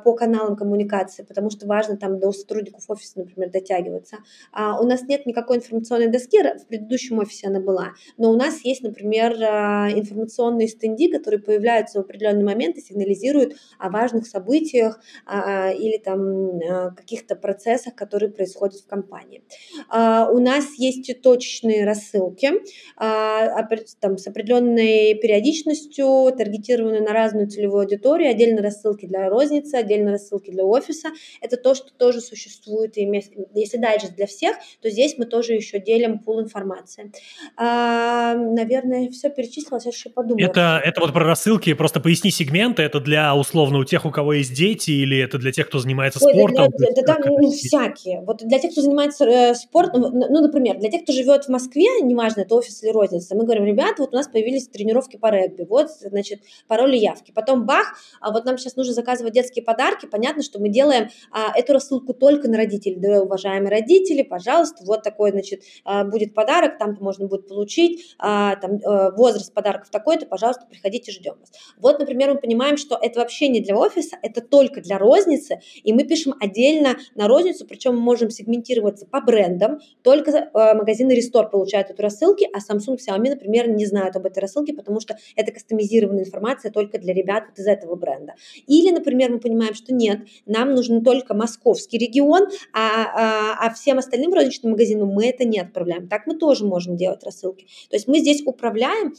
по 0.03 0.13
каналам 0.15 0.55
коммуникации, 0.57 1.23
потому 1.23 1.49
что 1.49 1.65
важно 1.65 1.97
там 1.97 2.19
до 2.19 2.31
сотрудников 2.31 2.89
офиса, 2.89 3.19
например, 3.19 3.51
дотягиваться. 3.51 4.17
У 4.53 4.85
нас 4.85 5.03
нет 5.03 5.25
никакой 5.25 5.57
информационной 5.57 6.09
доски, 6.09 6.41
в 6.63 6.67
предыдущем 6.67 7.19
офисе 7.19 7.47
она 7.47 7.59
была. 7.59 7.93
Но 8.17 8.31
у 8.31 8.35
нас 8.35 8.63
есть, 8.63 8.83
например, 8.83 9.35
а, 9.41 9.89
информационные 9.91 10.67
стенди, 10.67 11.07
которые 11.07 11.41
появляются 11.41 11.99
в 11.99 12.01
определенный 12.01 12.43
момент 12.43 12.77
и 12.77 12.81
сигнализируют 12.81 13.55
о 13.79 13.89
важных 13.89 14.27
событиях 14.27 14.99
а, 15.25 15.71
или 15.71 15.97
там 15.97 16.59
а, 16.59 16.91
каких-то 16.91 17.35
процессах, 17.35 17.95
которые 17.95 18.31
происходят 18.31 18.81
в 18.81 18.87
компании. 18.87 19.43
У 19.89 20.39
нас 20.39 20.65
есть 20.77 21.21
точечные 21.21 21.85
рассылки 21.85 22.51
там, 22.97 24.17
с 24.17 24.27
определенной 24.27 25.15
периодичностью, 25.15 26.33
таргетированные 26.37 27.01
на 27.01 27.13
разную 27.13 27.47
целевую 27.47 27.81
аудиторию, 27.81 28.29
отдельно 28.29 28.61
рассылки 28.61 29.05
для 29.05 29.29
розницы, 29.29 29.75
отдельно 29.75 30.11
рассылки 30.11 30.51
для 30.51 30.63
офиса. 30.63 31.09
Это 31.41 31.57
то, 31.57 31.75
что 31.75 31.91
тоже 31.93 32.21
существует. 32.21 32.97
И 32.97 33.09
если 33.53 33.77
дальше 33.77 34.09
для 34.15 34.27
всех, 34.27 34.57
то 34.81 34.89
здесь 34.89 35.17
мы 35.17 35.25
тоже 35.25 35.53
еще 35.53 35.79
делим 35.79 36.19
пул 36.19 36.41
информации 36.41 36.52
информации. 36.53 37.11
А, 37.57 38.35
наверное, 38.35 39.09
все 39.09 39.29
перечислила, 39.29 39.79
сейчас 39.79 39.95
еще 39.95 40.09
подумаю. 40.09 40.49
Это, 40.49 40.81
это 40.83 41.01
вот 41.01 41.13
про 41.13 41.25
рассылки, 41.25 41.73
просто 41.73 41.99
поясни 41.99 42.31
сегменты, 42.31 42.83
это 42.83 42.99
для, 42.99 43.35
условно, 43.35 43.79
у 43.79 43.83
тех, 43.83 44.05
у 44.05 44.11
кого 44.11 44.33
есть 44.33 44.53
дети, 44.53 44.91
или 44.91 45.17
это 45.17 45.37
для 45.37 45.51
тех, 45.51 45.67
кто 45.67 45.79
занимается 45.79 46.19
Ой, 46.23 46.33
спортом? 46.33 46.71
Да, 46.77 46.87
да, 46.95 47.01
да, 47.01 47.13
там 47.13 47.21
ну, 47.25 47.51
всякие. 47.51 48.21
Вот 48.21 48.43
для 48.43 48.59
тех, 48.59 48.71
кто 48.71 48.81
занимается 48.81 49.25
э, 49.25 49.55
спортом, 49.55 50.01
ну, 50.01 50.27
ну, 50.29 50.41
например, 50.41 50.77
для 50.79 50.89
тех, 50.89 51.03
кто 51.03 51.13
живет 51.13 51.45
в 51.45 51.49
Москве, 51.49 52.01
неважно, 52.01 52.41
это 52.41 52.55
офис 52.55 52.83
или 52.83 52.91
розница, 52.91 53.35
мы 53.35 53.43
говорим, 53.43 53.65
ребята, 53.65 53.95
вот 53.99 54.13
у 54.13 54.15
нас 54.15 54.27
появились 54.27 54.67
тренировки 54.67 55.17
по 55.17 55.29
регби, 55.29 55.65
вот, 55.67 55.89
значит, 55.89 56.41
пароли 56.67 56.97
явки. 56.97 57.31
Потом 57.31 57.65
бах, 57.65 57.95
а 58.21 58.31
вот 58.31 58.45
нам 58.45 58.57
сейчас 58.57 58.75
нужно 58.75 58.93
заказывать 58.93 59.33
детские 59.33 59.63
подарки, 59.63 60.05
понятно, 60.05 60.43
что 60.43 60.59
мы 60.59 60.69
делаем 60.69 61.09
а, 61.31 61.51
эту 61.57 61.73
рассылку 61.73 62.13
только 62.13 62.49
на 62.49 62.57
родителей. 62.57 62.97
Да, 62.97 63.21
уважаемые 63.21 63.69
родители, 63.69 64.21
пожалуйста, 64.23 64.83
вот 64.85 65.03
такой, 65.03 65.31
значит, 65.31 65.63
а, 65.83 66.03
будет 66.03 66.33
подарок, 66.33 66.42
там 66.45 66.97
можно 66.99 67.27
будет 67.27 67.47
получить, 67.47 68.15
а, 68.19 68.55
там, 68.57 68.77
э, 68.77 69.11
возраст 69.15 69.53
подарков 69.53 69.89
такой-то, 69.89 70.25
пожалуйста, 70.25 70.65
приходите, 70.69 71.11
ждем 71.11 71.35
вас. 71.39 71.51
Вот, 71.77 71.99
например, 71.99 72.33
мы 72.33 72.39
понимаем, 72.39 72.77
что 72.77 72.97
это 73.01 73.19
вообще 73.19 73.47
не 73.47 73.61
для 73.61 73.75
офиса, 73.75 74.17
это 74.21 74.41
только 74.41 74.81
для 74.81 74.97
розницы, 74.97 75.61
и 75.83 75.93
мы 75.93 76.03
пишем 76.03 76.35
отдельно 76.39 76.97
на 77.15 77.27
розницу, 77.27 77.65
причем 77.65 77.95
мы 77.95 78.01
можем 78.01 78.29
сегментироваться 78.29 79.05
по 79.05 79.21
брендам, 79.21 79.79
только 80.01 80.31
э, 80.31 80.73
магазины 80.73 81.17
Restore 81.17 81.49
получают 81.49 81.89
эту 81.89 82.01
рассылки, 82.01 82.47
а 82.53 82.59
Samsung, 82.59 82.97
Xiaomi, 82.97 83.29
например, 83.29 83.69
не 83.69 83.85
знают 83.85 84.15
об 84.15 84.25
этой 84.25 84.39
рассылке, 84.39 84.73
потому 84.73 84.99
что 84.99 85.17
это 85.35 85.51
кастомизированная 85.51 86.23
информация 86.23 86.71
только 86.71 86.97
для 86.99 87.13
ребят 87.13 87.45
вот 87.49 87.59
из 87.59 87.67
этого 87.67 87.95
бренда. 87.95 88.33
Или, 88.67 88.91
например, 88.91 89.31
мы 89.31 89.39
понимаем, 89.39 89.73
что 89.73 89.93
нет, 89.93 90.21
нам 90.45 90.73
нужен 90.73 91.03
только 91.03 91.33
московский 91.33 91.97
регион, 91.97 92.47
а, 92.73 92.79
а, 92.79 93.67
а 93.67 93.73
всем 93.73 93.97
остальным 93.97 94.33
розничным 94.33 94.71
магазинам 94.71 95.09
мы 95.09 95.27
это 95.27 95.45
не 95.45 95.59
отправляем. 95.59 96.07
Так 96.07 96.27
мы 96.27 96.32
тоже 96.37 96.65
можем 96.65 96.95
делать 96.95 97.23
рассылки. 97.23 97.65
То 97.89 97.95
есть 97.95 98.07
мы 98.07 98.19
здесь 98.19 98.41
управляем 98.45 99.13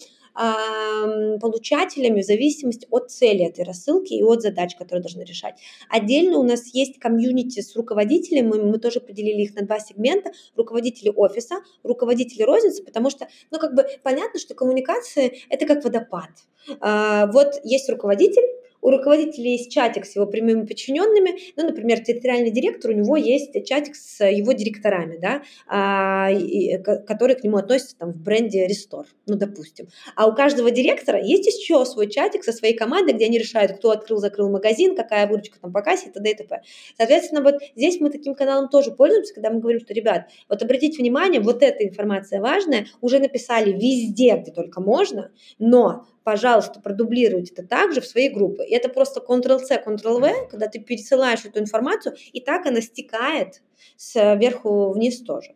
получателями 1.41 2.21
в 2.21 2.25
зависимости 2.25 2.89
от 2.91 3.11
цели 3.11 3.45
этой 3.45 3.65
рассылки 3.65 4.15
и 4.15 4.23
от 4.23 4.43
задач, 4.43 4.75
которые 4.75 5.01
должны 5.01 5.23
решать. 5.23 5.55
Отдельно 5.89 6.39
у 6.39 6.43
нас 6.43 6.75
есть 6.75 6.99
комьюнити 6.99 7.61
с 7.61 7.77
руководителями, 7.77 8.49
мы, 8.49 8.63
мы 8.65 8.79
тоже 8.79 8.99
поделили 8.99 9.43
их 9.43 9.55
на 9.55 9.63
два 9.63 9.79
сегмента, 9.79 10.33
руководители 10.57 11.13
офиса, 11.15 11.57
руководители 11.85 12.43
розницы, 12.43 12.83
потому 12.83 13.11
что, 13.11 13.29
ну, 13.53 13.61
как 13.61 13.77
бы 13.77 13.87
понятно, 14.03 14.41
что 14.41 14.55
коммуникация– 14.55 15.31
это 15.51 15.67
как 15.67 15.85
водопад. 15.85 16.31
А, 16.81 17.29
вот 17.29 17.61
есть 17.63 17.89
руководитель, 17.89 18.43
у 18.85 18.91
руководителя 18.91 19.51
есть 19.51 19.73
чатик 19.73 20.05
с 20.05 20.15
его 20.15 20.27
прямыми 20.27 20.67
подчиненными, 20.67 21.39
ну, 21.57 21.67
например, 21.67 22.05
территориальный 22.05 22.51
директор, 22.51 22.91
у 22.91 22.95
него 22.95 23.17
есть 23.17 23.53
чатик 23.67 23.97
с 23.97 24.23
его 24.23 24.53
директорами, 24.53 25.17
да, 25.17 25.43
а, 25.67 26.31
и, 26.31 26.77
которые 26.77 27.37
к 27.37 27.43
нему 27.43 27.57
относятся 27.57 27.97
там 27.97 28.13
в 28.13 28.23
бренде 28.23 28.67
Restore, 28.67 29.07
ну, 29.27 29.37
допустим. 29.37 29.89
А 30.17 30.27
у 30.29 30.35
каждого 30.35 30.71
директора 30.71 31.19
есть 31.19 31.47
еще 31.47 31.83
свой 31.87 32.11
чатик 32.11 32.45
со 32.45 32.53
своей 32.53 32.77
командой, 32.77 33.15
где 33.15 33.25
они 33.25 33.39
решают, 33.39 33.73
кто 33.73 33.91
открыл, 33.91 34.19
закрыл 34.19 34.51
магазин, 34.51 34.95
какая 34.95 35.27
выручка 35.27 35.59
там 35.59 35.73
по 35.73 35.81
кассе 35.81 36.09
и 36.09 36.13
т.д. 36.13 36.31
и 36.31 36.35
т.п. 36.35 36.61
Соответственно, 36.99 37.43
вот 37.43 37.55
здесь 37.75 38.01
мы 38.01 38.11
таким 38.11 38.35
каналом 38.35 38.69
тоже 38.69 38.91
пользуемся, 38.91 39.33
когда 39.33 39.49
мы 39.49 39.61
говорим, 39.61 39.81
что, 39.81 39.95
ребят, 39.95 40.29
вот 40.51 40.63
обратите 40.63 40.99
внимание, 40.99 41.41
вот 41.41 41.63
эта 41.63 41.89
информация 41.89 42.39
важная, 42.43 42.87
уже 43.01 43.19
написали 43.19 43.73
везде, 43.73 44.37
где 44.37 44.53
только 44.53 44.83
можно, 44.83 45.31
но 45.59 46.05
пожалуйста, 46.25 46.81
продублируйте 46.81 47.53
это 47.53 47.67
также 47.67 48.01
в 48.01 48.07
свои 48.07 48.29
группы. 48.29 48.65
И 48.65 48.75
это 48.75 48.89
просто 48.89 49.21
Ctrl-C, 49.21 49.83
Ctrl-V, 49.87 50.49
когда 50.51 50.67
ты 50.67 50.81
пересылаешь 50.81 51.45
эту 51.45 51.61
информацию, 51.61 52.17
и 52.33 52.41
так 52.41 52.67
она 52.67 52.81
стекает 52.81 53.63
сверху 53.97 54.91
вниз 54.91 55.21
тоже. 55.21 55.55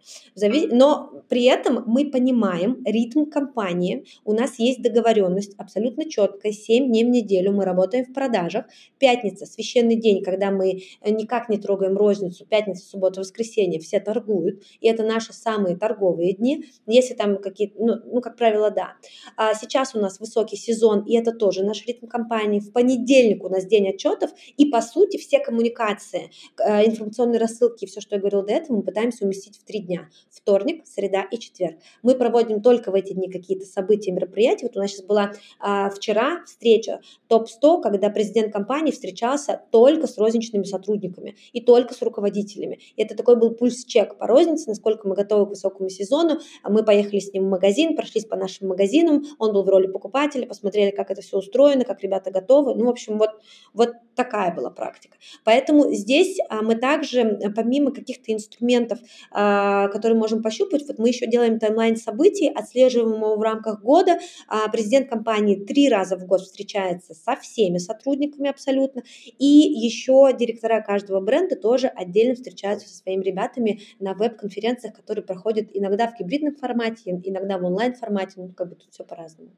Но 0.70 1.10
при 1.28 1.44
этом 1.44 1.84
мы 1.86 2.10
понимаем 2.10 2.82
ритм 2.84 3.26
компании, 3.26 4.04
у 4.24 4.32
нас 4.32 4.58
есть 4.58 4.82
договоренность 4.82 5.54
абсолютно 5.58 6.08
четкая, 6.08 6.52
7 6.52 6.88
дней 6.88 7.04
в 7.04 7.08
неделю 7.08 7.52
мы 7.52 7.64
работаем 7.64 8.04
в 8.04 8.12
продажах, 8.12 8.66
пятница, 8.98 9.46
священный 9.46 9.96
день, 9.96 10.22
когда 10.22 10.50
мы 10.50 10.82
никак 11.04 11.48
не 11.48 11.58
трогаем 11.58 11.96
розницу, 11.96 12.46
пятница, 12.46 12.86
суббота, 12.86 13.20
воскресенье, 13.20 13.80
все 13.80 14.00
торгуют, 14.00 14.62
и 14.80 14.88
это 14.88 15.02
наши 15.02 15.32
самые 15.32 15.76
торговые 15.76 16.32
дни, 16.34 16.64
если 16.86 17.14
там 17.14 17.38
какие-то, 17.38 17.74
ну, 17.78 17.94
ну, 18.04 18.20
как 18.20 18.36
правило, 18.36 18.70
да. 18.70 18.94
А 19.36 19.54
сейчас 19.54 19.94
у 19.94 20.00
нас 20.00 20.20
высокий 20.20 20.56
сезон, 20.56 21.04
и 21.04 21.16
это 21.16 21.32
тоже 21.32 21.64
наш 21.64 21.86
ритм 21.86 22.06
компании. 22.06 22.60
В 22.60 22.72
понедельник 22.72 23.44
у 23.44 23.48
нас 23.48 23.66
день 23.66 23.88
отчетов, 23.88 24.30
и 24.56 24.66
по 24.66 24.80
сути 24.80 25.16
все 25.16 25.38
коммуникации, 25.38 26.30
э, 26.62 26.86
информационные 26.86 27.38
рассылки, 27.38 27.86
все, 27.86 28.00
что 28.00 28.17
я 28.18 28.20
говорила 28.20 28.42
до 28.42 28.52
этого, 28.52 28.76
мы 28.76 28.82
пытаемся 28.82 29.24
уместить 29.24 29.58
в 29.58 29.64
три 29.64 29.80
дня. 29.80 30.08
Вторник, 30.30 30.86
среда 30.86 31.22
и 31.30 31.38
четверг. 31.38 31.76
Мы 32.02 32.14
проводим 32.14 32.60
только 32.62 32.90
в 32.90 32.94
эти 32.94 33.12
дни 33.12 33.30
какие-то 33.30 33.64
события, 33.64 34.12
мероприятия. 34.12 34.66
Вот 34.66 34.76
у 34.76 34.80
нас 34.80 34.90
сейчас 34.90 35.04
была 35.04 35.32
а, 35.60 35.90
вчера 35.90 36.44
встреча 36.44 37.00
топ-100, 37.28 37.82
когда 37.82 38.10
президент 38.10 38.52
компании 38.52 38.90
встречался 38.90 39.62
только 39.70 40.06
с 40.06 40.18
розничными 40.18 40.64
сотрудниками 40.64 41.36
и 41.52 41.60
только 41.60 41.94
с 41.94 42.02
руководителями. 42.02 42.80
И 42.96 43.02
это 43.02 43.16
такой 43.16 43.36
был 43.36 43.54
пульс-чек 43.54 44.18
по 44.18 44.26
рознице, 44.26 44.68
насколько 44.68 45.06
мы 45.08 45.14
готовы 45.14 45.46
к 45.46 45.50
высокому 45.50 45.88
сезону. 45.88 46.40
Мы 46.64 46.84
поехали 46.84 47.20
с 47.20 47.32
ним 47.32 47.44
в 47.44 47.48
магазин, 47.48 47.96
прошлись 47.96 48.24
по 48.24 48.36
нашим 48.36 48.68
магазинам, 48.68 49.24
он 49.38 49.52
был 49.52 49.62
в 49.62 49.68
роли 49.68 49.86
покупателя, 49.86 50.46
посмотрели, 50.46 50.90
как 50.90 51.10
это 51.10 51.22
все 51.22 51.38
устроено, 51.38 51.84
как 51.84 52.02
ребята 52.02 52.30
готовы. 52.30 52.74
Ну, 52.74 52.86
в 52.86 52.88
общем, 52.88 53.18
вот, 53.18 53.30
вот 53.72 53.90
такая 54.14 54.54
была 54.54 54.70
практика. 54.70 55.16
Поэтому 55.44 55.92
здесь 55.92 56.38
а, 56.48 56.62
мы 56.62 56.74
также, 56.74 57.38
помимо 57.54 57.92
каких-то 58.08 58.32
инструментов, 58.32 58.98
а, 59.30 59.88
которые 59.88 60.18
можем 60.18 60.42
пощупать, 60.42 60.86
вот 60.88 60.98
мы 60.98 61.08
еще 61.08 61.26
делаем 61.26 61.58
таймлайн 61.58 61.96
событий, 61.96 62.48
отслеживаем 62.48 63.16
его 63.16 63.36
в 63.36 63.42
рамках 63.42 63.82
года. 63.82 64.18
А, 64.48 64.68
президент 64.68 65.10
компании 65.10 65.56
три 65.56 65.88
раза 65.88 66.16
в 66.16 66.26
год 66.26 66.40
встречается 66.40 67.14
со 67.14 67.36
всеми 67.36 67.78
сотрудниками 67.78 68.48
абсолютно, 68.48 69.02
и 69.38 69.46
еще 69.46 70.30
директора 70.38 70.80
каждого 70.80 71.20
бренда 71.20 71.56
тоже 71.56 71.88
отдельно 71.88 72.34
встречаются 72.34 72.88
со 72.88 72.96
своими 72.96 73.22
ребятами 73.22 73.80
на 74.00 74.14
веб-конференциях, 74.14 74.94
которые 74.94 75.24
проходят 75.24 75.68
иногда 75.74 76.08
в 76.08 76.18
гибридном 76.18 76.56
формате, 76.56 77.20
иногда 77.24 77.58
в 77.58 77.64
онлайн-формате, 77.64 78.34
ну, 78.36 78.52
как 78.52 78.70
бы 78.70 78.74
тут 78.76 78.88
все 78.90 79.04
по-разному. 79.04 79.50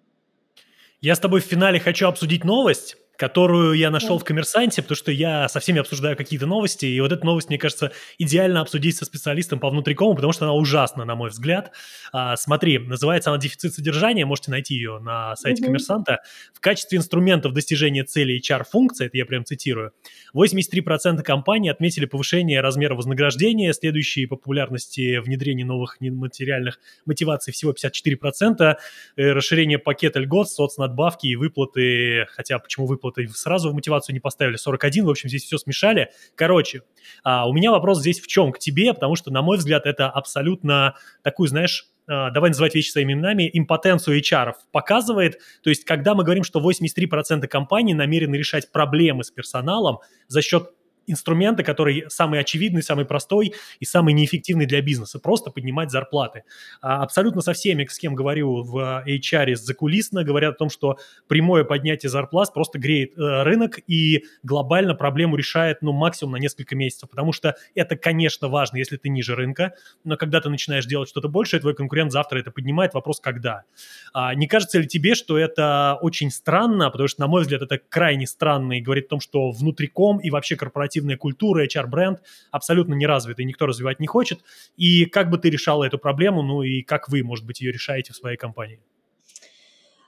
Я 1.01 1.15
с 1.15 1.19
тобой 1.19 1.41
в 1.41 1.45
финале 1.45 1.81
хочу 1.81 2.07
обсудить 2.07 2.45
новость, 2.45 2.97
которую 3.21 3.75
я 3.75 3.91
нашел 3.91 4.19
в 4.19 4.25
«Коммерсанте», 4.25 4.81
потому 4.81 4.97
что 4.97 5.13
я 5.13 5.47
со 5.51 5.61
всеми 5.61 5.79
обсуждаю 5.79 6.17
какие-то 6.17 6.47
новости, 6.47 6.87
и 6.87 6.99
вот 7.03 7.13
эту 7.13 7.27
новость, 7.27 7.51
мне 7.51 7.59
кажется, 7.59 7.93
идеально 8.17 8.63
обсудить 8.63 8.97
со 8.97 9.05
специалистом 9.05 9.61
по 9.61 9.69
внутрикому, 9.69 10.15
потому 10.15 10.33
что 10.33 10.47
она 10.47 10.55
ужасна, 10.55 11.05
на 11.05 11.15
мой 11.17 11.29
взгляд. 11.29 11.71
А, 12.15 12.35
смотри, 12.37 12.79
называется 12.79 13.29
она 13.29 13.39
«Дефицит 13.39 13.75
содержания», 13.75 14.25
можете 14.25 14.51
найти 14.51 14.75
ее 14.75 15.01
на 15.01 15.37
сайте 15.37 15.61
mm-hmm. 15.61 15.67
«Коммерсанта». 15.67 16.21
В 16.55 16.61
качестве 16.61 16.97
инструментов 16.97 17.53
достижения 17.53 18.05
цели 18.05 18.41
HR-функции, 18.41 19.05
это 19.05 19.19
я 19.19 19.27
прям 19.27 19.45
цитирую, 19.45 19.93
83% 20.35 21.23
компаний 21.23 21.69
отметили 21.69 22.07
повышение 22.07 22.63
размера 22.63 22.95
вознаграждения, 22.95 23.75
следующие 23.75 24.29
популярности 24.29 25.19
внедрения 25.19 25.67
новых 25.67 25.99
материальных 26.01 26.81
мотиваций 27.05 27.53
всего 27.53 27.75
54%, 27.75 28.77
э, 29.17 29.33
расширение 29.33 29.79
пакета 29.79 30.21
льгот, 30.21 30.49
соцнадбавки 30.49 31.27
и 31.27 31.37
выплаты, 31.37 32.25
хотя 32.31 32.59
почему 32.59 32.87
выплаты 32.87 33.10
выплаты 33.11 33.29
сразу 33.37 33.71
в 33.71 33.75
мотивацию 33.75 34.15
не 34.15 34.21
поставили, 34.21 34.57
41, 34.57 35.05
в 35.05 35.11
общем, 35.11 35.29
здесь 35.29 35.45
все 35.45 35.59
смешали. 35.59 36.11
Короче, 36.35 36.83
а, 37.23 37.49
у 37.49 37.53
меня 37.53 37.71
вопрос 37.71 38.01
здесь 38.01 38.21
в 38.21 38.27
чем? 38.27 38.53
К 38.53 38.59
тебе, 38.59 38.95
потому 38.95 39.17
что, 39.17 39.31
на 39.31 39.43
мой 39.43 39.59
взгляд, 39.59 39.87
это 39.87 40.09
абсолютно 40.09 40.95
такую, 41.23 41.49
знаешь, 41.49 41.89
а, 42.09 42.31
давай 42.31 42.51
называть 42.51 42.75
вещи 42.75 42.91
своими 42.91 43.13
именами, 43.13 43.49
импотенцию 43.53 44.21
HR 44.21 44.55
показывает. 44.73 45.39
То 45.63 45.71
есть, 45.71 45.85
когда 45.85 46.15
мы 46.15 46.25
говорим, 46.25 46.45
что 46.45 46.61
83% 46.61 47.47
компаний 47.47 47.95
намерены 47.95 48.37
решать 48.37 48.73
проблемы 48.73 49.25
с 49.25 49.31
персоналом 49.31 49.99
за 50.29 50.43
счет 50.43 50.71
инструмента, 51.07 51.63
который 51.63 52.05
самый 52.09 52.41
очевидный, 52.41 52.83
самый 52.83 53.05
простой 53.05 53.55
и 53.79 53.85
самый 53.85 54.15
неэффективный 54.15 54.67
для 54.67 54.83
бизнеса. 54.83 55.19
Просто 55.19 55.51
поднимать 55.51 55.91
зарплаты. 55.91 56.45
А 56.81 57.03
абсолютно 57.03 57.41
со 57.41 57.53
всеми, 57.53 57.87
с 57.87 57.99
кем 57.99 58.15
говорю 58.15 58.63
в 58.63 59.05
HR 59.07 59.55
закулисно, 59.57 60.25
говорят 60.25 60.55
о 60.55 60.59
том, 60.59 60.71
что 60.71 60.99
прямое 61.29 61.65
поднятие 61.65 62.11
зарплат 62.11 62.53
просто 62.53 62.79
греет 62.79 63.17
э, 63.17 63.43
рынок 63.43 63.79
и 63.87 64.25
глобально 64.43 64.95
проблему 64.95 65.37
решает 65.37 65.83
ну, 65.83 65.93
максимум 65.93 66.33
на 66.33 66.37
несколько 66.37 66.77
месяцев. 66.77 67.11
Потому 67.11 67.33
что 67.33 67.57
это, 67.75 67.97
конечно, 67.97 68.49
важно, 68.49 68.77
если 68.77 68.97
ты 68.97 69.09
ниже 69.09 69.35
рынка, 69.35 69.75
но 70.05 70.17
когда 70.17 70.41
ты 70.41 70.49
начинаешь 70.49 70.87
делать 70.87 71.09
что-то 71.09 71.29
большее, 71.29 71.61
твой 71.61 71.75
конкурент 71.75 72.13
завтра 72.13 72.39
это 72.39 72.51
поднимает. 72.51 72.95
Вопрос, 72.95 73.21
когда. 73.21 73.65
А 74.13 74.35
не 74.35 74.47
кажется 74.47 74.79
ли 74.79 74.87
тебе, 74.87 75.15
что 75.15 75.39
это 75.39 75.99
очень 76.01 76.31
странно, 76.31 76.91
потому 76.91 77.09
что, 77.09 77.21
на 77.21 77.27
мой 77.27 77.43
взгляд, 77.43 77.63
это 77.63 77.79
крайне 77.79 78.27
странно 78.27 78.75
и 78.75 78.81
говорит 78.81 79.07
о 79.07 79.09
том, 79.11 79.21
что 79.21 79.51
внутриком 79.51 80.19
и 80.19 80.31
вообще 80.31 80.57
корпоративный 80.57 81.00
корпоративная 81.01 81.17
культура, 81.17 81.67
HR-бренд 81.67 82.21
абсолютно 82.51 82.95
не 82.95 83.07
развита, 83.07 83.43
и 83.43 83.45
никто 83.45 83.67
развивать 83.67 84.01
не 84.01 84.07
хочет. 84.07 84.41
И 84.77 85.07
как 85.07 85.31
бы 85.31 85.39
ты 85.39 85.51
решала 85.51 85.85
эту 85.85 85.99
проблему, 85.99 86.43
ну 86.43 86.63
и 86.63 86.83
как 86.83 87.09
вы, 87.09 87.23
может 87.23 87.47
быть, 87.47 87.61
ее 87.61 87.73
решаете 87.73 88.13
в 88.13 88.17
своей 88.17 88.37
компании? 88.37 88.81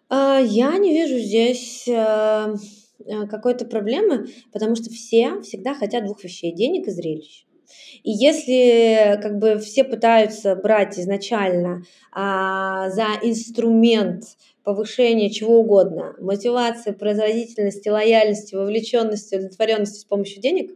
А, 0.08 0.38
я 0.38 0.76
не 0.78 0.92
вижу 0.92 1.18
здесь 1.18 1.88
э, 1.88 2.54
э, 3.06 3.26
какой-то 3.26 3.64
проблемы, 3.64 4.26
потому 4.52 4.76
что 4.76 4.90
все 4.90 5.40
всегда 5.40 5.74
хотят 5.74 6.04
двух 6.04 6.22
вещей– 6.24 6.52
денег 6.54 6.88
и 6.88 6.90
зрелищ. 6.90 7.46
И 8.02 8.10
если 8.10 9.18
как 9.22 9.38
бы 9.38 9.58
все 9.58 9.84
пытаются 9.84 10.54
брать 10.56 10.98
изначально 10.98 11.82
а, 12.10 12.90
за 12.90 13.06
инструмент 13.22 14.24
повышения 14.64 15.30
чего 15.30 15.60
угодно, 15.60 16.14
мотивации, 16.18 16.92
производительности, 16.92 17.88
лояльности, 17.88 18.54
вовлеченности, 18.54 19.34
удовлетворенности 19.34 19.98
с 19.98 20.04
помощью 20.04 20.40
денег, 20.40 20.72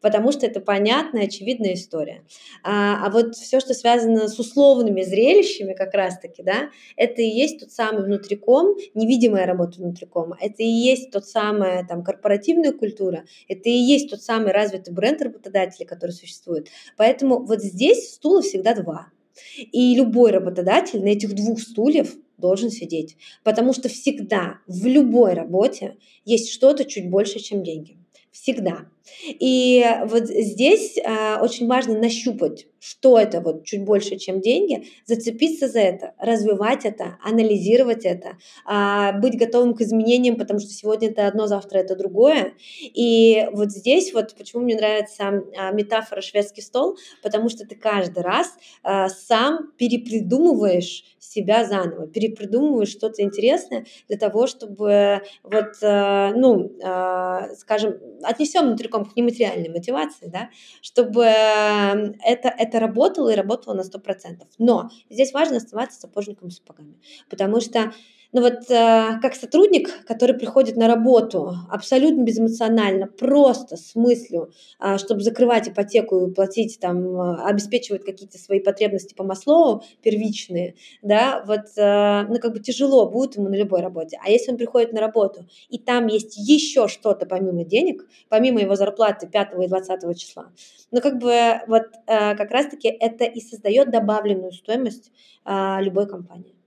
потому 0.00 0.32
что 0.32 0.46
это 0.46 0.60
понятная, 0.60 1.24
очевидная 1.24 1.74
история. 1.74 2.24
А, 2.62 3.06
а 3.06 3.10
вот 3.10 3.34
все, 3.34 3.60
что 3.60 3.74
связано 3.74 4.28
с 4.28 4.38
условными 4.38 5.02
зрелищами 5.02 5.74
как 5.74 5.94
раз-таки, 5.94 6.42
да, 6.42 6.70
это 6.96 7.22
и 7.22 7.28
есть 7.28 7.60
тот 7.60 7.70
самый 7.70 8.04
внутриком, 8.04 8.76
невидимая 8.94 9.46
работа 9.46 9.80
внутрикома, 9.80 10.36
это 10.40 10.62
и 10.62 10.68
есть 10.68 11.10
тот 11.10 11.26
самая 11.26 11.86
там 11.86 12.04
корпоративная 12.04 12.72
культура, 12.72 13.24
это 13.48 13.68
и 13.68 13.72
есть 13.72 14.10
тот 14.10 14.22
самый 14.22 14.52
развитый 14.52 14.92
бренд 14.94 15.22
работодателя, 15.22 15.86
который 15.86 16.12
существует. 16.12 16.68
Поэтому 16.96 17.44
вот 17.44 17.60
здесь 17.60 18.14
стула 18.14 18.42
всегда 18.42 18.74
два. 18.74 19.08
И 19.56 19.94
любой 19.94 20.30
работодатель 20.30 21.00
на 21.02 21.08
этих 21.08 21.34
двух 21.34 21.60
стульев 21.60 22.14
должен 22.38 22.70
сидеть, 22.70 23.16
потому 23.44 23.72
что 23.72 23.88
всегда 23.88 24.58
в 24.66 24.86
любой 24.86 25.34
работе 25.34 25.96
есть 26.24 26.50
что-то 26.50 26.84
чуть 26.84 27.10
больше, 27.10 27.38
чем 27.38 27.62
деньги. 27.62 27.98
Всегда. 28.30 28.86
И 29.26 29.84
вот 30.06 30.26
здесь 30.26 30.96
э, 30.96 31.36
очень 31.40 31.66
важно 31.66 31.98
нащупать, 31.98 32.66
что 32.78 33.18
это 33.18 33.40
вот 33.40 33.64
чуть 33.64 33.84
больше, 33.84 34.16
чем 34.16 34.40
деньги, 34.40 34.86
зацепиться 35.04 35.68
за 35.68 35.80
это, 35.80 36.14
развивать 36.18 36.84
это, 36.84 37.18
анализировать 37.22 38.04
это, 38.04 38.38
э, 38.68 39.18
быть 39.20 39.38
готовым 39.38 39.74
к 39.74 39.80
изменениям, 39.80 40.36
потому 40.36 40.60
что 40.60 40.70
сегодня 40.70 41.10
это 41.10 41.26
одно, 41.26 41.46
завтра 41.46 41.78
это 41.78 41.96
другое. 41.96 42.54
И 42.80 43.46
вот 43.52 43.70
здесь 43.70 44.12
вот 44.12 44.34
почему 44.36 44.62
мне 44.62 44.76
нравится 44.76 45.24
э, 45.24 45.74
метафора 45.74 46.20
шведский 46.20 46.62
стол, 46.62 46.96
потому 47.22 47.48
что 47.48 47.66
ты 47.66 47.74
каждый 47.74 48.22
раз 48.22 48.54
э, 48.84 49.08
сам 49.08 49.72
перепридумываешь 49.76 51.04
себя 51.18 51.64
заново, 51.64 52.06
перепридумываешь 52.08 52.88
что-то 52.88 53.22
интересное 53.22 53.86
для 54.08 54.18
того, 54.18 54.46
чтобы 54.46 55.20
вот, 55.42 55.76
э, 55.80 56.32
ну, 56.34 56.72
э, 56.82 57.54
скажем, 57.56 57.98
отнесем 58.22 58.66
внутриком 58.66 58.89
целиком 58.90 59.04
к 59.04 59.16
нематериальной 59.16 59.68
мотивации, 59.68 60.26
да, 60.26 60.50
чтобы 60.82 61.24
эм, 61.24 62.14
это, 62.24 62.48
это 62.48 62.80
работало 62.80 63.30
и 63.30 63.36
работало 63.36 63.74
на 63.74 63.82
100%. 63.82 64.46
Но 64.58 64.90
здесь 65.08 65.32
важно 65.32 65.56
оставаться 65.56 66.00
сапожником 66.00 66.50
с 66.50 66.56
сапогами, 66.56 67.00
потому 67.28 67.60
что 67.60 67.92
Но 68.32 68.42
вот 68.42 68.70
э, 68.70 69.18
как 69.20 69.34
сотрудник, 69.34 70.04
который 70.06 70.36
приходит 70.36 70.76
на 70.76 70.86
работу 70.86 71.52
абсолютно 71.68 72.22
безэмоционально, 72.22 73.08
просто 73.08 73.76
с 73.76 73.96
мыслью, 73.96 74.52
э, 74.78 74.98
чтобы 74.98 75.22
закрывать 75.22 75.68
ипотеку 75.68 76.26
и 76.26 76.32
платить 76.32 76.78
там, 76.80 77.20
э, 77.20 77.42
обеспечивать 77.42 78.04
какие-то 78.04 78.38
свои 78.38 78.60
потребности 78.60 79.14
по 79.14 79.24
Маслоу 79.24 79.82
первичные, 80.02 80.76
да, 81.02 81.42
вот, 81.44 81.76
э, 81.76 82.26
ну 82.28 82.38
как 82.38 82.52
бы 82.52 82.60
тяжело 82.60 83.10
будет 83.10 83.36
ему 83.36 83.48
на 83.48 83.56
любой 83.56 83.80
работе. 83.80 84.18
А 84.24 84.30
если 84.30 84.52
он 84.52 84.58
приходит 84.58 84.92
на 84.92 85.00
работу, 85.00 85.46
и 85.68 85.78
там 85.78 86.06
есть 86.06 86.36
еще 86.36 86.86
что-то 86.86 87.26
помимо 87.26 87.64
денег, 87.64 88.06
помимо 88.28 88.60
его 88.60 88.76
зарплаты 88.76 89.26
5 89.26 89.48
и 89.60 89.66
20 89.66 90.16
числа, 90.16 90.52
ну 90.92 91.00
как 91.00 91.18
бы 91.18 91.60
вот 91.66 91.82
э, 92.06 92.36
как 92.36 92.50
раз-таки 92.52 92.88
это 92.88 93.24
и 93.24 93.40
создает 93.40 93.90
добавленную 93.90 94.52
стоимость 94.52 95.10
э, 95.44 95.76
любой 95.80 96.06
компании. 96.06 96.59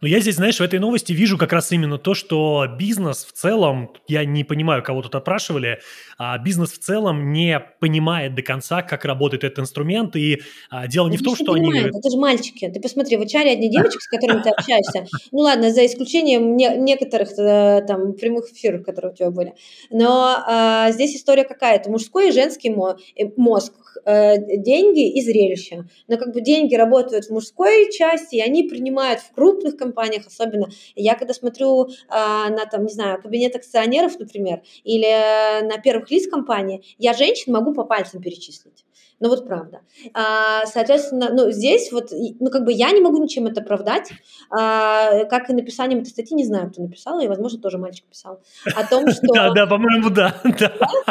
Но 0.00 0.08
я 0.08 0.20
здесь, 0.20 0.36
знаешь, 0.36 0.58
в 0.58 0.62
этой 0.62 0.78
новости 0.78 1.12
вижу 1.12 1.38
как 1.38 1.52
раз 1.52 1.72
именно 1.72 1.98
то, 1.98 2.14
что 2.14 2.66
бизнес 2.78 3.24
в 3.24 3.32
целом, 3.32 3.92
я 4.08 4.24
не 4.24 4.44
понимаю, 4.44 4.82
кого 4.82 5.02
тут 5.02 5.14
опрашивали, 5.14 5.80
а 6.18 6.38
бизнес 6.38 6.72
в 6.72 6.78
целом 6.78 7.32
не 7.32 7.60
понимает 7.80 8.34
до 8.34 8.42
конца, 8.42 8.82
как 8.82 9.04
работает 9.04 9.44
этот 9.44 9.60
инструмент, 9.60 10.16
и 10.16 10.40
а, 10.70 10.86
дело 10.86 11.08
не 11.08 11.16
в 11.16 11.22
том, 11.22 11.34
что 11.34 11.52
понимает, 11.52 11.86
они... 11.86 11.98
Это 11.98 12.10
же 12.10 12.18
мальчики. 12.18 12.68
Ты 12.68 12.80
посмотри, 12.80 13.16
в 13.16 13.20
HR 13.20 13.50
одни 13.50 13.70
девочек, 13.70 14.00
с 14.00 14.08
которыми 14.08 14.42
ты 14.42 14.50
общаешься. 14.50 15.06
Ну 15.32 15.38
ладно, 15.42 15.72
за 15.72 15.84
исключением 15.84 16.56
не, 16.56 16.68
некоторых 16.76 17.30
э, 17.38 17.82
там 17.86 18.14
прямых 18.14 18.50
эфиров, 18.52 18.84
которые 18.84 19.12
у 19.12 19.14
тебя 19.14 19.30
были. 19.30 19.54
Но 19.90 20.36
а, 20.46 20.90
здесь 20.92 21.16
история 21.16 21.44
какая? 21.44 21.76
Это 21.76 21.90
мужской 21.90 22.28
и 22.28 22.32
женский 22.32 22.70
э, 22.70 23.24
мозг, 23.36 23.74
э, 24.04 24.56
деньги 24.58 25.10
и 25.10 25.22
зрелище. 25.22 25.84
Но 26.08 26.16
как 26.16 26.32
бы 26.32 26.40
деньги 26.40 26.74
работают 26.74 27.26
в 27.26 27.30
мужской 27.30 27.90
части, 27.92 28.36
и 28.36 28.40
они 28.40 28.64
принимают 28.64 29.20
в 29.20 29.32
крупных 29.32 29.76
компаниях 29.86 30.26
особенно. 30.26 30.68
Я 30.94 31.14
когда 31.14 31.34
смотрю 31.34 31.88
а, 32.08 32.48
на, 32.50 32.66
там, 32.66 32.84
не 32.84 32.92
знаю, 32.92 33.20
кабинет 33.20 33.56
акционеров, 33.56 34.18
например, 34.18 34.62
или 34.84 35.62
на 35.66 35.78
первых 35.78 36.10
лиц 36.10 36.28
компании, 36.28 36.82
я 36.98 37.12
женщин 37.12 37.52
могу 37.52 37.72
по 37.74 37.84
пальцам 37.84 38.20
перечислить. 38.20 38.84
Ну 39.18 39.30
вот 39.30 39.46
правда. 39.46 39.80
А, 40.12 40.66
соответственно, 40.66 41.30
ну 41.32 41.50
здесь 41.50 41.90
вот, 41.90 42.10
ну 42.12 42.50
как 42.50 42.64
бы 42.64 42.72
я 42.72 42.90
не 42.90 43.00
могу 43.00 43.16
ничем 43.22 43.46
это 43.46 43.62
оправдать, 43.62 44.10
а, 44.50 45.24
как 45.24 45.48
и 45.48 45.54
написанием 45.54 46.00
этой 46.00 46.08
статьи, 46.08 46.36
не 46.36 46.44
знаю, 46.44 46.70
кто 46.70 46.82
написал, 46.82 47.18
и, 47.20 47.26
возможно, 47.28 47.58
тоже 47.58 47.78
мальчик 47.78 48.04
писал, 48.04 48.42
о 48.74 48.84
том, 48.86 49.08
что... 49.10 49.26
Да, 49.32 49.52
да, 49.52 49.66
по-моему, 49.66 50.10
да. 50.10 50.34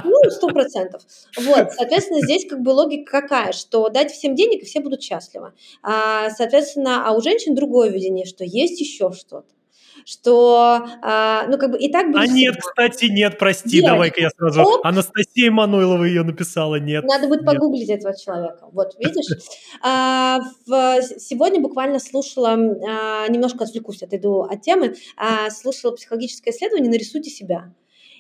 Ну, 0.03 0.14
сто 0.31 0.47
процентов. 0.47 1.01
Вот, 1.37 1.71
соответственно, 1.73 2.19
здесь 2.21 2.47
как 2.47 2.61
бы 2.61 2.69
логика 2.69 3.21
какая, 3.21 3.51
что 3.51 3.89
дать 3.89 4.11
всем 4.11 4.35
денег, 4.35 4.63
и 4.63 4.65
все 4.65 4.79
будут 4.79 5.01
счастливы. 5.01 5.53
А, 5.83 6.29
соответственно, 6.29 7.07
а 7.07 7.13
у 7.13 7.21
женщин 7.21 7.55
другое 7.55 7.89
видение, 7.89 8.25
что 8.25 8.43
есть 8.43 8.79
еще 8.79 9.11
что-то 9.11 9.45
что, 10.05 10.85
а, 11.01 11.47
ну, 11.47 11.57
как 11.57 11.71
бы 11.71 11.79
и 11.79 11.91
так 11.91 12.07
будет 12.07 12.17
А 12.17 12.21
всегда. 12.23 12.37
нет, 12.37 12.55
кстати, 12.57 13.05
нет, 13.05 13.37
прости, 13.39 13.81
давай-ка 13.81 14.21
я 14.21 14.29
сразу... 14.29 14.61
Оп. 14.61 14.85
Анастасия 14.85 15.51
Мануилова 15.51 16.03
ее 16.03 16.23
написала, 16.23 16.75
нет. 16.75 17.03
Надо 17.05 17.27
будет 17.27 17.41
нет. 17.41 17.47
погуглить 17.47 17.89
этого 17.89 18.15
человека. 18.17 18.67
Вот, 18.71 18.93
видишь? 18.99 19.25
А, 19.81 20.41
в, 20.67 21.01
сегодня 21.17 21.59
буквально 21.59 21.99
слушала, 21.99 22.49
а, 22.49 23.27
немножко 23.29 23.63
отвлекусь, 23.63 24.03
отойду 24.03 24.41
от 24.41 24.61
темы, 24.61 24.95
а, 25.17 25.49
слушала 25.49 25.91
психологическое 25.91 26.51
исследование 26.51 26.91
«Нарисуйте 26.91 27.29
себя». 27.29 27.73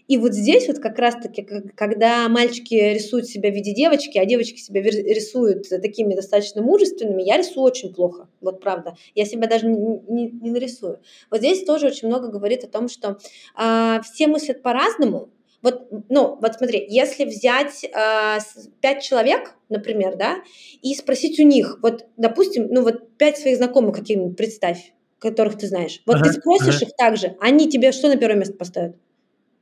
И 0.07 0.17
вот 0.17 0.33
здесь 0.33 0.67
вот 0.67 0.79
как 0.79 0.99
раз-таки, 0.99 1.43
когда 1.75 2.29
мальчики 2.29 2.75
рисуют 2.75 3.27
себя 3.27 3.49
в 3.49 3.53
виде 3.53 3.73
девочки, 3.73 4.17
а 4.17 4.25
девочки 4.25 4.59
себя 4.59 4.81
рисуют 4.81 5.67
такими 5.69 6.13
достаточно 6.13 6.61
мужественными, 6.61 7.23
я 7.23 7.37
рисую 7.37 7.63
очень 7.63 7.93
плохо, 7.93 8.27
вот 8.41 8.61
правда. 8.61 8.95
Я 9.15 9.25
себя 9.25 9.47
даже 9.47 9.67
не, 9.67 9.99
не, 10.07 10.29
не 10.29 10.51
нарисую. 10.51 10.99
Вот 11.31 11.39
здесь 11.39 11.63
тоже 11.63 11.87
очень 11.87 12.07
много 12.07 12.27
говорит 12.27 12.63
о 12.63 12.67
том, 12.67 12.87
что 12.87 13.17
э, 13.59 14.01
все 14.03 14.27
мыслят 14.27 14.61
по-разному, 14.61 15.29
вот, 15.65 15.87
ну, 16.09 16.37
вот 16.39 16.53
смотри, 16.53 16.85
если 16.87 17.25
взять 17.25 17.83
э, 17.83 18.37
пять 18.81 19.01
человек, 19.01 19.55
например, 19.69 20.15
да, 20.15 20.43
и 20.83 20.93
спросить 20.93 21.39
у 21.39 21.43
них, 21.43 21.79
вот, 21.81 22.05
допустим, 22.17 22.67
ну 22.69 22.83
вот 22.83 23.17
пять 23.17 23.39
своих 23.39 23.57
знакомых 23.57 23.95
каких-нибудь 23.95 24.37
представь, 24.37 24.93
которых 25.17 25.57
ты 25.57 25.65
знаешь. 25.65 26.03
Вот 26.05 26.17
ага, 26.17 26.25
ты 26.25 26.33
спросишь 26.33 26.75
ага. 26.75 26.85
их 26.85 26.95
также, 26.95 27.35
они 27.39 27.67
тебе 27.67 27.91
что 27.93 28.09
на 28.09 28.15
первое 28.15 28.37
место 28.37 28.53
поставят? 28.53 28.95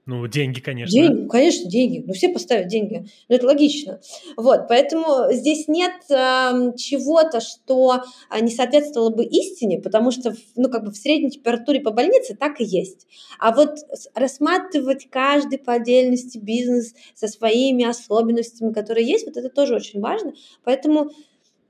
Ну, 0.05 0.27
деньги, 0.27 0.59
конечно. 0.59 0.91
Деньги, 0.91 1.27
конечно, 1.29 1.69
деньги. 1.69 2.03
Ну, 2.05 2.13
все 2.13 2.27
поставят 2.27 2.67
деньги. 2.67 3.05
Ну, 3.29 3.35
это 3.35 3.45
логично. 3.45 4.01
Вот, 4.35 4.67
поэтому 4.67 5.31
здесь 5.31 5.69
нет 5.69 5.93
э, 6.09 6.75
чего-то, 6.75 7.39
что 7.39 8.03
а, 8.29 8.39
не 8.41 8.51
соответствовало 8.51 9.11
бы 9.11 9.23
истине, 9.23 9.79
потому 9.79 10.11
что, 10.11 10.35
ну, 10.57 10.69
как 10.69 10.83
бы 10.83 10.91
в 10.91 10.97
средней 10.97 11.31
температуре 11.31 11.79
по 11.79 11.91
больнице 11.91 12.35
так 12.35 12.59
и 12.59 12.65
есть. 12.65 13.07
А 13.39 13.53
вот 13.55 13.77
рассматривать 14.13 15.09
каждый 15.09 15.57
по 15.57 15.73
отдельности 15.73 16.37
бизнес 16.37 16.93
со 17.15 17.27
своими 17.29 17.85
особенностями, 17.85 18.73
которые 18.73 19.07
есть, 19.07 19.25
вот 19.25 19.37
это 19.37 19.49
тоже 19.49 19.75
очень 19.75 20.01
важно. 20.01 20.33
Поэтому 20.65 21.11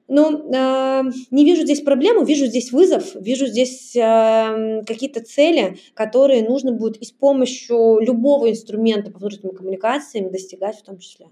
ну, 0.08 0.54
э, 0.54 1.04
не 1.32 1.46
вижу 1.46 1.64
здесь 1.64 1.82
проблему, 1.82 2.24
вижу 2.24 2.46
здесь 2.46 2.72
вызов, 2.72 3.16
вижу 3.16 3.48
здесь 3.48 3.96
э, 3.96 4.84
какие-то 4.86 5.22
цели, 5.22 5.78
которые 5.94 6.44
нужно 6.48 6.74
будет 6.74 6.98
и 6.98 7.06
с 7.06 7.12
помощью 7.12 8.00
любого 8.00 8.50
инструмента 8.50 9.12
по 9.12 9.20
внутренним 9.20 9.56
коммуникациям 9.56 10.32
достигать 10.32 10.78
в 10.78 10.84
том 10.84 10.98
числе. 11.00 11.28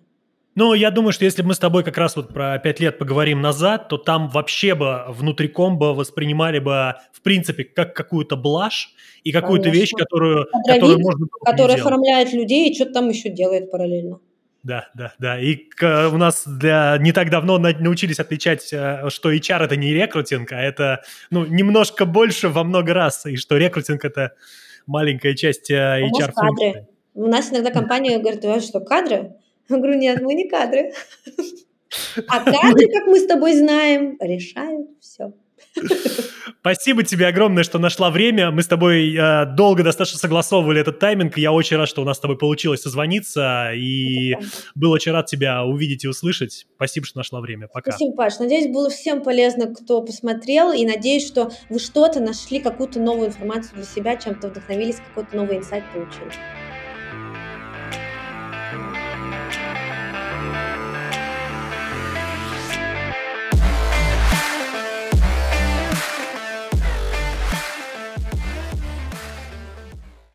Ну, 0.53 0.73
я 0.73 0.91
думаю, 0.91 1.13
что 1.13 1.23
если 1.23 1.43
мы 1.43 1.53
с 1.53 1.59
тобой 1.59 1.83
как 1.83 1.97
раз 1.97 2.17
вот 2.17 2.33
про 2.33 2.59
пять 2.59 2.81
лет 2.81 2.97
поговорим 2.97 3.39
назад, 3.41 3.87
то 3.87 3.97
там 3.97 4.27
вообще 4.27 4.75
бы 4.75 5.05
внутриком 5.07 5.77
бы 5.77 5.93
воспринимали 5.93 6.59
бы, 6.59 6.95
в 7.13 7.21
принципе, 7.21 7.63
как 7.63 7.95
какую-то 7.95 8.35
блажь 8.35 8.93
и 9.23 9.31
какую-то 9.31 9.69
вещь, 9.69 9.91
которую, 9.97 10.47
которую 10.67 10.99
можно... 10.99 11.27
Которая 11.45 11.77
оформляет 11.77 12.33
людей 12.33 12.69
и 12.69 12.75
что-то 12.75 12.93
там 12.93 13.09
еще 13.09 13.29
делает 13.29 13.71
параллельно. 13.71 14.19
Да, 14.63 14.89
да, 14.93 15.13
да. 15.17 15.39
И 15.39 15.55
к, 15.55 16.09
у 16.13 16.17
нас 16.17 16.43
для 16.45 16.97
не 16.99 17.11
так 17.13 17.29
давно 17.31 17.57
научились 17.57 18.19
отличать, 18.19 18.71
э, 18.71 19.09
что 19.09 19.33
HR 19.33 19.65
это 19.65 19.75
не 19.75 19.93
рекрутинг, 19.93 20.51
а 20.51 20.61
это 20.61 21.03
ну, 21.31 21.45
немножко 21.45 22.05
больше 22.05 22.49
во 22.49 22.63
много 22.63 22.93
раз, 22.93 23.25
и 23.25 23.37
что 23.37 23.57
рекрутинг 23.57 24.05
это 24.05 24.33
маленькая 24.85 25.35
часть 25.35 25.71
HR 25.71 26.29
э, 26.29 26.31
функции. 26.31 26.87
У 27.13 27.27
нас 27.27 27.51
иногда 27.51 27.71
компания 27.71 28.19
говорит, 28.19 28.45
а 28.45 28.59
что, 28.59 28.79
кадры? 28.79 29.33
Я 29.67 29.77
говорю, 29.77 29.97
нет, 29.97 30.21
мы 30.21 30.33
не 30.33 30.47
кадры. 30.47 30.93
А 32.29 32.39
кадры, 32.39 32.87
как 32.87 33.07
мы 33.07 33.19
с 33.19 33.25
тобой 33.25 33.53
знаем, 33.53 34.15
решают 34.21 34.87
все. 35.01 35.33
Спасибо 36.61 37.01
тебе 37.01 37.27
огромное, 37.27 37.63
что 37.63 37.79
нашла 37.79 38.11
время. 38.11 38.51
Мы 38.51 38.61
с 38.61 38.67
тобой 38.67 39.15
э, 39.15 39.45
долго 39.55 39.83
достаточно 39.83 40.19
согласовывали 40.19 40.79
этот 40.79 40.99
тайминг. 40.99 41.37
Я 41.37 41.51
очень 41.51 41.77
рад, 41.77 41.89
что 41.89 42.03
у 42.03 42.05
нас 42.05 42.17
с 42.17 42.19
тобой 42.19 42.37
получилось 42.37 42.83
созвониться. 42.83 43.71
И 43.73 44.35
был 44.75 44.91
очень 44.91 45.11
рад 45.11 45.25
тебя 45.25 45.63
увидеть 45.63 46.03
и 46.03 46.07
услышать. 46.07 46.67
Спасибо, 46.75 47.07
что 47.07 47.17
нашла 47.17 47.41
время. 47.41 47.67
Пока. 47.67 47.91
Спасибо, 47.91 48.15
Паш. 48.15 48.37
Надеюсь, 48.37 48.71
было 48.71 48.91
всем 48.91 49.23
полезно, 49.23 49.73
кто 49.73 50.03
посмотрел. 50.03 50.71
И 50.71 50.85
надеюсь, 50.85 51.25
что 51.25 51.51
вы 51.69 51.79
что-то 51.79 52.19
нашли, 52.19 52.59
какую-то 52.59 52.99
новую 52.99 53.29
информацию 53.29 53.77
для 53.77 53.85
себя, 53.85 54.15
чем-то 54.15 54.49
вдохновились, 54.49 54.97
какой-то 54.97 55.35
новый 55.35 55.57
инсайт 55.57 55.83
получили. 55.91 56.31